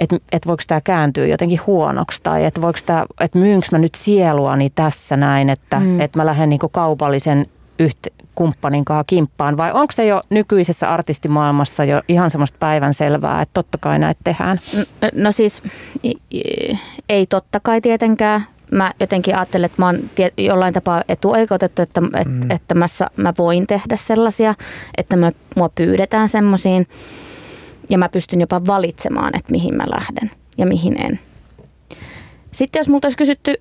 [0.00, 3.94] että et voiko tämä kääntyä jotenkin huonoksi tai että voiko tämä, että myynkö mä nyt
[3.94, 6.00] sieluani tässä näin, että mm.
[6.00, 7.46] et mä lähden niinku kaupallisen
[7.78, 13.54] yhte, kumppanin kanssa kimppaan vai onko se jo nykyisessä artistimaailmassa jo ihan semmoista päivänselvää, että
[13.54, 14.60] totta kai näitä tehdään?
[15.14, 15.62] No siis
[17.08, 18.46] ei totta kai tietenkään.
[18.72, 19.98] Mä jotenkin ajattelen, että mä oon
[20.38, 22.10] jollain tapaa etuoikeutettu, että, mm.
[22.14, 22.86] että, että mä,
[23.16, 24.54] mä voin tehdä sellaisia,
[24.96, 26.86] että mä, mua pyydetään semmoisiin
[27.90, 31.20] ja mä pystyn jopa valitsemaan, että mihin mä lähden ja mihin en.
[32.52, 33.54] Sitten jos multa olisi kysytty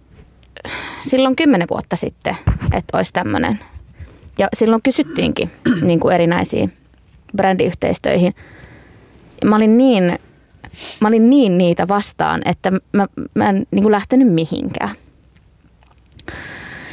[1.02, 2.36] silloin kymmenen vuotta sitten,
[2.74, 3.60] että olisi tämmöinen
[4.38, 5.52] ja silloin kysyttiinkin
[5.82, 6.74] niin kuin erinäisiin
[7.38, 8.34] brändiyhteistöihin.
[9.46, 10.20] Mä olin niin,
[11.02, 14.96] mä olin niin niitä vastaan, että mä, mä en niin kuin lähtenyt mihinkään.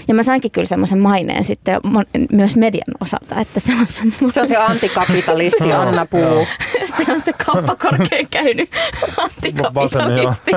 [0.08, 1.80] Ja mä sainkin kyllä semmoisen maineen sitten
[2.32, 4.30] myös median osalta, että se on semmoinen...
[4.30, 6.46] Se on se antikapitalisti Anna Puu.
[6.96, 8.70] se on se kauppakorkein käynyt
[9.24, 10.50] antikapitalisti.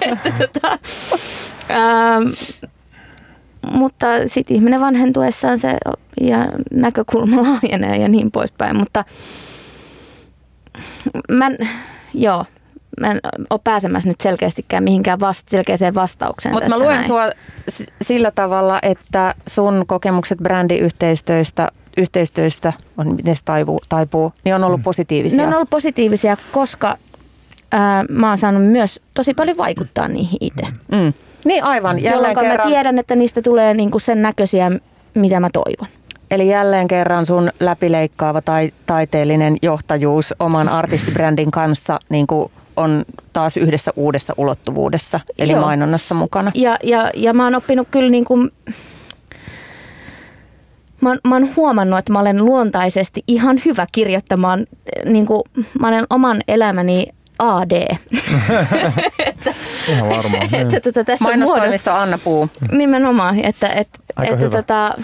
[0.12, 0.78] että tota,
[1.70, 2.28] ähm,
[3.72, 5.76] mutta sitten ihminen vanhentuessaan se
[6.20, 6.38] ja
[6.70, 8.76] näkökulma laajenee ja niin poispäin.
[8.76, 9.04] Mutta
[11.30, 11.50] mä,
[12.14, 12.44] joo,
[13.00, 13.20] mä en
[13.50, 17.06] ole pääsemässä nyt selkeästikään mihinkään vasta, selkeäseen vastaukseen Mutta mä luen näin.
[17.06, 17.30] sua
[18.02, 24.80] sillä tavalla, että sun kokemukset brändiyhteistyöstä yhteistyöstä, on, miten se taipuu, taipuu, niin on ollut
[24.80, 24.84] mm.
[24.84, 25.40] positiivisia.
[25.42, 26.96] Ne on ollut positiivisia, koska
[27.72, 30.66] ää, mä oon saanut myös tosi paljon vaikuttaa niihin itse.
[30.92, 31.12] Mm.
[31.44, 32.02] Niin aivan.
[32.02, 32.56] Jälleen kerran.
[32.56, 34.70] mä tiedän, että niistä tulee niinku sen näköisiä,
[35.14, 35.88] mitä mä toivon.
[36.30, 43.56] Eli jälleen kerran sun läpileikkaava tai taiteellinen johtajuus oman artistibrändin kanssa niin kuin on taas
[43.56, 45.60] yhdessä uudessa ulottuvuudessa, eli Joo.
[45.60, 46.52] mainonnassa mukana.
[46.54, 48.50] Ja, ja, ja mä oon oppinut kyllä niin kuin,
[51.00, 54.66] mä oon, mä oon huomannut, että mä olen luontaisesti ihan hyvä kirjoittamaan,
[55.04, 55.42] niin kuin,
[55.80, 57.06] mä olen oman elämäni
[57.38, 57.96] AD.
[59.26, 59.54] että,
[59.88, 60.42] Ihan varmaan.
[60.42, 62.48] että, että, tota, tässä Mainostoimisto muodon, Anna Puu.
[62.72, 63.40] Nimenomaan.
[63.44, 64.56] Että, että, Aika että, hyvä.
[64.56, 64.94] Tota,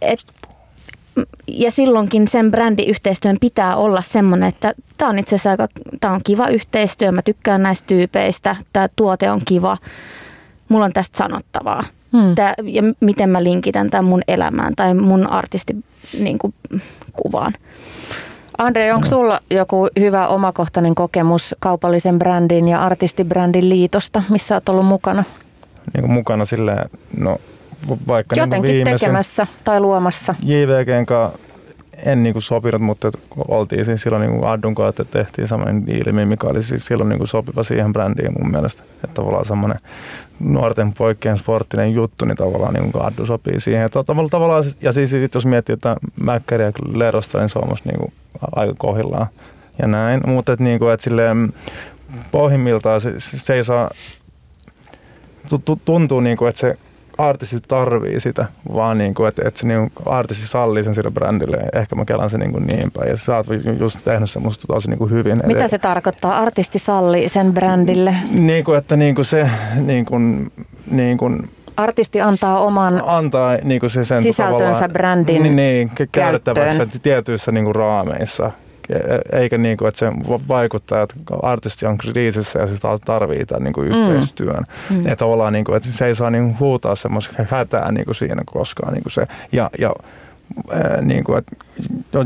[0.00, 0.20] et,
[1.46, 5.68] ja silloinkin sen brändiyhteistyön pitää olla semmoinen, että tämä on itse asiassa aika
[6.00, 9.76] tää on kiva yhteistyö, mä tykkään näistä tyypeistä, tämä tuote on kiva,
[10.68, 11.84] mulla on tästä sanottavaa.
[12.12, 12.34] Hmm.
[12.34, 15.76] Tää, ja miten mä linkitän tämän mun elämään tai mun artisti
[16.20, 16.54] niin kuin,
[17.12, 17.52] kuvaan.
[18.58, 24.86] Andre, onko sulla joku hyvä omakohtainen kokemus kaupallisen brändin ja artistibrändin liitosta, missä olet ollut
[24.86, 25.24] mukana?
[25.94, 27.38] Niin kuin mukana silleen, no
[28.08, 30.34] vaikka niin Jotenkin niin tekemässä tai luomassa.
[30.42, 31.38] JVGn kanssa
[32.06, 33.10] en niin kuin sopinut, mutta
[33.48, 37.08] oltiin siis silloin niin kuin Addun kanssa, että tehtiin sellainen diili, mikä oli siis silloin
[37.08, 38.82] niin kuin sopiva siihen brändiin mun mielestä.
[38.94, 39.78] Että tavallaan semmoinen
[40.40, 43.82] nuorten poikien sporttinen juttu, niin tavallaan niin kuin Addu sopii siihen.
[43.82, 47.98] Ja, tavallaan, tavallaan, ja siis jos miettii, että Mäkkäri ja Lerosta, niin se on niin
[47.98, 48.12] kuin
[48.56, 49.26] aika kohillaan
[49.78, 50.20] ja näin.
[50.26, 51.52] Mutta että, niin kuin, että silleen,
[52.30, 53.90] pohjimmiltaan se, se ei saa,
[55.84, 56.78] tuntuu niin kuin, että se
[57.18, 61.56] artisti tarvii sitä, vaan niin kuin, että, että se niin artisti sallii sen sille brändille.
[61.72, 63.10] Ehkä mä kelan sen niin, kuin niin päin.
[63.10, 63.46] Ja sä oot
[63.78, 65.36] just tehnyt semmoista tosi niin kuin hyvin.
[65.46, 66.38] Mitä se tarkoittaa?
[66.38, 68.14] Artisti sallii sen brändille?
[68.38, 70.52] Niin kuin, että niin kuin se niin kuin,
[70.90, 76.98] niin kuin, artisti antaa oman antaa niin kuin se sen sisältönsä brändin niin, niin, käytettäväksi
[77.02, 78.50] tietyissä niin kuin raameissa
[79.32, 80.12] eikä niin kuin, että se
[80.48, 82.74] vaikuttaa, että artisti on kriisissä ja se
[83.04, 83.94] tarvii tämän niin kuin mm.
[83.94, 84.64] yhteistyön.
[84.90, 84.98] Mm.
[84.98, 88.14] Että tavallaan niin kuin, että se ei saa niin kuin huutaa semmoista hätää niin kuin
[88.14, 88.92] siinä koskaan.
[88.92, 89.26] Niin kuin se.
[89.52, 89.94] Ja, ja
[91.02, 91.56] niin kuin, että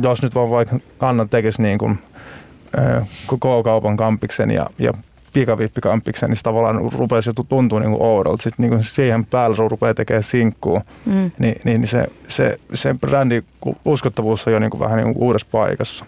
[0.02, 1.98] jos nyt vaan vaikka Anna tekisi niin kuin,
[3.26, 4.92] koko kaupan kampiksen ja, ja
[5.32, 8.42] pikavippikampiksen, niin se tavallaan rupeaa jo tuntua niin oudolta.
[8.42, 11.30] Sitten niin siihen päälle rupeaa tekemään sinkkuu, mm.
[11.38, 13.44] niin, niin se, se, se brändin
[13.84, 16.04] uskottavuus on jo niin kuin vähän niin kuin uudessa paikassa.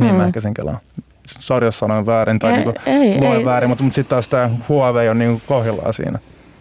[0.00, 0.18] Niin mm.
[0.18, 0.78] mä ehkä sen kelaan.
[1.26, 5.08] Sarjassa sanoin väärin tai ei, niinku ei, ei, väärin, mutta, mutta sitten taas tämä Huawei
[5.08, 6.18] on niin kohdillaan siinä.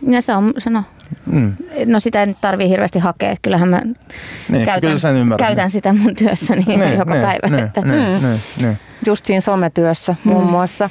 [0.08, 0.84] Ja se on, sano,
[1.26, 1.56] Mm.
[1.86, 3.36] No sitä ei nyt tarvii hirveästi hakea.
[3.42, 3.82] Kyllähän mä
[4.50, 7.48] niin, käytän, kyllä käytän sitä mun työssäni niin, joka niin, päivä.
[7.48, 7.82] Niin, että.
[7.82, 8.28] Niin, mm.
[8.28, 8.80] niin, niin.
[9.06, 10.32] Just siinä sometyössä mm.
[10.32, 10.90] muun muassa.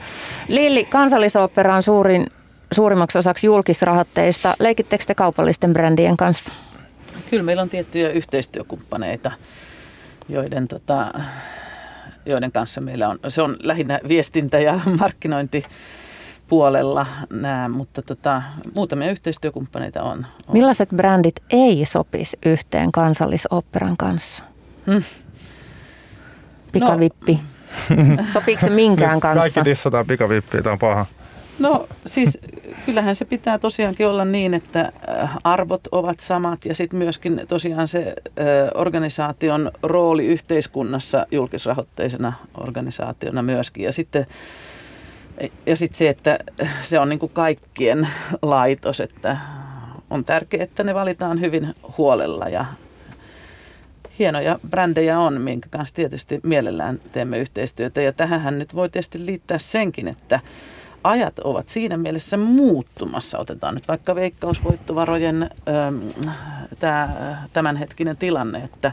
[0.49, 2.27] Lilli, kansallisopera on suurin,
[2.73, 4.55] suurimmaksi osaksi julkisrahoitteista.
[4.59, 6.53] Leikittekö te kaupallisten brändien kanssa?
[7.31, 9.33] Kyllä meillä on tiettyjä yhteistyökumppaneita,
[10.29, 11.09] joiden, tota,
[12.27, 15.65] joiden kanssa meillä on, se on lähinnä viestintä ja markkinointi
[16.49, 18.43] puolella nämä, mutta tota,
[18.75, 20.53] muutamia yhteistyökumppaneita on, on.
[20.53, 24.45] Millaiset brändit ei sopisi yhteen kansallisoperan kanssa?
[24.87, 25.03] Hmm.
[26.73, 27.41] Pikavippi.
[27.91, 28.25] No.
[28.29, 29.41] Sopiiko se minkään kanssa?
[29.41, 31.07] Kaikki dissataan pikavippiä, tämä on paha.
[31.59, 32.39] No siis
[32.87, 37.89] kyllähän se pitää tosiaankin olla niin, että äh, arvot ovat samat ja sitten myöskin tosiaan
[37.89, 38.15] se äh,
[38.75, 42.33] organisaation rooli yhteiskunnassa julkisrahoitteisena
[42.67, 43.85] organisaationa myöskin.
[43.85, 44.27] Ja sitten
[45.67, 46.39] ja sitten se, että
[46.83, 48.09] se on niin kuin kaikkien
[48.43, 49.37] laitos, että
[50.11, 52.65] on tärkeää, että ne valitaan hyvin huolella ja
[54.19, 58.01] hienoja brändejä on, minkä kanssa tietysti mielellään teemme yhteistyötä.
[58.01, 60.41] Ja tähän nyt voi tietysti liittää senkin, että
[61.09, 63.39] ajat ovat siinä mielessä muuttumassa.
[63.39, 65.99] Otetaan nyt vaikka veikkausvoittovarojen ähm,
[66.79, 67.09] tämä,
[67.53, 68.93] tämänhetkinen tilanne, että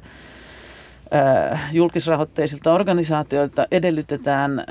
[1.16, 4.66] äh, julkisrahoitteisilta organisaatioilta edellytetään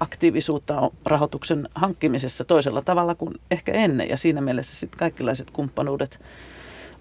[0.00, 4.08] aktiivisuutta rahoituksen hankkimisessa toisella tavalla kuin ehkä ennen.
[4.08, 6.20] Ja siinä mielessä sitten kaikenlaiset kumppanuudet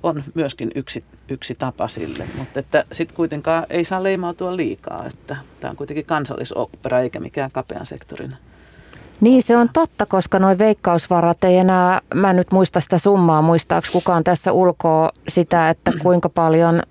[0.04, 2.28] on myöskin yksi, yksi tapa sille.
[2.38, 7.52] Mutta että sitten kuitenkaan ei saa leimautua liikaa, että tämä on kuitenkin kansallisopera eikä mikään
[7.52, 8.32] kapean sektorin
[9.22, 13.42] niin se on totta, koska noin veikkausvarat ei enää, mä en nyt muista sitä summaa,
[13.42, 16.82] muistaako kukaan tässä ulkoa sitä, että kuinka paljon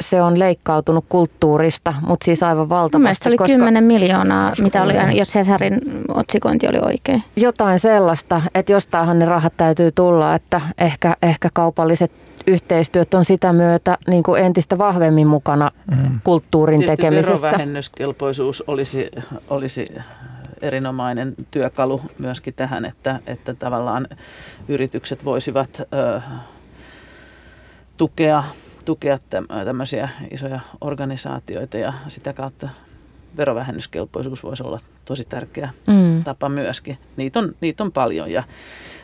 [0.00, 3.02] se on leikkautunut kulttuurista, mutta siis aivan valtavasti.
[3.02, 3.52] Mielestäni oli koska...
[3.52, 7.22] 10 miljoonaa, mitä oli, jos Hesarin otsikointi oli oikein.
[7.36, 12.12] Jotain sellaista, että jostainhan ne rahat täytyy tulla, että ehkä, ehkä kaupalliset
[12.46, 16.20] yhteistyöt on sitä myötä niin kuin entistä vahvemmin mukana mm.
[16.24, 17.46] kulttuurin Tietysti tekemisessä.
[17.46, 19.10] verovähennyskelpoisuus olisi,
[19.50, 19.94] olisi
[20.62, 24.08] erinomainen työkalu myöskin tähän, että, että tavallaan
[24.68, 26.20] yritykset voisivat ö,
[27.96, 28.44] tukea
[28.84, 29.18] tukea
[29.64, 32.68] tämmöisiä isoja organisaatioita ja sitä kautta
[33.36, 36.24] verovähennyskelpoisuus voisi olla tosi tärkeä mm.
[36.24, 36.98] tapa myöskin.
[37.16, 38.42] Niitä on, niitä on paljon ja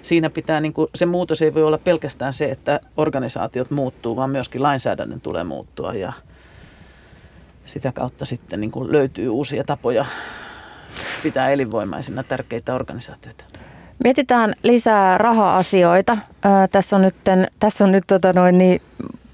[0.02, 4.30] siinä pitää, niin kuin, se muutos ei voi olla pelkästään se, että organisaatiot muuttuu, vaan
[4.30, 6.12] myöskin lainsäädännön tulee muuttua ja
[7.64, 10.04] sitä kautta sitten niin kuin löytyy uusia tapoja
[11.22, 13.44] pitää elinvoimaisina tärkeitä organisaatioita.
[14.04, 16.18] Mietitään lisää raha-asioita.
[16.70, 17.14] tässä on nyt,
[17.58, 18.82] tässä on nyt tota noin, niin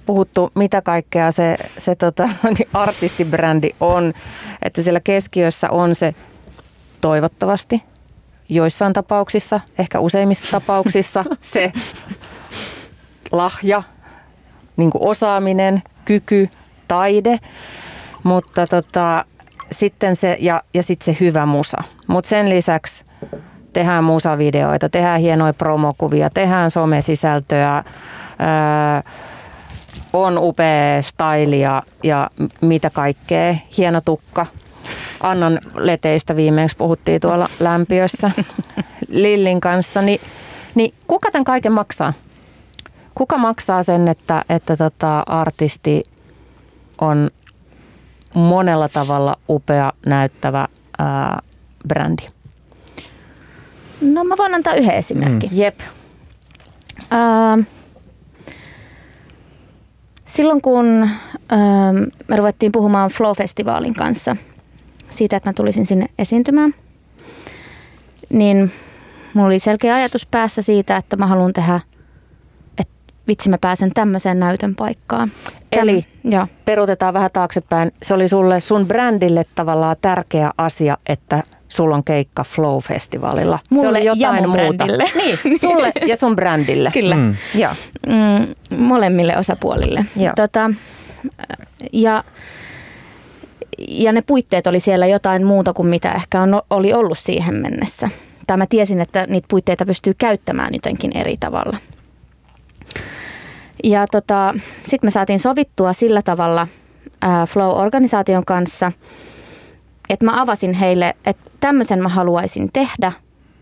[0.07, 2.29] puhuttu, mitä kaikkea se, se tota,
[2.59, 4.13] niin artistibrändi on.
[4.63, 6.15] Että siellä keskiössä on se
[7.01, 7.83] toivottavasti
[8.49, 11.73] joissain tapauksissa, ehkä useimmissa tapauksissa se
[13.33, 13.83] lahja,
[14.77, 16.49] niin osaaminen, kyky,
[16.89, 17.39] taide,
[18.23, 19.25] mutta tota,
[19.73, 21.79] sitten se, ja, ja sitten se hyvä musa.
[22.07, 23.05] Mutta sen lisäksi
[23.73, 29.13] tehdään musavideoita, tehdään hienoja promokuvia, tehdään somesisältöä, öö,
[30.13, 32.31] on upea style ja, ja
[32.61, 33.57] mitä kaikkea.
[33.77, 34.47] Hieno tukka.
[35.21, 38.31] Annan leteistä viimeksi puhuttiin tuolla lämpiössä
[39.09, 40.03] Lillin kanssa.
[40.03, 40.21] Ni,
[40.75, 42.13] niin kuka tämän kaiken maksaa?
[43.15, 46.03] Kuka maksaa sen, että, että tota artisti
[47.01, 47.31] on
[48.35, 50.69] monella tavalla upea, näyttävä
[50.99, 51.43] ää,
[51.89, 52.23] brändi?
[54.01, 55.51] No mä voin antaa yhden esimerkin.
[55.51, 55.59] Mm.
[55.59, 55.81] Jep.
[57.01, 57.65] Uh,
[60.33, 61.09] Silloin kun
[61.53, 61.97] ähm,
[62.29, 64.37] me ruvettiin puhumaan Flow-festivaalin kanssa
[65.09, 66.75] siitä, että mä tulisin sinne esiintymään,
[68.29, 68.73] niin
[69.35, 71.81] mulla oli selkeä ajatus päässä siitä, että mä haluan tehdä,
[73.29, 75.33] vitsi mä pääsen tämmöiseen näytön paikkaan.
[75.73, 77.93] Eli Täm, peruutetaan vähän taaksepäin.
[78.03, 83.59] Se oli sulle sun brändille tavallaan tärkeä asia, että sulla on keikka Flow-festivaalilla.
[83.71, 84.87] Mulle se oli jotain ja muuta.
[85.15, 86.91] Niin, sulle ja sun brändille.
[86.93, 87.15] Kyllä.
[87.15, 87.37] Mm.
[87.55, 87.75] Ja.
[88.07, 90.05] Mm, molemmille osapuolille.
[90.37, 90.71] Tota,
[91.93, 92.25] ja,
[93.89, 98.11] ja ne puitteet oli siellä jotain muuta kuin mitä ehkä on, oli ollut siihen mennessä.
[98.47, 101.77] Tai mä tiesin, että niitä puitteita pystyy käyttämään jotenkin eri tavalla.
[103.85, 104.55] Ja tota,
[104.85, 106.67] sitten me saatiin sovittua sillä tavalla
[107.21, 108.93] ää, Flow-organisaation kanssa–
[110.13, 113.13] että mä avasin heille, että tämmöisen mä haluaisin tehdä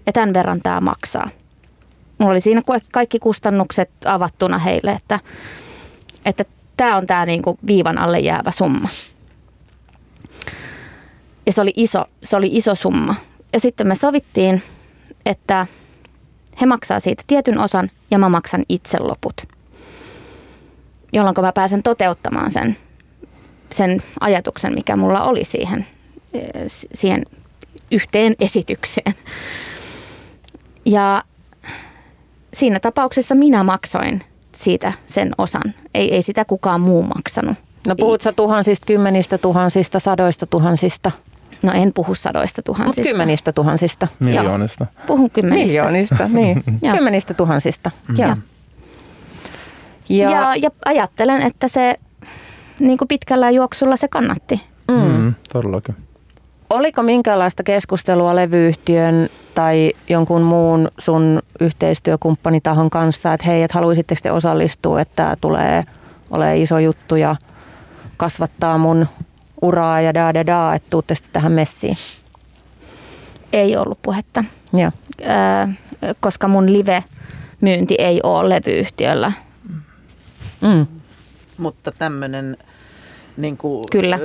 [0.07, 1.29] ja tämän verran tämä maksaa.
[2.19, 5.21] Mulla oli siinä kaikki kustannukset avattuna heille, että,
[6.25, 6.45] että
[6.77, 8.89] tämä on tämä niinku viivan alle jäävä summa.
[11.47, 13.15] Ja se oli iso, se oli iso summa.
[13.53, 14.63] Ja sitten me sovittiin,
[15.27, 15.67] että
[16.61, 19.35] He maksaa siitä tietyn osan ja mä maksan itse loput.
[21.13, 22.77] Jolloin mä pääsen toteuttamaan sen,
[23.71, 25.87] sen ajatuksen, mikä mulla oli siihen,
[26.33, 26.43] eh,
[26.95, 27.23] siihen
[27.91, 29.15] yhteen esitykseen.
[30.85, 31.23] Ja
[32.55, 34.23] siinä tapauksessa minä maksoin
[34.53, 35.75] siitä sen osan.
[35.95, 37.57] Ei, ei sitä kukaan muu maksanut.
[37.87, 41.11] No puhut sä tuhansista, kymmenistä tuhansista, sadoista tuhansista?
[41.63, 43.01] No en puhu sadoista tuhansista.
[43.01, 44.09] Mut kymmenistä tuhansista.
[44.19, 44.87] Miljoonista.
[44.99, 45.07] Joo.
[45.07, 45.67] Puhun kymmenistä.
[45.67, 46.65] Miljoonista, niin.
[46.97, 47.91] kymmenistä tuhansista.
[48.17, 48.37] Joo.
[50.11, 51.97] Ja, ja, ja ajattelen, että se
[52.81, 54.61] niin kuin pitkällä juoksulla se kannatti.
[54.91, 54.97] Mm.
[54.97, 55.97] Mm, todellakin.
[56.71, 64.33] Oliko minkälaista keskustelua levyyhtiön tai jonkun muun sun yhteistyökumppanitahon kanssa, että hei, että haluaisitteko te
[64.33, 65.85] osallistua, että tämä tulee
[66.31, 67.37] olemaan iso juttu ja
[68.17, 69.07] kasvattaa mun
[69.63, 71.97] uraa ja da da da, että tuutte sitten tähän messiin?
[73.53, 74.91] Ei ollut puhetta, Joo.
[75.21, 79.33] Ö, koska mun live-myynti ei ole levyyhtiöllä.
[80.61, 80.87] Mm.
[81.59, 82.57] Mutta tämmöinen
[83.37, 84.19] niin kuin, Kyllä.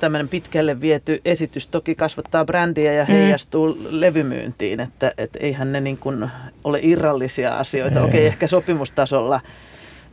[0.00, 3.86] tämmöinen pitkälle viety esitys toki kasvattaa brändiä ja heijastuu mm.
[3.90, 6.30] levymyyntiin, että et eihän ne niin kuin
[6.64, 8.00] ole irrallisia asioita.
[8.00, 9.40] Okei, okay, ehkä sopimustasolla,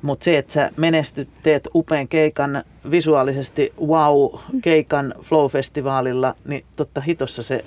[0.05, 7.65] mutta se, että sä menestyt, teet upean keikan visuaalisesti wow-keikan Flow-festivaalilla, niin totta hitossa se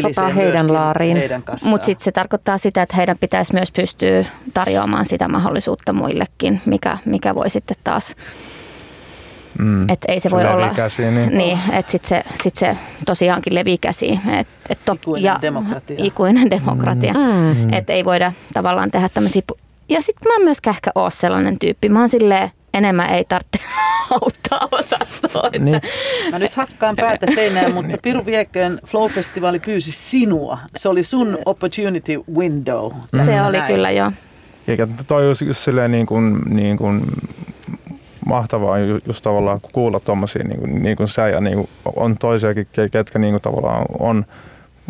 [0.00, 1.16] Sataa heidän laariin.
[1.16, 6.60] Heidän Mutta sitten se tarkoittaa sitä, että heidän pitäisi myös pystyä tarjoamaan sitä mahdollisuutta muillekin,
[6.66, 8.16] mikä, mikä voi sitten taas
[9.58, 9.88] Mm.
[9.88, 12.76] Et ei se, se voi olla, käsiin, niin, niin että sitten se, sit se
[13.06, 14.20] tosiaankin levii käsiin.
[14.30, 15.96] Et, et to, ikuinen ja, demokratia.
[15.98, 17.12] Ikuinen demokratia.
[17.12, 17.56] Mm.
[17.56, 17.72] mm.
[17.72, 19.42] Että ei voida tavallaan tehdä tämmöisiä...
[19.88, 21.88] Ja sitten mä myös ehkä ole sellainen tyyppi.
[21.88, 23.58] Mä oon silleen, enemmän ei tarvitse
[24.20, 25.50] auttaa osastoa.
[25.58, 25.80] Niin.
[26.30, 30.58] Mä nyt hakkaan päätä seinään, mutta Piru Vieköön Flow-festivaali pyysi sinua.
[30.76, 32.92] Se oli sun opportunity window.
[33.26, 33.72] Se oli näin.
[33.72, 34.12] kyllä, joo.
[34.68, 37.02] Eikä toi just, just silleen niin kuin, niin kuin
[38.26, 42.68] mahtavaa just tavallaan kuulla tuommoisia niin kuin, niin kuin sä ja niin kuin on toisiakin,
[42.92, 44.24] ketkä niin kuin tavallaan on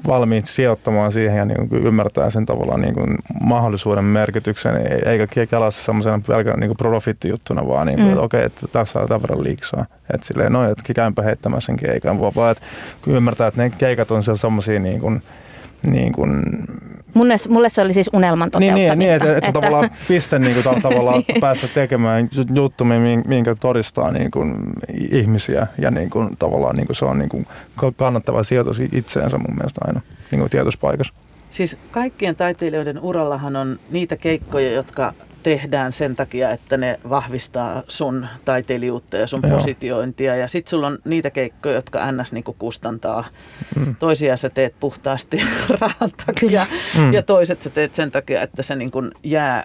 [0.06, 4.74] valmiit sijoittamaan siihen ja niin kuin ymmärtää sen tavallaan niin kuin mahdollisuuden merkityksen,
[5.06, 8.12] eikä kelaa se semmoisena pelkänä niin profiittijuttuna, vaan niin kuin, mm.
[8.12, 9.86] että okei, että tässä on tämän verran liiksaa.
[10.14, 12.64] Että silleen, no, että käympä heittämään sen keikan, vaan että
[13.06, 15.23] ymmärtää, että ne keikat on semmoisia niin kuin,
[15.86, 16.43] niin kuin
[17.16, 18.94] Mulle, mulle se oli siis unelman toteuttamista.
[18.94, 21.40] Niin, niin että, että, että tavallaan piste niin kuin, tavallaan niin.
[21.40, 22.85] päästä tekemään juttu,
[23.27, 24.55] minkä todistaa niin kuin,
[25.11, 27.47] ihmisiä ja niin kuin, tavallaan niin kuin, se on niin kuin,
[27.97, 30.01] kannattava sijoitus itseensä mun mielestä aina
[30.31, 31.12] niin kuin tietyssä paikassa.
[31.51, 35.12] Siis kaikkien taiteilijoiden urallahan on niitä keikkoja, jotka
[35.47, 39.52] tehdään sen takia, että ne vahvistaa sun taiteilijuutta ja sun Joo.
[39.52, 40.36] positiointia.
[40.36, 42.32] Ja sitten sulla on niitä keikkoja, jotka ns.
[42.32, 43.24] Niinku kustantaa.
[43.77, 43.97] Mm.
[43.97, 45.43] Toisia sä teet puhtaasti
[45.81, 46.66] rahan takia
[46.98, 47.12] mm.
[47.12, 49.64] ja toiset sä teet sen takia, että se niinku jää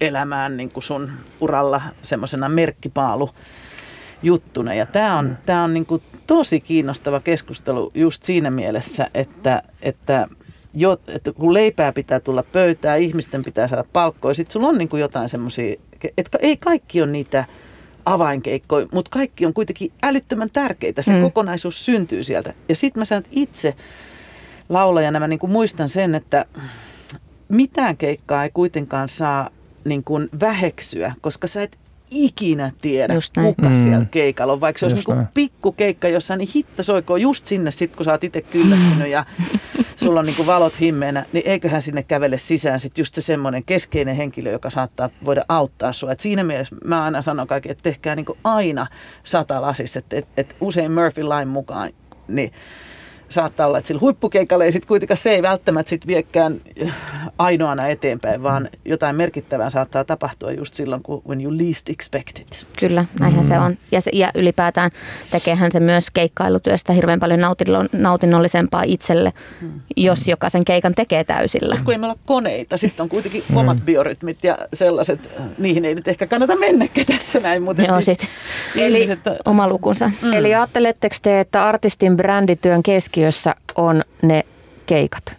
[0.00, 3.30] elämään niinku sun uralla semmoisena merkkipaalu
[4.22, 4.74] juttuna.
[4.74, 5.36] Ja tämä on, mm.
[5.46, 10.28] tää on niinku tosi kiinnostava keskustelu just siinä mielessä, että, että
[10.74, 14.88] jo, että kun leipää pitää tulla pöytään, ihmisten pitää saada palkkoja, sitten sulla on niin
[14.88, 15.74] kuin jotain semmoisia,
[16.18, 17.44] että ei kaikki on niitä
[18.06, 21.02] avainkeikkoja, mutta kaikki on kuitenkin älyttömän tärkeitä.
[21.02, 21.22] Se mm.
[21.22, 22.54] kokonaisuus syntyy sieltä.
[22.68, 23.74] Ja sitten mä sanon itse
[24.68, 26.44] laulajana, mä niin kuin muistan sen, että
[27.48, 29.50] mitään keikkaa ei kuitenkaan saa
[29.84, 31.78] niin kuin väheksyä, koska sä et
[32.10, 33.14] ikinä tiedä,
[33.44, 33.76] kuka mm.
[33.76, 34.60] siellä keikalla on.
[34.60, 38.04] Vaikka se just olisi niin pikku keikka jossain, niin hitta soikoo just sinne sit, kun
[38.04, 39.24] sä oot itse kyllästynyt ja
[40.00, 44.16] sulla on niin valot himmeenä, niin eiköhän sinne kävele sisään sit just se semmoinen keskeinen
[44.16, 46.12] henkilö, joka saattaa voida auttaa sua.
[46.12, 48.86] Et siinä mielessä mä aina sanon kaikki, että tehkää niin aina
[49.24, 51.90] sata lasissa, että et, et usein Murphy Line mukaan,
[52.28, 52.52] niin
[53.30, 56.60] saattaa olla, että sillä huippukeikalla ei sit kuitenkaan se ei välttämättä sit viekään
[57.38, 62.66] ainoana eteenpäin, vaan jotain merkittävää saattaa tapahtua just silloin, kun when you least expect it.
[62.78, 63.48] Kyllä, näinhän mm.
[63.48, 63.76] se on.
[63.92, 64.90] Ja, se, ja ylipäätään
[65.30, 67.40] tekeehän se myös keikkailutyöstä hirveän paljon
[67.92, 69.80] nautinnollisempaa itselle, mm.
[69.96, 71.78] jos jokaisen keikan tekee täysillä.
[71.84, 73.56] Kun ei me olla koneita, sitten on kuitenkin mm.
[73.56, 77.62] omat biorytmit ja sellaiset, niihin ei nyt ehkä kannata mennäkään tässä näin.
[77.62, 78.18] Mutta Joo, siis,
[78.76, 79.08] Eli
[79.44, 80.10] oma lukunsa.
[80.22, 80.32] Mm.
[80.32, 82.82] Eli ajatteletteko te, että artistin brändityön
[83.20, 84.44] keskiössä on ne
[84.86, 85.36] keikat?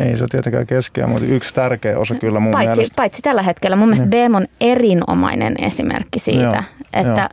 [0.00, 2.96] Ei se tietenkään keskiä, mutta yksi tärkeä osa kyllä mun paitsi, mielestä.
[2.96, 3.76] Paitsi tällä hetkellä.
[3.76, 4.36] Mun mielestä niin.
[4.36, 7.28] On erinomainen esimerkki siitä, Joo, että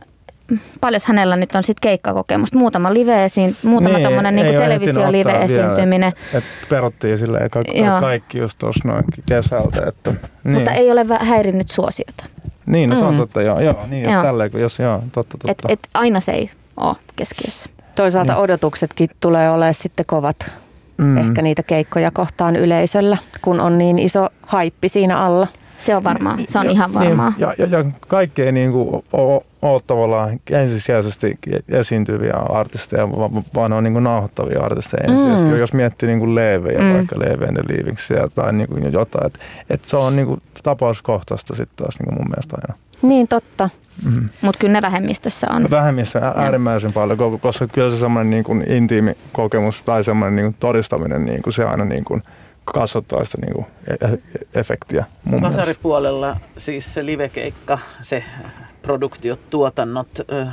[0.50, 0.56] jo.
[0.80, 2.58] paljon hänellä nyt on sitten keikkakokemusta.
[2.58, 6.12] Muutama live esiin, muutama niin, tommonen niin televisio-live-esiintyminen.
[6.34, 9.82] Et perottiin silleen ka- ka- kaikki just tuossa noin kesältä.
[9.88, 10.54] Että, niin.
[10.54, 12.24] Mutta ei ole häirinnyt suosiota.
[12.66, 13.18] Niin, no se on mm.
[13.18, 13.60] totta, joo.
[13.60, 14.22] joo niin, jos joo.
[14.22, 15.68] tälleen, jos joo, totta, totta.
[15.68, 17.70] Et, et aina se ei ole keskiössä.
[18.00, 18.42] Toisaalta niin.
[18.42, 20.36] odotuksetkin tulee olemaan sitten kovat
[20.98, 21.16] mm.
[21.16, 25.46] ehkä niitä keikkoja kohtaan yleisöllä, kun on niin iso haippi siinä alla.
[25.80, 27.30] Se on varmaa, se on ja, ihan varmaa.
[27.30, 31.38] Niin, ja, ja, ja kaikki ei niin kuin ole, ole tavallaan ensisijaisesti
[31.68, 33.10] esiintyviä artisteja,
[33.54, 35.52] vaan ne on niin kuin nauhoittavia artisteja ensisijaisesti.
[35.52, 35.58] Mm.
[35.58, 36.92] Jos miettii niin kuin leevejä, mm.
[36.92, 39.38] vaikka leeveen liiviksiä tai niin kuin jotain, että
[39.70, 42.80] et se on niin kuin tapauskohtaista sitten taas niin kuin mun mielestä aina.
[43.02, 43.68] Niin, totta.
[44.04, 44.28] Mm.
[44.42, 45.70] Mutta kyllä ne vähemmistössä on.
[45.70, 50.56] Vähemmissä äärimmäisen paljon, koska kyllä se semmoinen niin kuin intiimi kokemus tai semmoinen niin kuin
[50.60, 52.22] todistaminen, niin kuin se aina niin kuin–
[52.64, 55.04] kasvattaa sitä niin kuin e-, e-, efektiä.
[55.40, 58.24] Vasaripuolella siis se livekeikka, se
[58.82, 60.46] produktiot, tuotannot, ö,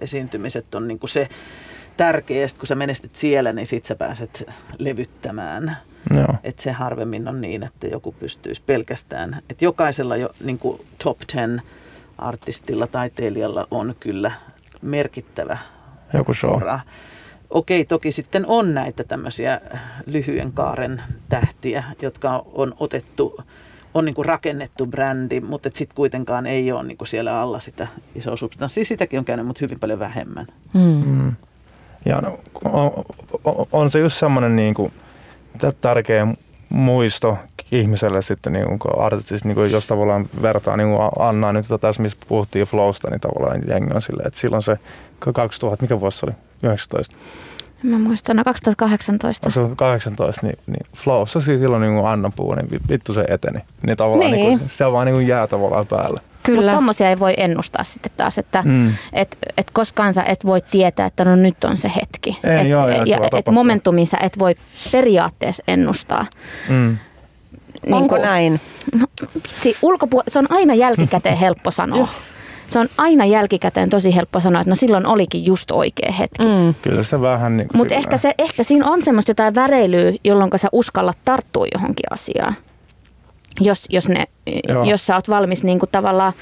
[0.00, 1.28] esiintymiset on niin kuin se
[1.96, 2.46] tärkeä.
[2.58, 4.48] kun sä menestyt siellä, niin sit sä pääset
[4.78, 5.76] levyttämään.
[6.44, 9.42] Että se harvemmin on niin, että joku pystyisi pelkästään.
[9.50, 11.62] Että jokaisella jo niin kuin top ten
[12.18, 14.32] artistilla, taiteilijalla on kyllä
[14.82, 15.58] merkittävä
[16.12, 16.56] joku show.
[16.56, 16.80] Ura.
[17.50, 19.60] Okei, toki sitten on näitä tämmöisiä
[20.06, 23.40] lyhyen kaaren tähtiä, jotka on otettu,
[23.94, 27.88] on niin kuin rakennettu brändi, mutta sitten kuitenkaan ei ole niin kuin siellä alla sitä
[28.14, 28.84] isoa substanssia.
[28.84, 30.46] Sitäkin on käynyt, mutta hyvin paljon vähemmän.
[30.74, 31.02] Mm.
[31.06, 31.32] Mm.
[32.04, 34.92] Ja no, on, on se just semmoinen niin kuin
[35.80, 36.26] tärkeä
[36.68, 37.38] muisto
[37.72, 42.02] ihmiselle sitten, niin kuin artistista, niin kuin jos tavallaan vertaa niin kuin Anna nyt tässä,
[42.02, 44.78] missä puhuttiin flowsta, niin tavallaan jengi on silleen, että silloin se
[45.18, 46.34] 2000, mikä vuosi se oli?
[46.62, 47.16] 19.
[47.82, 49.50] Mä muistan, no 2018.
[49.50, 53.60] Se on 18, niin, niin Flowssa silloin niin Anna puhuu, niin vittu se eteni.
[53.86, 54.48] Niin tavallaan niin.
[54.48, 56.20] Niin kuin, se vaan niin kuin jää tavallaan päällä.
[56.42, 56.60] Kyllä.
[56.60, 58.92] Mutta tommosia ei voi ennustaa sitten taas, että mm.
[59.12, 62.38] et, et koskaan sä et voi tietää, että no nyt on se hetki.
[62.44, 64.54] Ei, et, joo, ja, ja et momentumin sä et voi
[64.92, 66.26] periaatteessa ennustaa.
[66.68, 66.96] Mm.
[67.86, 68.60] Niin Onko kun, näin?
[68.94, 72.08] No, vitsi, ulkopuol- se on aina jälkikäteen helppo sanoa
[72.68, 76.44] se on aina jälkikäteen tosi helppo sanoa, että no silloin olikin just oikea hetki.
[76.44, 76.74] Mm.
[76.82, 80.68] Kyllä sitä vähän niin Mutta ehkä, se, ehkä siinä on semmoista jotain väreilyä, jolloin sä
[80.72, 82.54] uskallat tarttua johonkin asiaan.
[83.60, 84.24] Jos, jos, ne,
[84.84, 86.32] jos sä oot valmis niin kuin tavallaan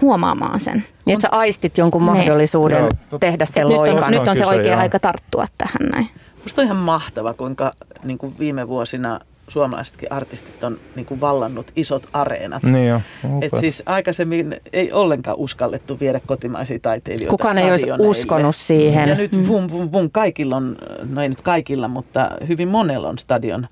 [0.00, 0.84] huomaamaan sen.
[1.04, 2.16] Niin, että sä aistit jonkun niin.
[2.16, 3.18] mahdollisuuden Joo.
[3.18, 3.96] tehdä sen loikan.
[3.96, 6.08] Nyt on, nyt on se oikea aika tarttua tähän näin.
[6.42, 7.70] Musta on ihan mahtava, kuinka
[8.04, 9.20] niin kuin viime vuosina
[9.52, 12.62] suomalaisetkin artistit on niin kuin vallannut isot areenat.
[12.62, 13.00] Niin jo,
[13.42, 19.08] Et siis aikaisemmin ei ollenkaan uskallettu viedä kotimaisia taiteilijoita Kukaan ei olisi uskonut siihen.
[19.08, 20.76] Ja nyt vum, vum, vum, kaikilla on,
[21.08, 23.66] no ei nyt kaikilla, mutta hyvin monella on stadion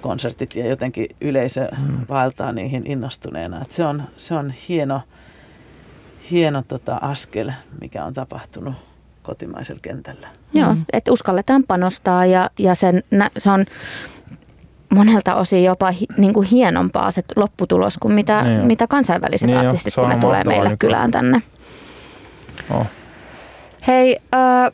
[0.00, 1.98] konsertit ja jotenkin yleisö mm.
[2.08, 3.62] vaeltaa niihin innostuneena.
[3.62, 5.00] Et se, on, se on hieno,
[6.30, 8.74] hieno tota askel, mikä on tapahtunut
[9.22, 10.28] kotimaisella kentällä.
[10.52, 10.84] Joo, mm.
[10.92, 13.02] että uskalletaan panostaa ja, ja sen,
[13.38, 13.66] se on
[14.90, 19.58] monelta osin jopa hi, niin kuin hienompaa se lopputulos kuin mitä, niin mitä kansainväliset niin
[19.58, 21.42] artistit, kun ne tulee meille niin kylään tänne.
[22.70, 22.86] Oh.
[23.86, 24.72] Hei, äh,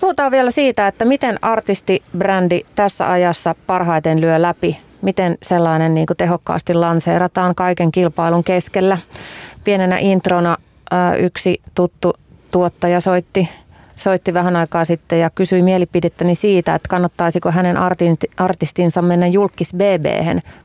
[0.00, 4.78] puhutaan vielä siitä, että miten artistibrändi tässä ajassa parhaiten lyö läpi.
[5.02, 8.98] Miten sellainen niin kuin tehokkaasti lanseerataan kaiken kilpailun keskellä.
[9.64, 10.56] Pienenä introna
[10.92, 12.12] äh, yksi tuttu
[12.50, 13.48] tuottaja soitti
[14.02, 17.76] soitti vähän aikaa sitten ja kysyi mielipidettäni siitä, että kannattaisiko hänen
[18.36, 20.06] artistinsa mennä julkis bb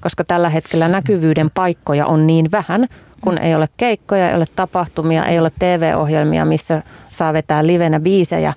[0.02, 2.88] koska tällä hetkellä näkyvyyden paikkoja on niin vähän,
[3.22, 8.54] kun ei ole keikkoja, ei ole tapahtumia, ei ole TV-ohjelmia, missä saa vetää livenä biisejä,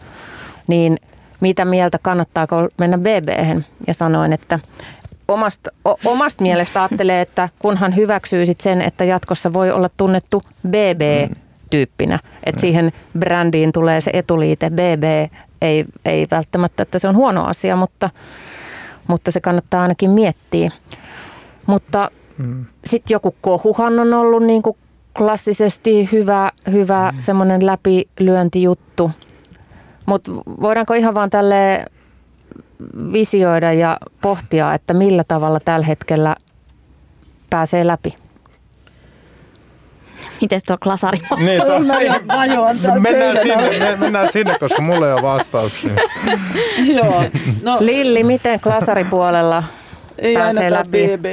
[0.66, 0.98] niin
[1.40, 3.28] mitä mieltä kannattaako mennä bb
[3.86, 4.58] Ja sanoin, että
[5.28, 10.42] omasta, o, omasta mielestä ajattelee, että kunhan hyväksyy sit sen, että jatkossa voi olla tunnettu
[10.68, 11.32] BB,
[11.70, 12.18] tyyppinä.
[12.44, 12.60] Että mm.
[12.60, 15.32] siihen brändiin tulee se etuliite BB,
[15.62, 18.10] ei, ei välttämättä, että se on huono asia, mutta,
[19.06, 20.70] mutta se kannattaa ainakin miettiä.
[21.66, 22.66] Mutta mm.
[22.84, 24.76] sitten joku kohuhan on ollut niin kuin
[25.18, 27.20] klassisesti hyvä, hyvä mm.
[27.20, 29.10] semmoinen läpilyöntijuttu.
[30.06, 31.84] Mutta voidaanko ihan vaan tälle
[33.12, 36.36] visioida ja pohtia, että millä tavalla tällä hetkellä
[37.50, 38.14] pääsee läpi?
[40.40, 41.44] Miten tuo klasari on?
[41.44, 41.80] Niin, to,
[43.00, 45.92] mennään, sinne, mennään sinne, koska mulla ei ole vastauksia.
[46.96, 47.24] Joo.
[47.62, 47.76] No.
[47.80, 49.62] Lilli, miten klasaripuolella
[50.20, 51.08] ei pääsee läpi?
[51.18, 51.24] BB.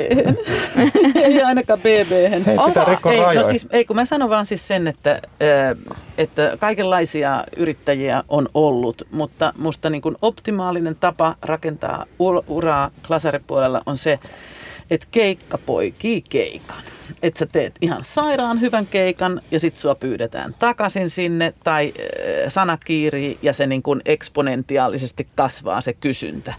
[1.26, 2.12] ei ainakaan BB.
[2.12, 3.12] Ei, Onko?
[3.12, 5.22] ei, no siis, ei, kun mä sanon vaan siis sen, että,
[6.18, 12.06] että kaikenlaisia yrittäjiä on ollut, mutta musta niin kuin optimaalinen tapa rakentaa
[12.48, 14.20] uraa klasaripuolella on se,
[14.90, 16.84] että keikka poikii keikan
[17.22, 22.04] että sä teet ihan sairaan hyvän keikan ja sitten sua pyydetään takaisin sinne tai äh,
[22.48, 26.54] sanakiiri ja se niin kuin eksponentiaalisesti kasvaa se kysyntä.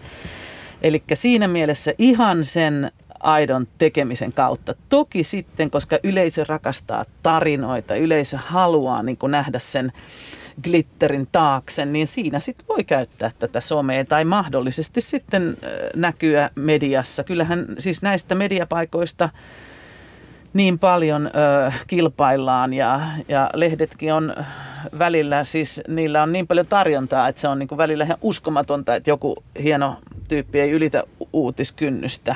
[0.81, 4.75] Eli siinä mielessä ihan sen aidon tekemisen kautta.
[4.89, 9.91] Toki sitten, koska yleisö rakastaa tarinoita, yleisö haluaa niin kuin nähdä sen
[10.63, 15.57] glitterin taakse, niin siinä sitten voi käyttää tätä somea tai mahdollisesti sitten
[15.95, 17.23] näkyä mediassa.
[17.23, 19.29] Kyllähän siis näistä mediapaikoista
[20.53, 24.35] niin paljon ö, kilpaillaan ja, ja lehdetkin on
[24.99, 28.95] välillä, siis niillä on niin paljon tarjontaa, että se on niin kuin välillä ihan uskomatonta,
[28.95, 29.95] että joku hieno
[30.27, 31.03] tyyppi ei ylitä
[31.33, 32.35] uutiskynnystä.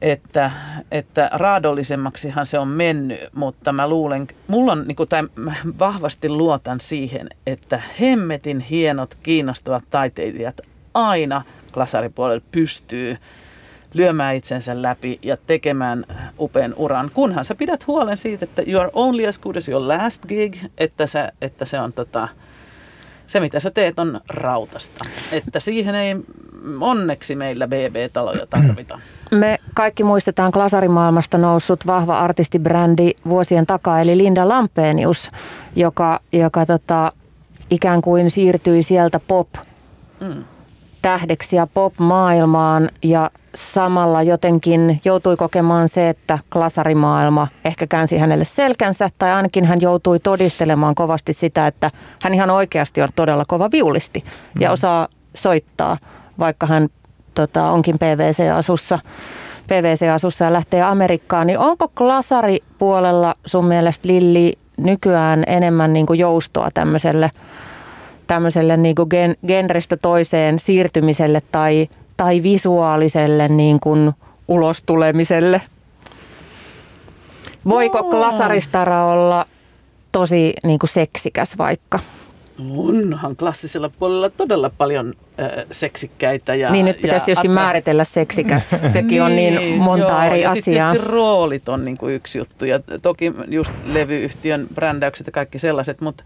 [0.00, 0.50] Että,
[0.90, 6.28] että raadollisemmaksihan se on mennyt, mutta mä luulen, mulla on, niin kuin, tai mä vahvasti
[6.28, 10.60] luotan siihen, että hemmetin hienot, kiinnostavat taiteilijat
[10.94, 11.42] aina
[11.72, 13.18] klasaripuolella pystyy
[13.94, 16.04] lyömään itsensä läpi ja tekemään
[16.40, 19.88] upean uran, kunhan sä pidät huolen siitä, että you are only as good as your
[19.88, 22.28] last gig, että, sä, että se on tota,
[23.26, 25.04] se mitä sä teet on rautasta.
[25.32, 26.16] Että siihen ei
[26.80, 28.98] onneksi meillä BB-taloja tarvita.
[29.30, 35.28] Me kaikki muistetaan klasarimaailmasta noussut vahva artistibrändi vuosien takaa, eli Linda Lampenius,
[35.76, 37.12] joka, joka tota,
[37.70, 39.48] ikään kuin siirtyi sieltä pop
[41.02, 49.08] tähdeksi ja pop-maailmaan ja samalla jotenkin joutui kokemaan se, että klasarimaailma ehkä käänsi hänelle selkänsä
[49.18, 51.90] tai ainakin hän joutui todistelemaan kovasti sitä, että
[52.22, 54.24] hän ihan oikeasti on todella kova viulisti
[54.60, 54.72] ja mm.
[54.72, 55.98] osaa soittaa,
[56.38, 56.88] vaikka hän
[57.34, 58.98] tota, onkin PVC-asussa.
[59.66, 66.68] PVC-asussa ja lähtee Amerikkaan, niin onko klasaripuolella sun mielestä Lilli nykyään enemmän niin kuin joustoa
[66.74, 67.30] tämmöiselle
[68.26, 74.12] tämmöiselle niin kuin gen, genrestä toiseen siirtymiselle tai, tai visuaaliselle niin kuin
[74.48, 75.62] ulostulemiselle?
[77.68, 78.20] Voiko no.
[78.20, 79.46] lasaristara olla
[80.12, 81.98] tosi niin kuin seksikäs vaikka?
[82.76, 86.54] Onhan klassisella puolella todella paljon äh, seksikkäitä.
[86.54, 87.62] Ja, niin nyt pitäisi tietysti attra...
[87.62, 88.70] määritellä seksikäs.
[88.92, 90.94] Sekin niin, on niin monta joo, eri ja asiaa.
[90.94, 92.64] Ja roolit on niin kuin yksi juttu.
[92.64, 96.24] Ja toki just levyyhtiön brändäykset ja kaikki sellaiset, mutta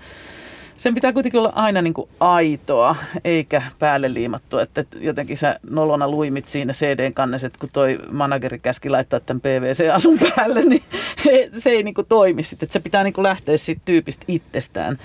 [0.78, 4.62] sen pitää kuitenkin olla aina niin kuin aitoa, eikä päälle liimattua.
[4.62, 10.18] Että jotenkin sä nolona luimit siinä cd kanneset, kun toi manageri käski laittaa tämän PVC-asun
[10.18, 10.82] päälle, niin
[11.62, 12.66] se ei niin kuin toimi sitten.
[12.66, 14.98] Että se pitää niin kuin lähteä siitä tyypistä itsestään.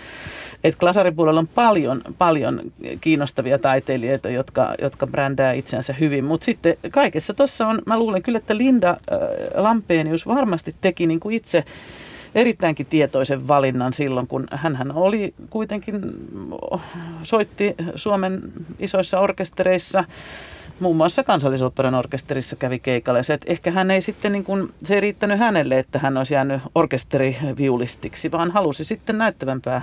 [0.64, 2.62] Että Glasaripuolella on paljon, paljon
[3.02, 6.24] kiinnostavia taiteilijoita, jotka, jotka brändää itseänsä hyvin.
[6.24, 9.18] Mutta sitten kaikessa tuossa on, mä luulen kyllä, että Linda äh,
[9.56, 11.64] Lampeenius varmasti teki niin kuin itse
[12.36, 16.02] erittäinkin tietoisen valinnan silloin, kun hän oli kuitenkin,
[17.24, 18.42] soitti Suomen
[18.80, 20.04] isoissa orkestereissa,
[20.80, 23.24] muun muassa kansallisoperan orkesterissa kävi keikalle.
[23.24, 26.34] Se, että ehkä hän ei sitten, niin kuin, se ei riittänyt hänelle, että hän olisi
[26.34, 29.82] jäänyt orkesteriviulistiksi, vaan halusi sitten näyttävämpää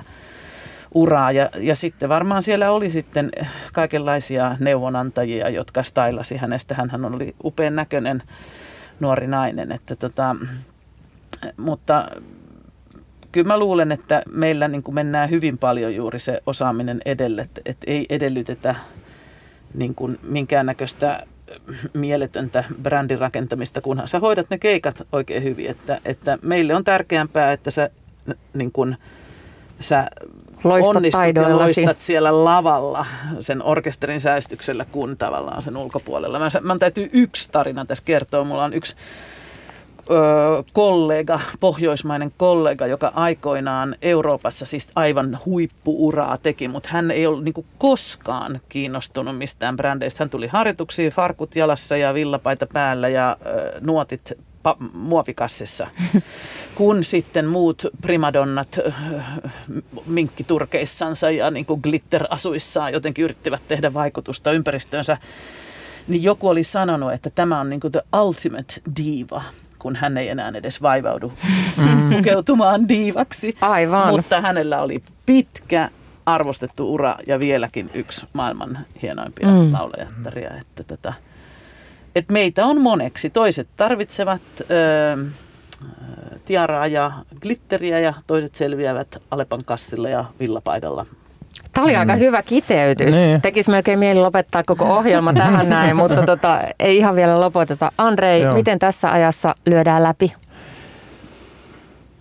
[0.95, 1.33] uraa.
[1.33, 3.31] Ja, ja sitten varmaan siellä oli sitten
[3.73, 6.75] kaikenlaisia neuvonantajia, jotka stylasi hänestä.
[6.75, 8.23] Hän oli upean näköinen
[9.01, 9.73] nuori nainen.
[9.73, 10.37] Että tota,
[11.57, 12.07] mutta
[13.33, 17.61] kyllä mä luulen, että meillä niin kuin mennään hyvin paljon juuri se osaaminen edelle, että,
[17.65, 18.75] että ei edellytetä
[19.75, 21.27] niin kuin minkäännäköistä
[21.95, 25.71] mieletöntä brändin rakentamista, kunhan sä hoidat ne keikat oikein hyvin.
[25.71, 27.91] Että, että meille on tärkeämpää, että sä,
[28.55, 28.97] niin kuin,
[29.81, 30.07] sä
[30.65, 33.07] loistat onnistut ja loistat siellä lavalla
[33.41, 36.39] sen orkesterin säästyksellä kuin tavallaan sen ulkopuolella.
[36.39, 38.45] Mä, mä täytyy yksi tarina tässä kertoa.
[38.45, 38.97] Mulla on yksi
[40.73, 47.67] kollega, pohjoismainen kollega, joka aikoinaan Euroopassa siis aivan huippuuraa teki, mutta hän ei ollut niin
[47.79, 50.25] koskaan kiinnostunut mistään brändeistä.
[50.25, 54.33] Hän tuli harjoituksiin, farkut jalassa ja villapaita päällä ja ö, nuotit
[54.69, 55.89] pa- muovikassissa,
[56.75, 58.79] kun sitten muut primadonnat
[60.07, 65.19] minkkiturkeissansa ja niin glitter-asuissaan jotenkin yrittivät tehdä vaikutusta ympäristöönsä,
[66.09, 69.43] niin joku oli sanonut, että tämä on niin kuin the ultimate diva
[69.81, 71.33] kun hän ei enää edes vaivaudu
[71.77, 72.11] mm.
[72.11, 73.57] pukeutumaan diivaksi.
[73.61, 74.09] Aivan.
[74.09, 75.91] Mutta hänellä oli pitkä
[76.27, 79.73] arvostettu ura ja vieläkin yksi maailman hienoimpia mm.
[79.73, 80.51] laulajattaria.
[80.61, 81.13] Että tota,
[82.15, 83.31] et meitä on moneksi.
[83.31, 85.25] Toiset tarvitsevat ö,
[86.45, 87.13] tiaraa ja
[87.43, 91.07] glitteriä ja toiset selviävät Alepan kassilla ja villapaidalla
[91.73, 92.01] Tämä oli mm.
[92.01, 93.15] aika hyvä kiteytys.
[93.15, 93.43] Niin.
[93.43, 97.93] Tekisi melkein mieli lopettaa koko ohjelma tähän näin, mutta tota, ei ihan vielä lopeteta.
[97.99, 98.55] Andrei, Joo.
[98.55, 100.33] miten tässä ajassa lyödään läpi?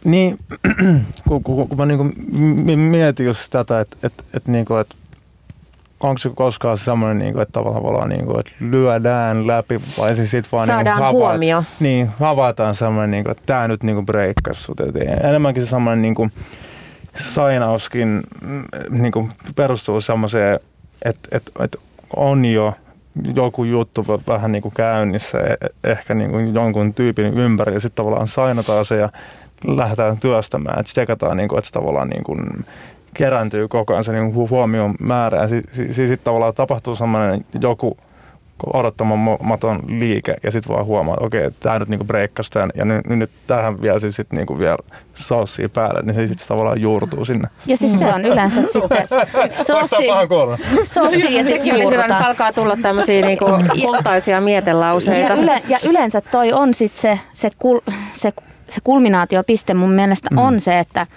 [0.06, 0.38] Niin,
[1.28, 2.06] kun, kun, kun mä niinku
[2.76, 4.96] mietin just tätä, että et, et niinku, et
[6.00, 10.32] onko se koskaan semmoinen, niinku, että tavallaan voi olla, niinku, että lyödään läpi vai siis
[10.32, 11.64] sit vaan Saadaan niinku, hava- huomio.
[11.80, 14.80] Niin, havaitaan semmoinen, niinku, että tämä nyt niinku breikkasi sut.
[14.80, 16.30] Et enemmänkin se semmoinen niinku,
[17.20, 20.60] sainauskin mm, niin kuin perustuu semmoiseen,
[21.06, 21.78] että, että, että
[22.16, 22.74] on jo
[23.36, 25.56] joku juttu vähän niin kuin käynnissä, e,
[25.92, 29.10] ehkä niin kuin jonkun tyypin ympäri ja sitten tavallaan sainataan se ja
[29.68, 32.66] lähdetään työstämään, että tsekataan, niin kuin, että se tavallaan niin kuin
[33.14, 35.42] kerääntyy koko ajan se niin huomion määrä.
[35.42, 37.98] Ja sitten si, si, sit tavallaan tapahtuu semmoinen joku
[38.74, 43.08] odottamaton liike ja sitten vaan huomaa, että okei, tämä nyt niinku breikkasi tämän ja nyt,
[43.08, 44.78] nyt tähän vielä sitten sit niinku vielä
[45.14, 47.48] saussia päälle, niin se sitten tavallaan juurtuu sinne.
[47.66, 49.08] Ja siis se on yleensä sitten
[49.58, 49.96] sossi,
[50.84, 53.46] sossi ja sitten että alkaa tulla tämmöisiä niinku
[53.82, 55.34] kultaisia mietelauseita.
[55.34, 57.80] Ja, yle, ja yleensä toi on sitten se, se, kul,
[58.14, 58.34] se,
[58.70, 60.38] se kulminaatiopiste mun mielestä mm.
[60.38, 61.08] on se, että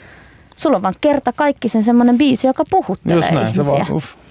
[0.57, 3.65] sulla on vaan kerta kaikki sen semmoinen biisi, joka puhuttelee Just näin, ihmisiä.
[3.65, 4.22] Se vaan, uff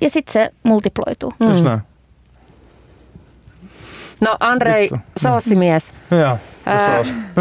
[0.00, 1.32] ja sitten se multiploituu.
[1.38, 1.64] Mm.
[1.64, 1.80] näin.
[4.20, 5.92] No Andrei, soosimies.
[6.10, 6.38] Joo,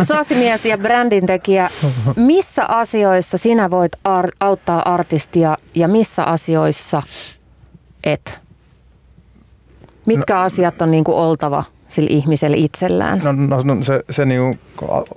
[0.03, 1.69] soosimies ja brändintekijä.
[2.15, 7.03] Missä asioissa sinä voit ar- auttaa artistia ja missä asioissa
[8.03, 8.39] et?
[10.05, 13.21] Mitkä no, asiat on niinku oltava sillä ihmisellä itsellään?
[13.23, 14.53] No, no, no se, se niinku,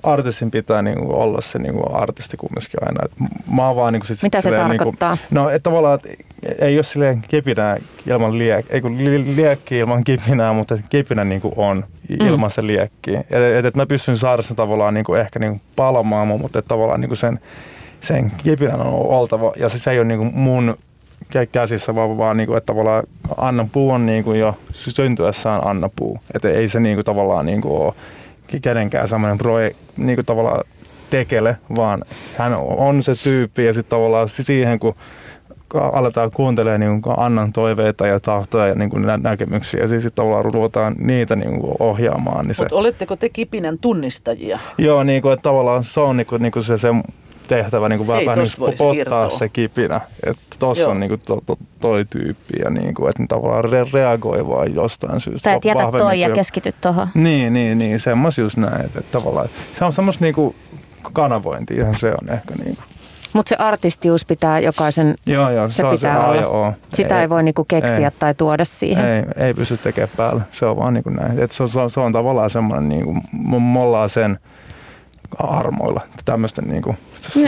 [0.02, 3.00] artistin pitää niinku olla se niinku artisti kumminkin aina.
[3.04, 3.12] Et
[3.50, 5.10] mä oon vaan, niinku sit Mitä se niinku- tarkoittaa?
[5.10, 6.26] Niinku, no et tavallaan, et
[6.58, 8.98] ei ole silleen kepinää ilman liekkiä, ei kun
[9.36, 12.54] liekki ilman kipinää, mutta kepinä niinku on ilman mm.
[12.54, 13.16] se liekki.
[13.16, 17.16] Et, et, mä pystyn saada sen tavallaan niinku ehkä niinku palamaan, mutta et tavallaan niinku
[17.16, 17.40] sen,
[18.00, 19.52] sen kepinän on oltava.
[19.56, 20.76] Ja se, se ei ole niinku mun
[21.52, 23.04] käsissä, vaan, vaan niin kuin, että tavallaan
[23.36, 26.20] Anna Puu on niin kuin jo syntyessään Anna Puu.
[26.34, 27.94] Että ei se niin kuin, tavallaan niin kuin ole
[28.62, 30.64] kenenkään semmoinen proje, niin kuin tavallaan
[31.10, 32.04] tekele, vaan
[32.36, 34.94] hän on se tyyppi ja sitten tavallaan siihen, kun
[35.74, 40.44] aletaan kuuntelemaan niin Annan toiveita ja tahtoja ja niin kuin näkemyksiä ja siis sitten tavallaan
[40.44, 42.46] ruvetaan niitä niin kuin ohjaamaan.
[42.46, 44.58] Niin se, Mutta oletteko te Kipinen tunnistajia?
[44.78, 46.88] Joo, niin kuin, että tavallaan se on niin kuin, niin kuin se, se
[47.48, 49.30] tehtävä niin kuin Ei, vähän niin ottaa irtoa.
[49.30, 53.22] se kipinä, että tuossa on niin kuin to, to, toi tyyppi ja niin kuin, että
[53.22, 55.50] ne tavallaan re, reagoi vaan jostain syystä.
[55.50, 57.08] Tai että jätä toi ja keskity tuohon.
[57.14, 60.54] Niin, niin, niin semmos just näin, että, että tavallaan se on semmoista niin kuin
[61.12, 62.97] kanavointi, ihan se on ehkä niin kuin.
[63.32, 66.46] Mutta se artistius pitää jokaisen, joo, joo, se, se pitää se olla.
[66.46, 66.72] Oo.
[66.94, 69.04] Sitä ei, ei voi niinku keksiä ei, tai tuoda siihen.
[69.04, 70.42] Ei, ei pysty tekemään päälle.
[70.52, 71.38] Se on vaan niinku näin.
[71.38, 73.16] Et se, on, se, on, se on tavallaan semmoinen, niinku,
[73.60, 74.38] me ollaan sen
[75.38, 76.00] armoilla.
[76.24, 76.96] Tämmöisten niinku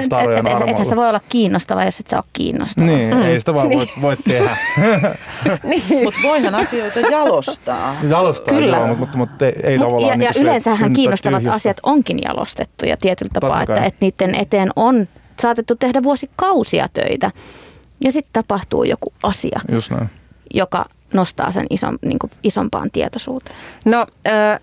[0.05, 0.85] starojen et, et, armoilla.
[0.85, 2.87] se voi olla kiinnostava, jos et sä ole kiinnostava.
[2.87, 3.23] Niin, mm.
[3.23, 4.57] ei sitä vaan voi, voi tehdä.
[5.63, 6.05] niin.
[6.05, 7.97] Mutta voihan asioita jalostaa.
[8.09, 8.77] Jalostaa, Kyllä.
[8.77, 11.57] joo, mutta, mutta ei, ei Mut, tavallaan Ja, niin ja yleensähän kiinnostavat tyhjästä.
[11.57, 15.09] asiat onkin jalostettuja tietyllä tapaa, että, että niiden eteen on
[15.41, 17.31] saatettu tehdä vuosikausia töitä.
[18.05, 20.11] Ja sitten tapahtuu joku asia, Just näin.
[20.55, 20.85] joka
[21.15, 23.57] nostaa sen ison, niin kuin isompaan tietoisuuteen.
[23.85, 24.61] No, äh,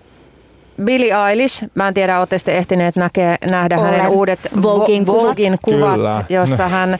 [0.83, 3.91] Billie Eilish, mä en tiedä, olette sitten ehtineet näkeä, nähdä Olen.
[3.93, 6.69] hänen uudet Voguein kuvat, Voguein kuvat jossa no.
[6.69, 6.97] hän...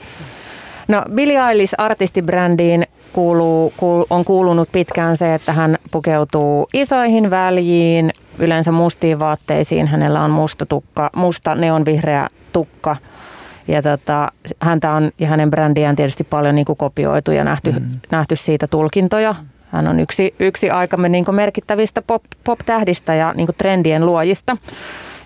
[0.88, 8.10] No Billie Eilish artistibrändiin kuuluu, kuul, on kuulunut pitkään se, että hän pukeutuu isoihin väljiin,
[8.38, 9.86] yleensä mustiin vaatteisiin.
[9.86, 12.96] Hänellä on musta tukka, musta neonvihreä tukka.
[13.68, 17.86] Ja tota, häntä on ja hänen brändiään tietysti paljon niin kuin kopioitu ja nähty, mm.
[18.10, 19.34] nähty siitä tulkintoja.
[19.70, 24.56] Hän on yksi, yksi aikamme niin merkittävistä pop, pop-tähdistä ja niin trendien luojista.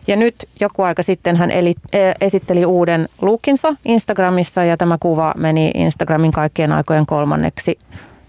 [0.06, 5.34] Ja nyt joku aika sitten hän eli, e, esitteli uuden lookinsa Instagramissa ja tämä kuva
[5.36, 7.78] meni Instagramin kaikkien aikojen kolmanneksi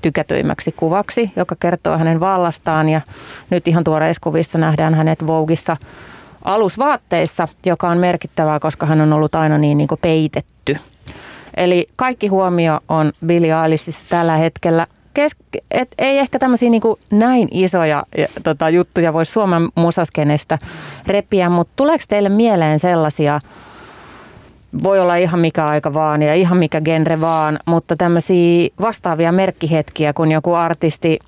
[0.02, 2.90] tykätyimmäksi kuvaksi, joka kertoo hänen vallastaan.
[2.90, 3.02] Ja
[3.50, 5.78] nyt ihan tuoreissa kuvissa nähdään hänet Vogueissa
[6.44, 10.78] alusvaatteissa, joka on merkittävää, koska hän on ollut aina niin, niin peitetty.
[11.58, 15.36] Eli kaikki huomio on Billie Eilishissa tällä hetkellä kes,
[15.72, 18.04] et ei ehkä tämmöisiä niin näin isoja
[18.44, 20.60] tota, juttuja voi Suomen musaskenestä
[21.08, 23.40] repiä, mutta tuleeko teille mieleen sellaisia,
[24.84, 30.14] voi olla ihan mikä aika vaan ja ihan mikä genre vaan, mutta tämmöisiä vastaavia merkkihetkiä,
[30.14, 31.20] kun joku artisti,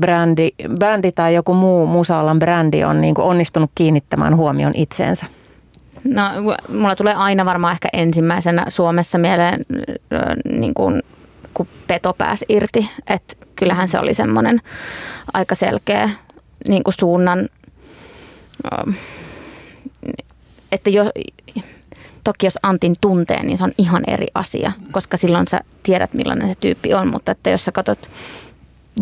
[0.00, 0.48] brändi,
[0.78, 5.26] bändi tai joku muu musaalan brändi on niin onnistunut kiinnittämään huomion itseensä?
[6.04, 6.22] No,
[6.68, 9.60] mulla tulee aina varmaan ehkä ensimmäisenä Suomessa mieleen
[10.58, 11.02] niin kuin
[11.54, 12.90] kun peto pääsi irti.
[13.10, 14.60] Että kyllähän se oli semmoinen
[15.32, 16.10] aika selkeä
[16.68, 17.48] niin kuin suunnan,
[20.72, 21.04] että jo,
[22.24, 26.48] toki jos Antin tuntee, niin se on ihan eri asia, koska silloin sä tiedät millainen
[26.48, 28.08] se tyyppi on, mutta että jos sä katsot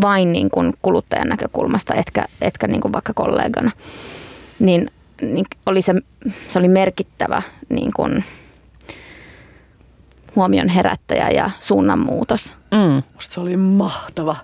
[0.00, 3.70] vain niin kuin kuluttajan näkökulmasta, etkä, etkä niin kuin vaikka kollegana,
[4.58, 4.90] niin,
[5.22, 5.94] niin oli se,
[6.48, 8.24] se oli merkittävä niin kuin,
[10.36, 12.54] huomion herättäjä ja suunnanmuutos.
[12.70, 13.02] Mm.
[13.14, 14.36] Musta se oli mahtava.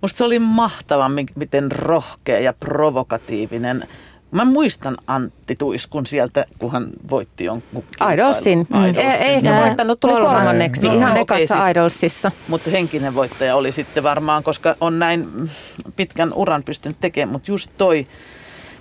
[0.00, 3.88] Musta se oli mahtava, miten rohkea ja provokatiivinen.
[4.30, 8.58] Mä muistan Antti Tuiskun sieltä, kun hän voitti jonkun Idolsin.
[8.58, 8.84] Mm.
[8.84, 12.32] Ei, ei se voittanut, tuli kolmanneksi no, ihan no, ekassa okay, siis, Idolsissa.
[12.48, 15.28] Mutta henkinen voittaja oli sitten varmaan, koska on näin
[15.96, 17.32] pitkän uran pystynyt tekemään.
[17.32, 18.06] Mutta just toi,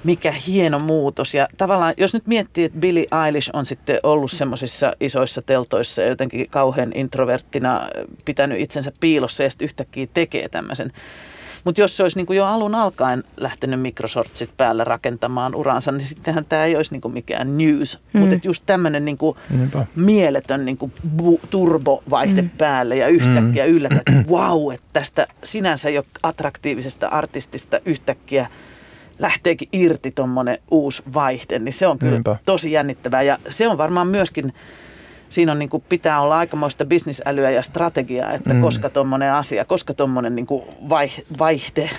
[0.04, 1.34] mikä hieno muutos.
[1.34, 6.08] Ja tavallaan, jos nyt miettii, että Billie Eilish on sitten ollut semmoisissa isoissa teltoissa ja
[6.08, 7.82] jotenkin kauhean introverttina
[8.26, 10.92] pitänyt itsensä piilossa ja sitten yhtäkkiä tekee tämmöisen
[11.64, 16.46] mutta jos se olisi niin jo alun alkaen lähtenyt mikrosortsit päällä rakentamaan uransa, niin sittenhän
[16.50, 18.00] tämä ei olisi niin mikään news.
[18.14, 18.20] Mm.
[18.20, 19.18] Mutta just tämmöinen niin
[19.96, 20.78] mieletön niin
[21.22, 22.50] bu- turbovaihde mm.
[22.58, 23.72] päälle ja yhtäkkiä mm.
[23.72, 28.48] yllätä, että wow, että tästä sinänsä jo attraktiivisesta artistista yhtäkkiä
[29.20, 32.36] lähteekin irti tuommoinen uusi vaihde, niin se on kyllä Niinpä.
[32.46, 33.22] tosi jännittävää.
[33.22, 34.54] Ja se on varmaan myöskin
[35.30, 38.62] siinä on niin kuin, pitää olla aikamoista bisnesälyä ja strategiaa, että mm.
[38.62, 40.48] koska tuommoinen asia, koska tuommoinen niin
[41.40, 41.90] vaihde,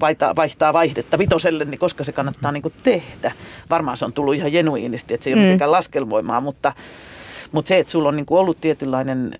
[0.00, 3.32] vaihtaa, vaihtaa vaihdetta vitoselle, niin koska se kannattaa niin kuin tehdä.
[3.70, 5.44] Varmaan se on tullut ihan genuiinisti, että se ei ole mm.
[5.44, 6.72] mitenkään laskelmoimaa, mutta,
[7.52, 9.32] mutta se, että sulla on niin kuin ollut tietynlainen,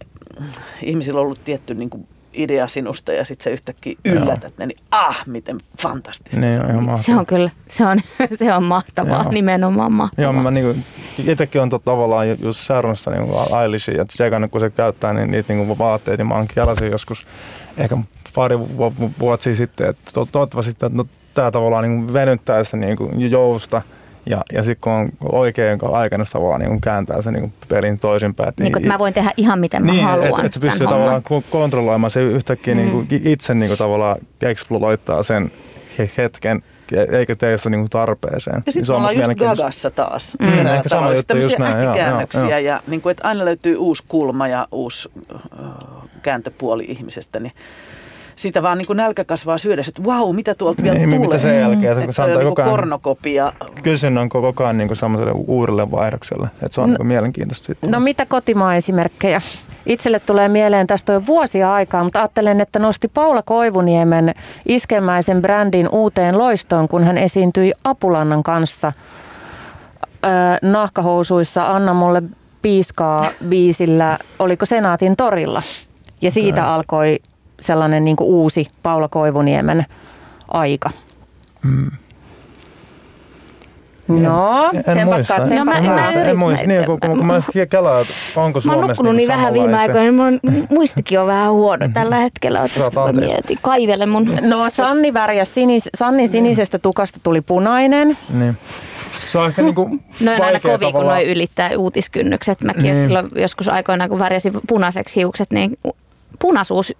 [0.82, 4.78] ihmisillä on ollut tietty niin kuin idea sinusta ja sitten sä yhtäkkiä yllätät ne, niin
[4.90, 6.98] ah, miten fantastista niin, se on.
[6.98, 7.98] Se on kyllä, se on,
[8.38, 9.32] se on mahtavaa, Joo.
[9.32, 10.32] nimenomaan mahtavaa.
[10.32, 10.80] Joo, mä niinku,
[11.26, 15.78] itsekin on tavallaan just seurannut niin Eilishia ja tsekannut, kun se käyttää niin, niitä niin
[15.78, 17.26] vaatteita, niin mä oon kielasin joskus
[17.76, 17.96] ehkä
[18.34, 18.58] pari
[19.20, 21.04] vuotta sitten, että toivottavasti että no,
[21.34, 23.82] tämä tavallaan niin venyttää sitä niin jousta–
[24.30, 28.52] ja, ja sitten kun on oikein aikana tavallaan niin kääntää se niin pelin toisinpäin.
[28.60, 30.28] Niin, että mä voin tehdä ihan miten mä niin, haluan.
[30.28, 31.50] Että et se pystyy tavallaan homman.
[31.50, 32.80] kontrolloimaan se yhtäkkiä mm.
[32.80, 35.50] niin kuin itse niin kuin tavallaan exploitoittaa sen
[36.16, 36.62] hetken
[37.12, 38.54] eikä tee sitä niin tarpeeseen.
[38.54, 40.36] Ja niin sitten ollaan just Gagassa taas.
[40.40, 40.46] Mm.
[40.46, 41.84] Mm, ehkä sama juttu, just näin.
[41.84, 41.94] Joo,
[42.48, 45.30] joo, ja niin kuin, että aina löytyy uusi kulma ja uusi uh,
[46.22, 47.40] kääntöpuoli ihmisestä.
[47.40, 47.52] Niin
[48.40, 51.20] siitä vaan niin kuin nälkä kasvaa syödessä, että vau, mitä tuolta vielä niin, tulee.
[51.20, 53.52] Mitä sen jälkeen, että, että se antaa niin koko ajan kornokopia.
[53.82, 57.66] kysynnän koko ajan niin semmoiselle uudelle vaihdokselle, että se on no, niin mielenkiintoista.
[57.66, 57.90] Sitten.
[57.90, 59.40] No mitä kotimaa esimerkkejä?
[59.86, 64.34] Itselle tulee mieleen tästä jo vuosia aikaa, mutta ajattelen, että nosti Paula Koivuniemen
[64.66, 68.92] iskelmäisen brändin uuteen loistoon, kun hän esiintyi Apulannan kanssa
[70.24, 70.30] öö,
[70.62, 72.22] nahkahousuissa Anna mulle
[72.62, 75.62] piiskaa biisillä, oliko Senaatin torilla.
[76.22, 76.74] Ja siitä okay.
[76.74, 77.18] alkoi
[77.60, 79.86] sellainen niin kuin uusi Paula Koivuniemen
[80.48, 80.90] aika.
[81.64, 81.90] Mm.
[84.08, 85.38] No, en, sen muista.
[85.38, 86.66] No, mä, mä, mä en muista.
[86.66, 89.78] Niin, kun, kun, kun mä kelaa, että onko Suomessa Mä oon nukkunut niin vähän viime
[89.78, 92.58] aikoina, niin mun muistikin on vähän huono tällä hetkellä.
[92.62, 93.58] Otas, mietin.
[93.62, 94.38] Kaivele mun.
[94.40, 98.18] No Sanni värjäs sinis, Sannin sinisestä tukasta tuli punainen.
[98.28, 98.56] Niin.
[99.30, 102.60] Se on ehkä niinku No on aina kovin, kun noi ylittää uutiskynnykset.
[102.60, 102.96] Mäkin niin.
[102.96, 105.78] silloin joskus aikoinaan, kun värjäsin punaiseksi hiukset, niin
[106.38, 106.92] punaisuus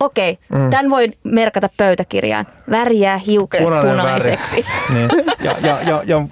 [0.00, 0.70] okei, okay, mm.
[0.70, 2.46] tämän voi merkata pöytäkirjaan.
[2.70, 4.56] Väriää hiukset Punainen punaiseksi.
[4.56, 4.94] Väri.
[4.94, 5.08] niin.
[5.40, 6.22] ja, ja, ja, ja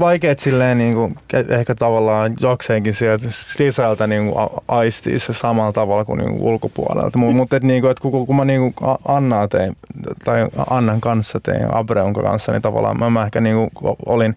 [0.00, 1.14] vaikeet silleen niin kuin,
[1.48, 7.18] ehkä tavallaan jokseenkin sieltä sisältä niin kuin aistii se samalla tavalla kuin, niin kuin ulkopuolelta.
[7.18, 9.76] Mutta niin kuin, että kun, kun mä niin kuin Annaa tein,
[10.24, 14.36] tai Annan kanssa tein, Abreunko kanssa, niin tavallaan mä, mä ehkä niin kuin olin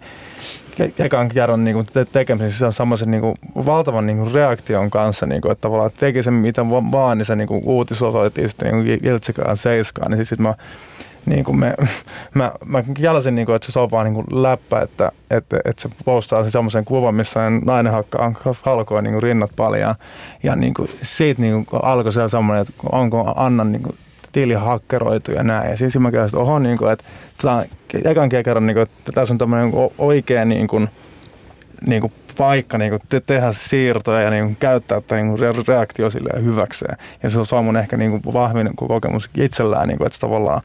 [0.99, 3.33] ekan kerran niin kuin te- tekemisissä semmoisen niin
[3.65, 7.35] valtavan niin kuin reaktion kanssa, niin kuin, että tavallaan teki sen mitä vaan, niin se
[7.35, 10.53] niin uutisosoitiin sitten niin Iltsikaan seiskaan, niin sitten sit mä
[11.27, 11.73] niin kuin me,
[12.33, 15.81] mä, mä kielasin, niin kuin, että se on vaan niin kuin läppä, että, että, että
[15.81, 19.95] se postaa se semmoisen kuvan, missä nainen hakkaa halkoa niin kuin rinnat paljon.
[20.43, 23.97] Ja niin kuin, siitä niin kuin alkoi se semmoinen, että onko Annan niin kuin,
[24.31, 25.69] tili hakkeroitu ja näin.
[25.69, 27.03] Ja siis mä käyn, että oho, niin kuin, että
[27.41, 27.63] tämä
[28.05, 30.89] ekan kerran, niin kuin, että tässä on tämmöinen oikea niin kuin,
[31.87, 35.67] niin kuin paikka niin kuin te- tehdä siirtoja ja niin kuin käyttää tätä niin kuin
[35.67, 36.09] reaktio
[36.43, 36.97] hyväkseen.
[37.23, 40.61] Ja se on mun ehkä niin kuin vahvin kokemus itsellään, niin kuin, että tavallaan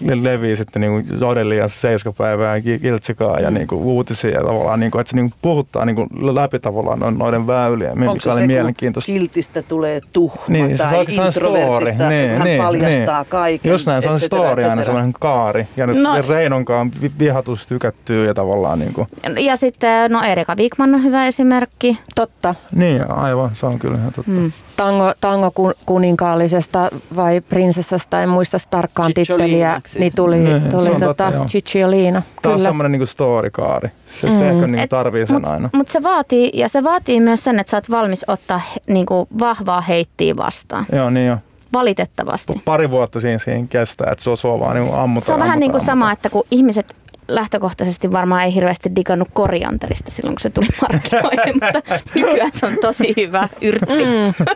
[0.00, 3.54] ne levii sitten niin Jodeli ja Seiskapäivää ja Kiltsikaa ja mm.
[3.54, 6.58] niin kuin uutisia ja tavallaan, niin kuin, että se niin kuin puhuttaa niin kuin läpi
[6.58, 9.12] tavallaan noiden väyliä, mikä Onko oli se, mielenkiintoista.
[9.12, 13.30] kiltistä tulee tuhma niin, se tai introvertista, niin, hän niin, paljastaa niin.
[13.30, 13.70] kaiken.
[13.70, 15.66] Jos näin, se on story aina sellainen kaari.
[15.76, 19.08] Ja nyt no, Reinonkaan vihatus tykättyy ja tavallaan niin kuin.
[19.38, 21.98] Ja sitten, no Erika Wigman on hyvä esimerkki.
[22.14, 22.54] Totta.
[22.74, 24.32] Niin, aivan, se on kyllä ihan totta.
[24.32, 24.52] Mm.
[24.76, 25.52] Tango, tango
[25.86, 32.22] kuninkaallisesta vai prinsessasta, en muista tarkkaan titteliä niin tuli, niin, tuli tota, Cicciolina.
[32.42, 33.90] Tämä on semmoinen niin story-kaari.
[34.08, 34.38] Se, mm.
[34.38, 35.70] se ehkä niin tarvii sen mut, aina.
[35.72, 39.28] Mutta se vaatii, ja se vaatii myös sen, että sä oot valmis ottaa niin kuin
[39.40, 40.86] vahvaa heittiä vastaan.
[40.92, 41.36] Joo, niin jo.
[41.72, 42.52] Valitettavasti.
[42.64, 45.70] Pari vuotta siinä, siinä kestää, että se on, vaan niin ammuta, Se on vähän niin
[45.70, 46.96] kuin sama, että kun ihmiset
[47.30, 52.72] lähtökohtaisesti varmaan ei hirveästi digannut korianterista silloin, kun se tuli markkinoille, mutta nykyään se on
[52.80, 54.04] tosi hyvä yrtti.
[54.04, 54.46] Mm.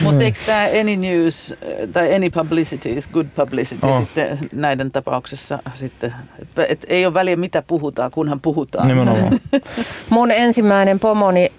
[0.00, 1.54] mutta eikö tämä any news
[1.92, 3.98] tai any publicity is good publicity oh.
[3.98, 6.14] sitten näiden tapauksessa sitten,
[6.68, 8.88] et ei ole väliä mitä puhutaan, kunhan puhutaan.
[8.88, 9.40] Nimenomaan.
[10.10, 11.52] Mun ensimmäinen pomoni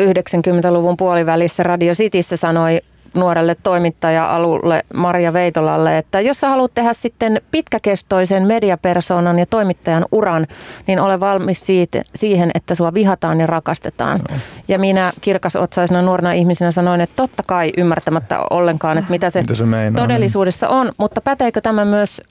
[0.00, 2.80] 90-luvun puolivälissä Radio Cityssä sanoi
[3.14, 10.46] nuorelle toimittaja-alulle Maria Veitolalle, että jos sä haluat tehdä sitten pitkäkestoisen mediapersonan ja toimittajan uran,
[10.86, 14.20] niin ole valmis siitä, siihen, että sua vihataan ja rakastetaan.
[14.30, 14.36] No.
[14.68, 19.54] Ja minä kirkasotsaisena nuorena ihmisenä sanoin, että totta kai ymmärtämättä ollenkaan, että mitä se, mitä
[19.54, 22.22] se meinaa, todellisuudessa on, mutta päteekö tämä myös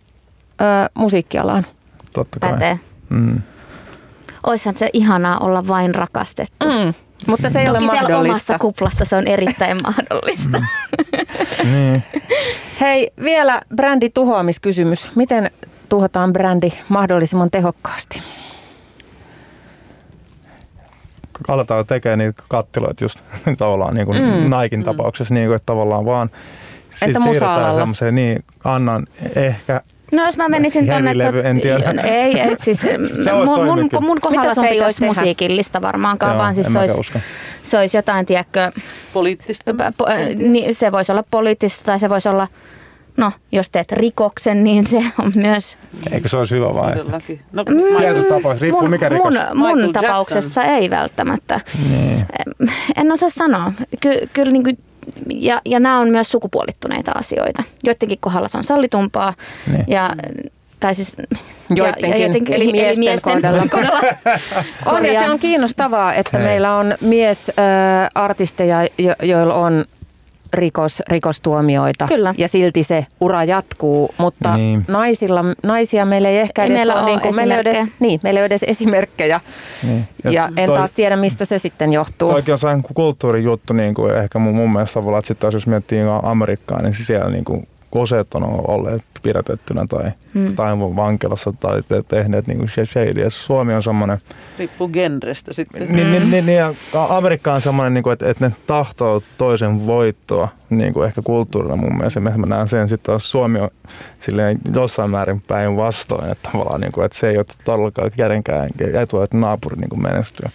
[0.62, 1.66] ö, musiikkialaan?
[2.14, 2.52] Totta kai.
[2.52, 2.80] Pätee.
[3.10, 3.42] Mm.
[4.48, 6.66] Oishan se ihanaa olla vain rakastettu.
[6.66, 6.94] Mm.
[7.28, 10.58] Mutta se ei Toki ole siellä omassa kuplassa se on erittäin mahdollista.
[11.64, 11.72] Mm.
[11.72, 12.04] niin.
[12.82, 15.16] Hei, vielä brändi tuhoamiskysymys.
[15.16, 15.52] Miten
[15.90, 18.22] tuhotaan brändi mahdollisimman tehokkaasti?
[21.48, 23.20] aletaan tekemään niitä kattiloita just
[23.58, 24.50] tavallaan niin kuin mm.
[24.50, 24.86] Naikin mm.
[24.86, 26.30] tapauksessa, niin kuin, että tavallaan vaan
[26.90, 29.82] siis että siirretään semmoiseen, niin annan ehkä
[30.14, 31.12] No jos mä menisin tuonne...
[31.44, 31.94] en tiedä.
[32.04, 32.82] Ei, ei siis
[33.24, 35.14] se mun, mun, mun kohdalla se ei olisi tehdä?
[35.14, 37.14] musiikillista varmaankaan, Joo, vaan siis se olisi,
[37.64, 38.72] se olisi jotain, tiedätkö...
[39.14, 39.74] Poliittista?
[39.98, 42.48] Po, niin, se voisi olla poliittista tai se voisi olla
[43.18, 45.78] No, jos teet rikoksen, niin se on myös...
[46.12, 46.96] Eikö se olisi hyvä vai?
[47.52, 47.76] No, mm,
[48.60, 49.34] riippuu mun, mikä rikos.
[49.54, 51.60] Mun, mun tapauksessa ei välttämättä.
[51.90, 52.26] Niin.
[52.98, 53.72] En osaa sanoa.
[54.00, 54.78] Ky, kyllä niin kuin
[55.30, 57.64] ja, ja nämä on myös sukupuolittuneita asioita.
[57.84, 59.34] Joidenkin kohdalla se on sallitumpaa
[59.72, 59.86] niin.
[59.88, 60.10] ja
[60.80, 61.16] tai siis
[61.76, 63.68] Joidenkin, ja, ja jotenkin, eli miesten, eli miesten kohdalla.
[63.72, 64.02] kohdalla.
[64.98, 66.48] on ja se on kiinnostavaa, että Hei.
[66.48, 69.86] meillä on miesartisteja, jo, joilla on
[70.54, 72.36] rikos, rikostuomioita Kyllä.
[72.38, 74.86] ja silti se ura jatkuu, mutta niin.
[74.88, 78.46] naisilla, naisia meillä ei ehkä edes meillä ole, niin kuin, meillä edes, niin, meillä ei
[78.46, 79.40] edes esimerkkejä
[79.84, 80.08] niin.
[80.24, 82.30] ja, ja en toi, taas tiedä mistä se sitten johtuu.
[82.30, 86.04] Toikin on sellainen kulttuurijuttu niin kuin ehkä mun, mun mielestä tavallaan, että sitten jos miettii
[86.24, 90.56] Amerikkaa, niin siellä niin kuin useat on olleet pidätettynä tai, hmm.
[90.56, 93.30] tai vankilassa tai te, tehneet niin shadyä.
[93.30, 94.18] Suomi on semmoinen...
[94.60, 95.82] Riippuu genrestä sitten.
[95.82, 96.74] Niin, niin, niin, niin ja
[97.10, 101.76] Amerikka on semmoinen, niin kuin, että, että ne tahtoo toisen voittoa niin kuin ehkä kulttuurina
[101.76, 102.20] mun mielestä.
[102.20, 103.70] Mä näen sen sitten, että Suomi on
[104.20, 108.70] silleen jossain määrin päin vastoin, että tavallaan niin kuin, että se ei ole todellakaan kenenkään
[109.02, 110.50] etua, että naapuri niin kuin menestyy.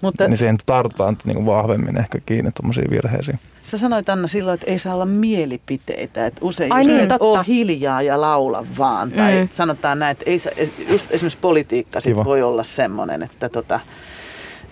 [0.00, 3.38] Mutta, niin siihen tartutaan niin kuin vahvemmin ehkä kiinni tuommoisiin virheisiin.
[3.66, 7.42] Sä sanoit Anna silloin, että ei saa olla mielipiteitä, että usein Ai niin, että oo
[7.42, 9.08] hiljaa ja laula vaan.
[9.08, 9.14] Mm.
[9.14, 10.38] Tai sanotaan näin, että ei,
[10.90, 13.80] just esimerkiksi politiikka sit voi olla semmoinen, että tota,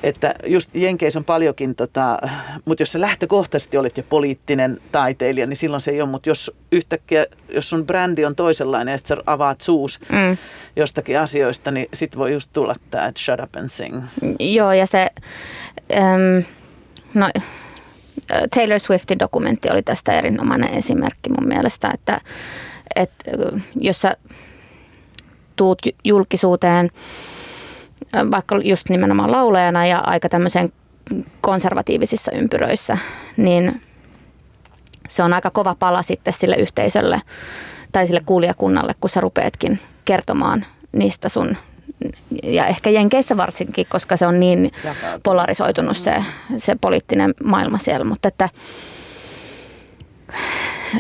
[0.03, 2.19] että just Jenkeissä on paljonkin, tota,
[2.65, 6.57] mutta jos sä lähtökohtaisesti olet jo poliittinen taiteilija, niin silloin se ei ole, mutta jos
[6.73, 10.37] yhtäkkiä, jos sun brändi on toisenlainen ja sitten sä avaat suus mm.
[10.77, 14.03] jostakin asioista, niin sit voi just tulla tämä, että shut up and sing.
[14.41, 15.11] Joo, ja se,
[15.93, 16.47] ähm,
[17.15, 17.31] no
[18.55, 22.21] Taylor Swiftin dokumentti oli tästä erinomainen esimerkki mun mielestä, että,
[22.97, 23.31] että
[23.75, 24.17] jos sä
[25.57, 26.91] tuut julkisuuteen
[28.31, 30.73] vaikka just nimenomaan laulajana ja aika tämmöisen
[31.41, 32.99] konservatiivisissa ympyröissä,
[33.37, 33.81] niin
[35.09, 37.21] se on aika kova pala sitten sille yhteisölle
[37.93, 41.57] tai sille kuulijakunnalle, kun sä rupeatkin kertomaan niistä sun
[42.43, 44.73] ja ehkä Jenkeissä varsinkin, koska se on niin
[45.23, 46.15] polarisoitunut se,
[46.57, 48.05] se poliittinen maailma siellä.
[48.05, 48.49] Mutta että,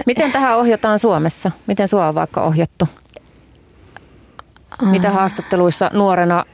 [0.07, 1.51] Miten tähän ohjataan Suomessa?
[1.67, 2.89] Miten sua on vaikka ohjattu?
[4.83, 6.45] Mitä haastatteluissa nuorena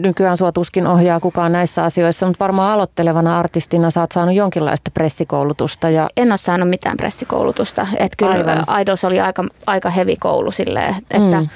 [0.00, 4.90] nykyään sua tuskin ohjaa kukaan näissä asioissa, mutta varmaan aloittelevana artistina sä oot saanut jonkinlaista
[4.90, 5.90] pressikoulutusta.
[5.90, 6.08] Ja...
[6.16, 7.86] En ole saanut mitään pressikoulutusta.
[7.96, 8.80] Että kyllä Aivan.
[8.80, 11.48] Idols oli aika, aika hevi koulu silleen, että mm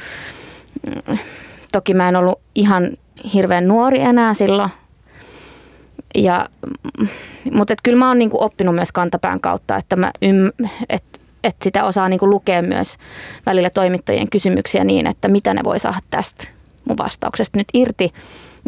[1.76, 2.90] Toki mä en ollut ihan
[3.34, 4.70] hirveän nuori enää silloin.
[6.14, 6.48] Ja,
[7.52, 11.04] mutta et kyllä mä oon niinku oppinut myös kantapään kautta, että, mä ym, et,
[11.44, 12.96] et sitä osaa niinku lukea myös
[13.46, 16.44] välillä toimittajien kysymyksiä niin, että mitä ne voi saada tästä
[16.88, 18.12] mun vastauksesta nyt irti.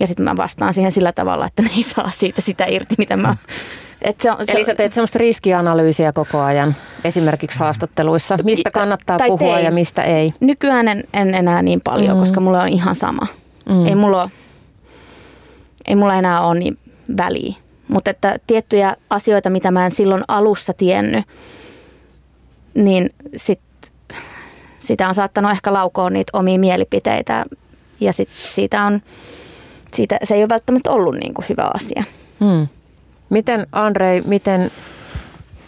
[0.01, 3.17] Ja sitten mä vastaan siihen sillä tavalla, että ne ei saa siitä sitä irti, mitä
[3.17, 3.37] mä
[4.03, 9.19] et se on, se Eli sä teet semmoista riskianalyysiä koko ajan esimerkiksi haastatteluissa, mistä kannattaa
[9.19, 9.65] tai puhua tein.
[9.65, 10.33] ja mistä ei?
[10.41, 12.21] Nykyään en, en enää niin paljon, mm.
[12.21, 13.27] koska mulla on ihan sama.
[13.69, 13.87] Mm.
[13.87, 14.31] Ei, mulla
[15.87, 16.79] ei mulla enää ole niin
[17.17, 17.55] väliä.
[17.89, 21.25] Mutta että tiettyjä asioita, mitä mä en silloin alussa tiennyt,
[22.75, 23.61] niin sit,
[24.81, 27.45] sitä on saattanut ehkä laukoa niitä omia mielipiteitä
[28.01, 29.01] ja sit siitä on,
[29.95, 32.05] siitä, se ei ole välttämättä ollut niin kuin hyvä asia.
[32.41, 32.69] Mm.
[33.31, 34.71] Miten Andrei, miten,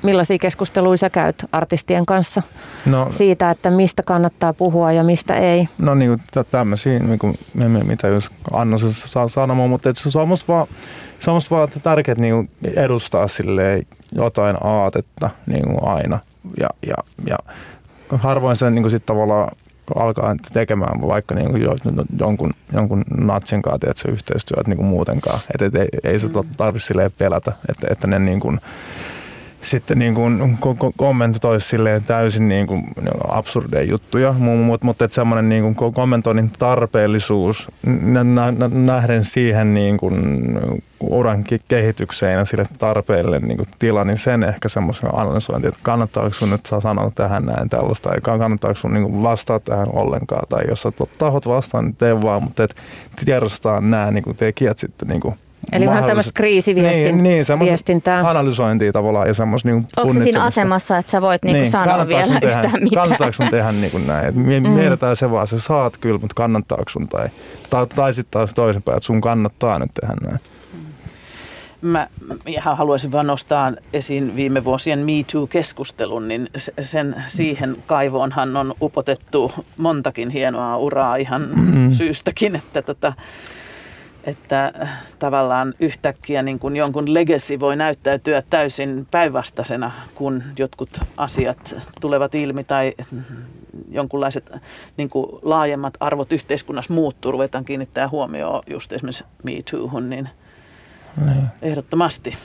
[0.03, 2.43] millaisia keskusteluja sä käyt artistien kanssa
[2.87, 5.69] no, siitä, että mistä kannattaa puhua ja mistä ei?
[5.79, 7.35] No niin kuin tämmöisiä, niin kuin,
[7.87, 10.67] mitä jos Anna saa sanomaan, mutta se on musta vaan,
[11.21, 13.27] se on musta vaan tärkeää niin edustaa
[14.13, 16.19] jotain aatetta niin kuin aina.
[16.61, 16.95] Ja, ja,
[17.27, 17.37] ja
[18.19, 19.51] harvoin sen niin kuin sit tavallaan
[19.97, 21.63] alkaa tekemään vaikka niin kuin
[22.19, 25.39] jonkun, jonkun natsin kanssa tiedätkö, yhteistyötä niin kuin muutenkaan.
[25.55, 26.33] Et, et, ei, ei se mm.
[26.57, 28.61] tarvitse pelätä, että, että ne niin kuin,
[29.63, 30.59] sitten niin kuin
[30.97, 32.85] kommentoisi silleen täysin niin kuin
[33.29, 37.69] absurdeja juttuja, mutta mut, että semmoinen niin kuin kommentoinnin tarpeellisuus
[38.73, 40.15] nähden siihen niin kuin
[41.01, 46.33] uran kehitykseen ja sille tarpeelle niin kuin tila, niin sen ehkä semmoisen analysointi, että kannattaako
[46.33, 50.63] sun nyt sanoa tähän näin tällaista, tai kannattaako sun niin kuin vastaa tähän ollenkaan, tai
[50.69, 52.77] jos sä tahot vastaan, niin tee vaan, mutta et
[53.25, 55.35] tiedostaa nämä niin kuin tekijät sitten niin kuin
[55.73, 57.23] Eli vähän tämmöistä kriisiviestintää.
[57.23, 61.55] Niin, niin analysointia tavallaan ja semmoista niin Onko se siinä asemassa, että sä voit niin,
[61.55, 63.03] niin sanoa vielä tehdä, yhtään mitään?
[63.03, 64.39] Kannattaako sun tehdä niin kuin näin?
[64.39, 64.69] Me, mm.
[64.69, 67.29] Mietitään se vaan, sä saat kyllä, mutta kannattaako sun tai,
[67.71, 70.41] tai, tai sitten taas toisinpäin, että sun kannattaa nyt tehdä näin.
[71.83, 72.07] Mä
[72.47, 76.49] ihan haluaisin vain nostaa esiin viime vuosien Me Too-keskustelun, niin
[76.81, 81.93] sen siihen kaivoonhan on upotettu montakin hienoa uraa ihan mm.
[81.93, 83.13] syystäkin, että tota,
[84.25, 91.75] että äh, tavallaan yhtäkkiä niin kuin jonkun legacy voi näyttäytyä täysin päinvastaisena, kun jotkut asiat
[92.01, 92.95] tulevat ilmi tai
[93.91, 94.53] jonkunlaiset
[94.97, 100.29] niin kuin laajemmat arvot yhteiskunnassa muuttuu, ruvetaan kiinnittää huomioon just esimerkiksi Me Toohun, niin
[101.17, 101.47] niin.
[101.63, 102.37] Ehdottomasti.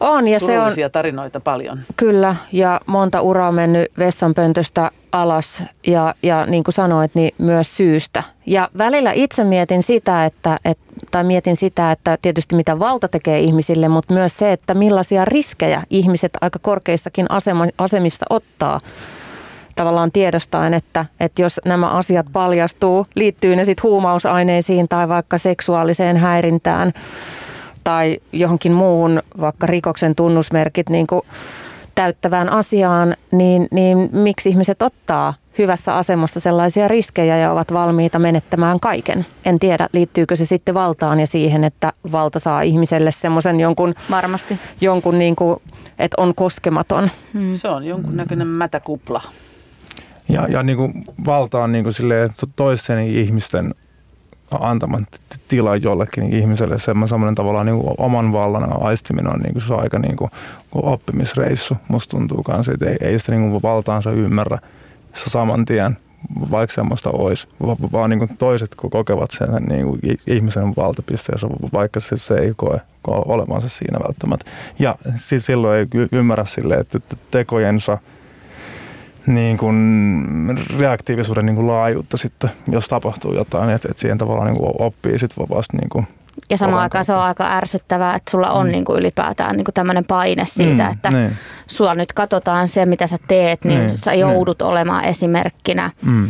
[0.00, 1.78] On ja se on tarinoita paljon.
[1.96, 4.90] Kyllä ja monta uraa mennyt vessanpöntöstä
[5.22, 8.22] alas ja, ja niin kuin sanoit, niin myös syystä.
[8.46, 10.78] Ja välillä itse mietin sitä, että, et,
[11.10, 15.82] tai mietin sitä, että tietysti mitä valta tekee ihmisille, mutta myös se, että millaisia riskejä
[15.90, 18.80] ihmiset aika korkeissakin asema, asemissa ottaa
[19.76, 26.16] tavallaan tiedostaen, että, että jos nämä asiat paljastuu, liittyy ne sitten huumausaineisiin tai vaikka seksuaaliseen
[26.16, 26.92] häirintään,
[27.84, 31.22] tai johonkin muuhun vaikka rikoksen tunnusmerkit niin kuin
[31.96, 38.80] täyttävään asiaan, niin, niin miksi ihmiset ottaa hyvässä asemassa sellaisia riskejä ja ovat valmiita menettämään
[38.80, 39.26] kaiken.
[39.44, 43.94] En tiedä, liittyykö se sitten valtaan ja siihen, että valta saa ihmiselle semmoisen jonkun...
[44.10, 44.58] Varmasti.
[44.80, 45.62] Jonkun niin kuin,
[45.98, 47.10] että on koskematon.
[47.32, 47.54] Hmm.
[47.54, 49.22] Se on jonkunnäköinen mätäkupla.
[50.28, 51.94] Ja, ja niin kuin valta on niin kuin
[52.56, 53.74] toisten ihmisten
[54.50, 55.06] antaman
[55.48, 59.98] tila jollekin ihmiselle semmoinen tavallaan niin oman vallan aistiminen on niin kuin se on aika
[59.98, 60.30] niin kuin
[60.72, 61.76] oppimisreissu.
[61.88, 64.58] Musta tuntuu kanssa, että ei, ei sitä niin kuin valtaansa ymmärrä
[65.14, 65.96] se saman tien,
[66.50, 67.48] vaikka semmoista olisi,
[67.92, 73.68] vaan niin toiset kokevat sen niin kuin ihmisen valtapisteessä, vaikka se, se ei koe olevansa
[73.68, 74.50] siinä välttämättä.
[74.78, 76.98] Ja siis silloin ei ymmärrä sille, että
[77.30, 77.98] tekojensa–
[79.26, 84.58] niin kuin reaktiivisuuden niin kuin laajuutta sitten, jos tapahtuu jotain, että, että siihen tavallaan niin
[84.58, 86.06] kuin oppii sitten vasta niin kuin
[86.50, 88.72] ja samaan aikaan se on aika ärsyttävää, että sulla on mm.
[88.72, 91.32] niin kuin ylipäätään niin kuin tämmöinen paine siitä, mm, että niin.
[91.66, 94.66] sulla nyt katsotaan se, mitä sä teet, niin, niin sä joudut niin.
[94.66, 95.90] olemaan esimerkkinä.
[96.02, 96.28] Mm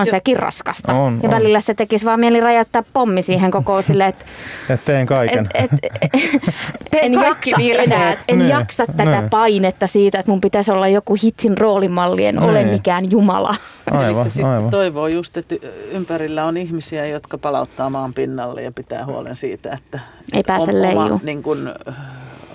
[0.00, 0.92] on sekin raskasta.
[0.92, 1.62] On, ja välillä on.
[1.62, 4.24] se tekisi vaan mieli räjäyttää pommi siihen koko sille, että
[4.74, 5.46] et teen kaiken.
[5.54, 9.28] Et, et, et, en jaksa enää, en ne, jaksa tätä ne.
[9.28, 12.46] painetta siitä, että mun pitäisi olla joku hitsin roolimalli, en ne.
[12.46, 13.54] ole mikään jumala.
[13.90, 14.70] Aivan, aivan.
[14.70, 15.54] toivoo just, että
[15.90, 20.00] ympärillä on ihmisiä, jotka palauttaa maan pinnalle ja pitää huolen siitä, että
[20.32, 21.70] ei pääse oma, niin kuin,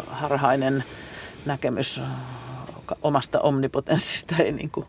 [0.08, 0.84] harhainen
[1.46, 2.02] näkemys
[3.02, 4.86] omasta omnipotenssista ei niin kuin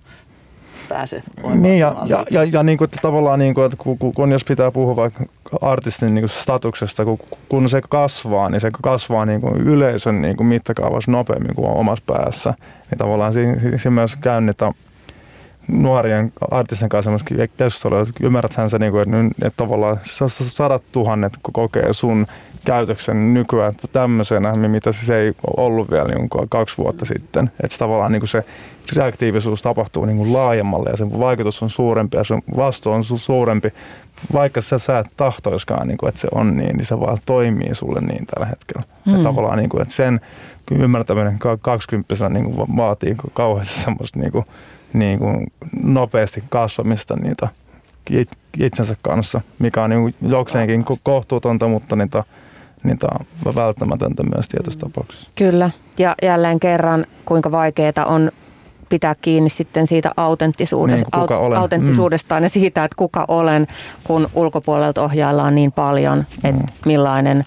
[0.88, 1.22] pääse
[1.54, 4.44] Niin ja, ja, ja, ja niin kuin, että tavallaan, niin kuin, että kun, kun, jos
[4.44, 5.24] pitää puhua vaikka
[5.60, 10.36] artistin niin kuin statuksesta, kun, kun se kasvaa, niin se kasvaa niin kuin yleisön niin
[10.36, 12.54] kuin mittakaavassa nopeammin kuin omassa päässä.
[12.90, 14.72] Niin tavallaan siinä, siinä myös käynnitä
[15.68, 17.10] nuorien artistien kanssa
[17.56, 19.98] keskustelua, että ymmärräthän se, niin kuin, että, että tavallaan
[20.30, 22.26] sadat tuhannet kokee sun
[22.64, 27.50] käytöksen nykyään tämmöisenä, mitä se ei ollut vielä niin kuin kaksi vuotta sitten.
[27.62, 28.44] Että tavallaan niin kuin se
[28.96, 33.72] reaktiivisuus tapahtuu niin kuin laajemmalle ja sen vaikutus on suurempi ja sen vastuu on suurempi.
[34.32, 37.74] Vaikka sä, sä et tahtoiskaan, niin kuin, että se on niin, niin se vaan toimii
[37.74, 38.82] sulle niin tällä hetkellä.
[39.04, 39.16] Mm.
[39.16, 40.20] Ja tavallaan, niin kuin, että sen
[40.70, 44.44] ymmärtäminen kaksikymppisenä niin kuin vaatii kauheasti semmoista niin kuin,
[44.92, 45.46] niin kuin
[45.82, 47.48] nopeasti kasvamista niitä
[48.60, 52.24] itsensä kanssa, mikä on niin jokseenkin kohtuutonta, mutta niitä
[52.84, 53.06] niitä
[53.44, 55.30] on välttämätöntä myös tietyissä tapauksissa.
[55.36, 58.30] Kyllä, ja jälleen kerran kuinka vaikeaa on
[58.88, 62.44] pitää kiinni sitten siitä autenttisuudesta, niin, aut- autenttisuudestaan mm.
[62.44, 63.66] ja siitä, että kuka olen,
[64.04, 66.68] kun ulkopuolelta ohjaillaan niin paljon, että mm.
[66.86, 67.44] millainen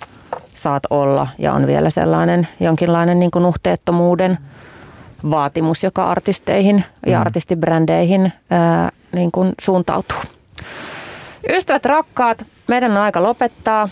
[0.54, 4.38] saat olla ja on vielä sellainen jonkinlainen niin kuin nuhteettomuuden
[5.30, 7.12] vaatimus, joka artisteihin mm.
[7.12, 10.18] ja artistibrändeihin ää, niin kuin suuntautuu.
[11.50, 13.90] Ystävät rakkaat, meidän on aika lopettaa.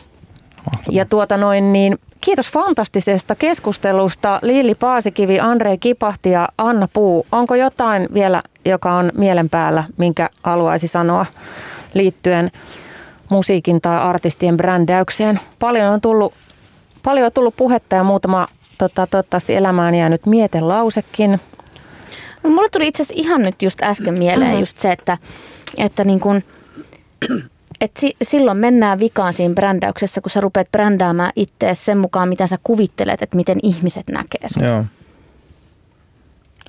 [0.71, 0.97] Mahtavaa.
[0.97, 7.25] Ja tuota noin, niin kiitos fantastisesta keskustelusta Liili Paasikivi, Andre Kipahti ja Anna Puu.
[7.31, 11.25] Onko jotain vielä, joka on mielen päällä, minkä haluaisi sanoa
[11.93, 12.51] liittyen
[13.29, 15.39] musiikin tai artistien brändäykseen?
[15.59, 16.33] Paljon on tullut,
[17.03, 18.47] paljon on tullut puhetta ja muutama
[18.77, 21.39] tota, toivottavasti elämään jäänyt mietelausekin.
[22.43, 24.59] No, mulle tuli itse asiassa ihan nyt just äsken mieleen mm-hmm.
[24.59, 25.17] just se, että,
[25.77, 26.43] että niin kun,
[27.85, 32.47] et si, silloin mennään vikaan siinä brändäyksessä, kun sä rupeat brändäämään itseäsi sen mukaan, mitä
[32.47, 34.63] sä kuvittelet, että miten ihmiset näkee sut.
[34.63, 34.85] Joo.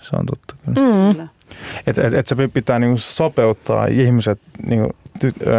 [0.02, 1.14] Se on totta kyllä.
[1.14, 1.28] Mm.
[1.86, 5.52] Että et, et se pitää niinku sopeuttaa ihmiset niinku, ty, ö,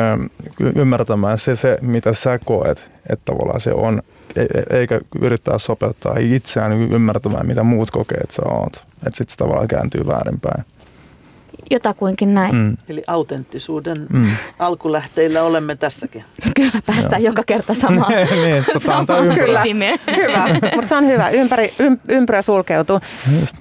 [0.75, 4.01] ymmärtämään se, se, mitä sä koet, että tavallaan se on,
[4.35, 8.75] e, e, eikä yrittää sopeuttaa itseään ymmärtämään, mitä muut kokee, että sä oot.
[8.75, 10.65] Että sitten se tavallaan kääntyy väärinpäin.
[11.72, 12.56] Jotakuinkin näin.
[12.56, 12.77] Mm.
[12.89, 14.30] Eli autenttisuuden mm.
[14.60, 16.23] alkulähteillä olemme tässäkin.
[16.56, 18.11] Kyllä päästään joka kerta samaan.
[18.45, 19.61] niin, tota, antaa samaan ympyrä.
[19.61, 19.99] ytimeen.
[20.15, 21.30] Hyvä, mutta se on hyvä.
[21.30, 22.99] Ympäri, ym, ympyrä sulkeutuu.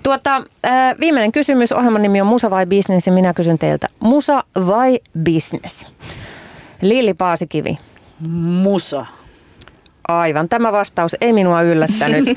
[0.03, 1.73] Tuota, äh, viimeinen kysymys.
[1.73, 3.87] Ohjelman nimi on Musa vai Business ja minä kysyn teiltä.
[4.01, 5.87] Musa vai Business?
[6.83, 7.79] Lilli Paasikivi.
[8.63, 9.07] Musa.
[10.09, 12.25] Aivan, tämä vastaus ei minua yllättänyt.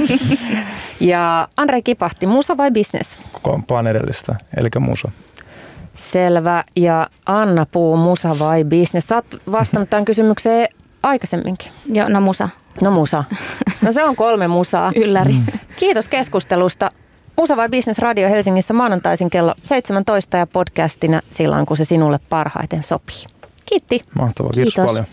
[0.99, 3.19] Ja Andre Kipahti, musa vai business?
[3.41, 5.11] Kompaan edellistä, eli musa.
[5.95, 6.63] Selvä.
[6.75, 9.07] Ja Anna Puu, musa vai business?
[9.07, 10.67] Sä oot vastannut tämän kysymykseen
[11.03, 11.71] aikaisemminkin.
[11.85, 12.49] Joo, no musa.
[12.81, 13.23] No musa.
[13.81, 14.91] No se on kolme musaa.
[15.03, 15.33] Ylläri.
[15.33, 15.45] Mm.
[15.77, 16.89] Kiitos keskustelusta.
[17.37, 22.83] Musa vai Business Radio Helsingissä maanantaisin kello 17 ja podcastina silloin, kun se sinulle parhaiten
[22.83, 23.23] sopii.
[23.65, 24.01] Kiitti.
[24.15, 24.91] Mahtavaa, kiitos, Kiitos.
[24.91, 25.05] paljon.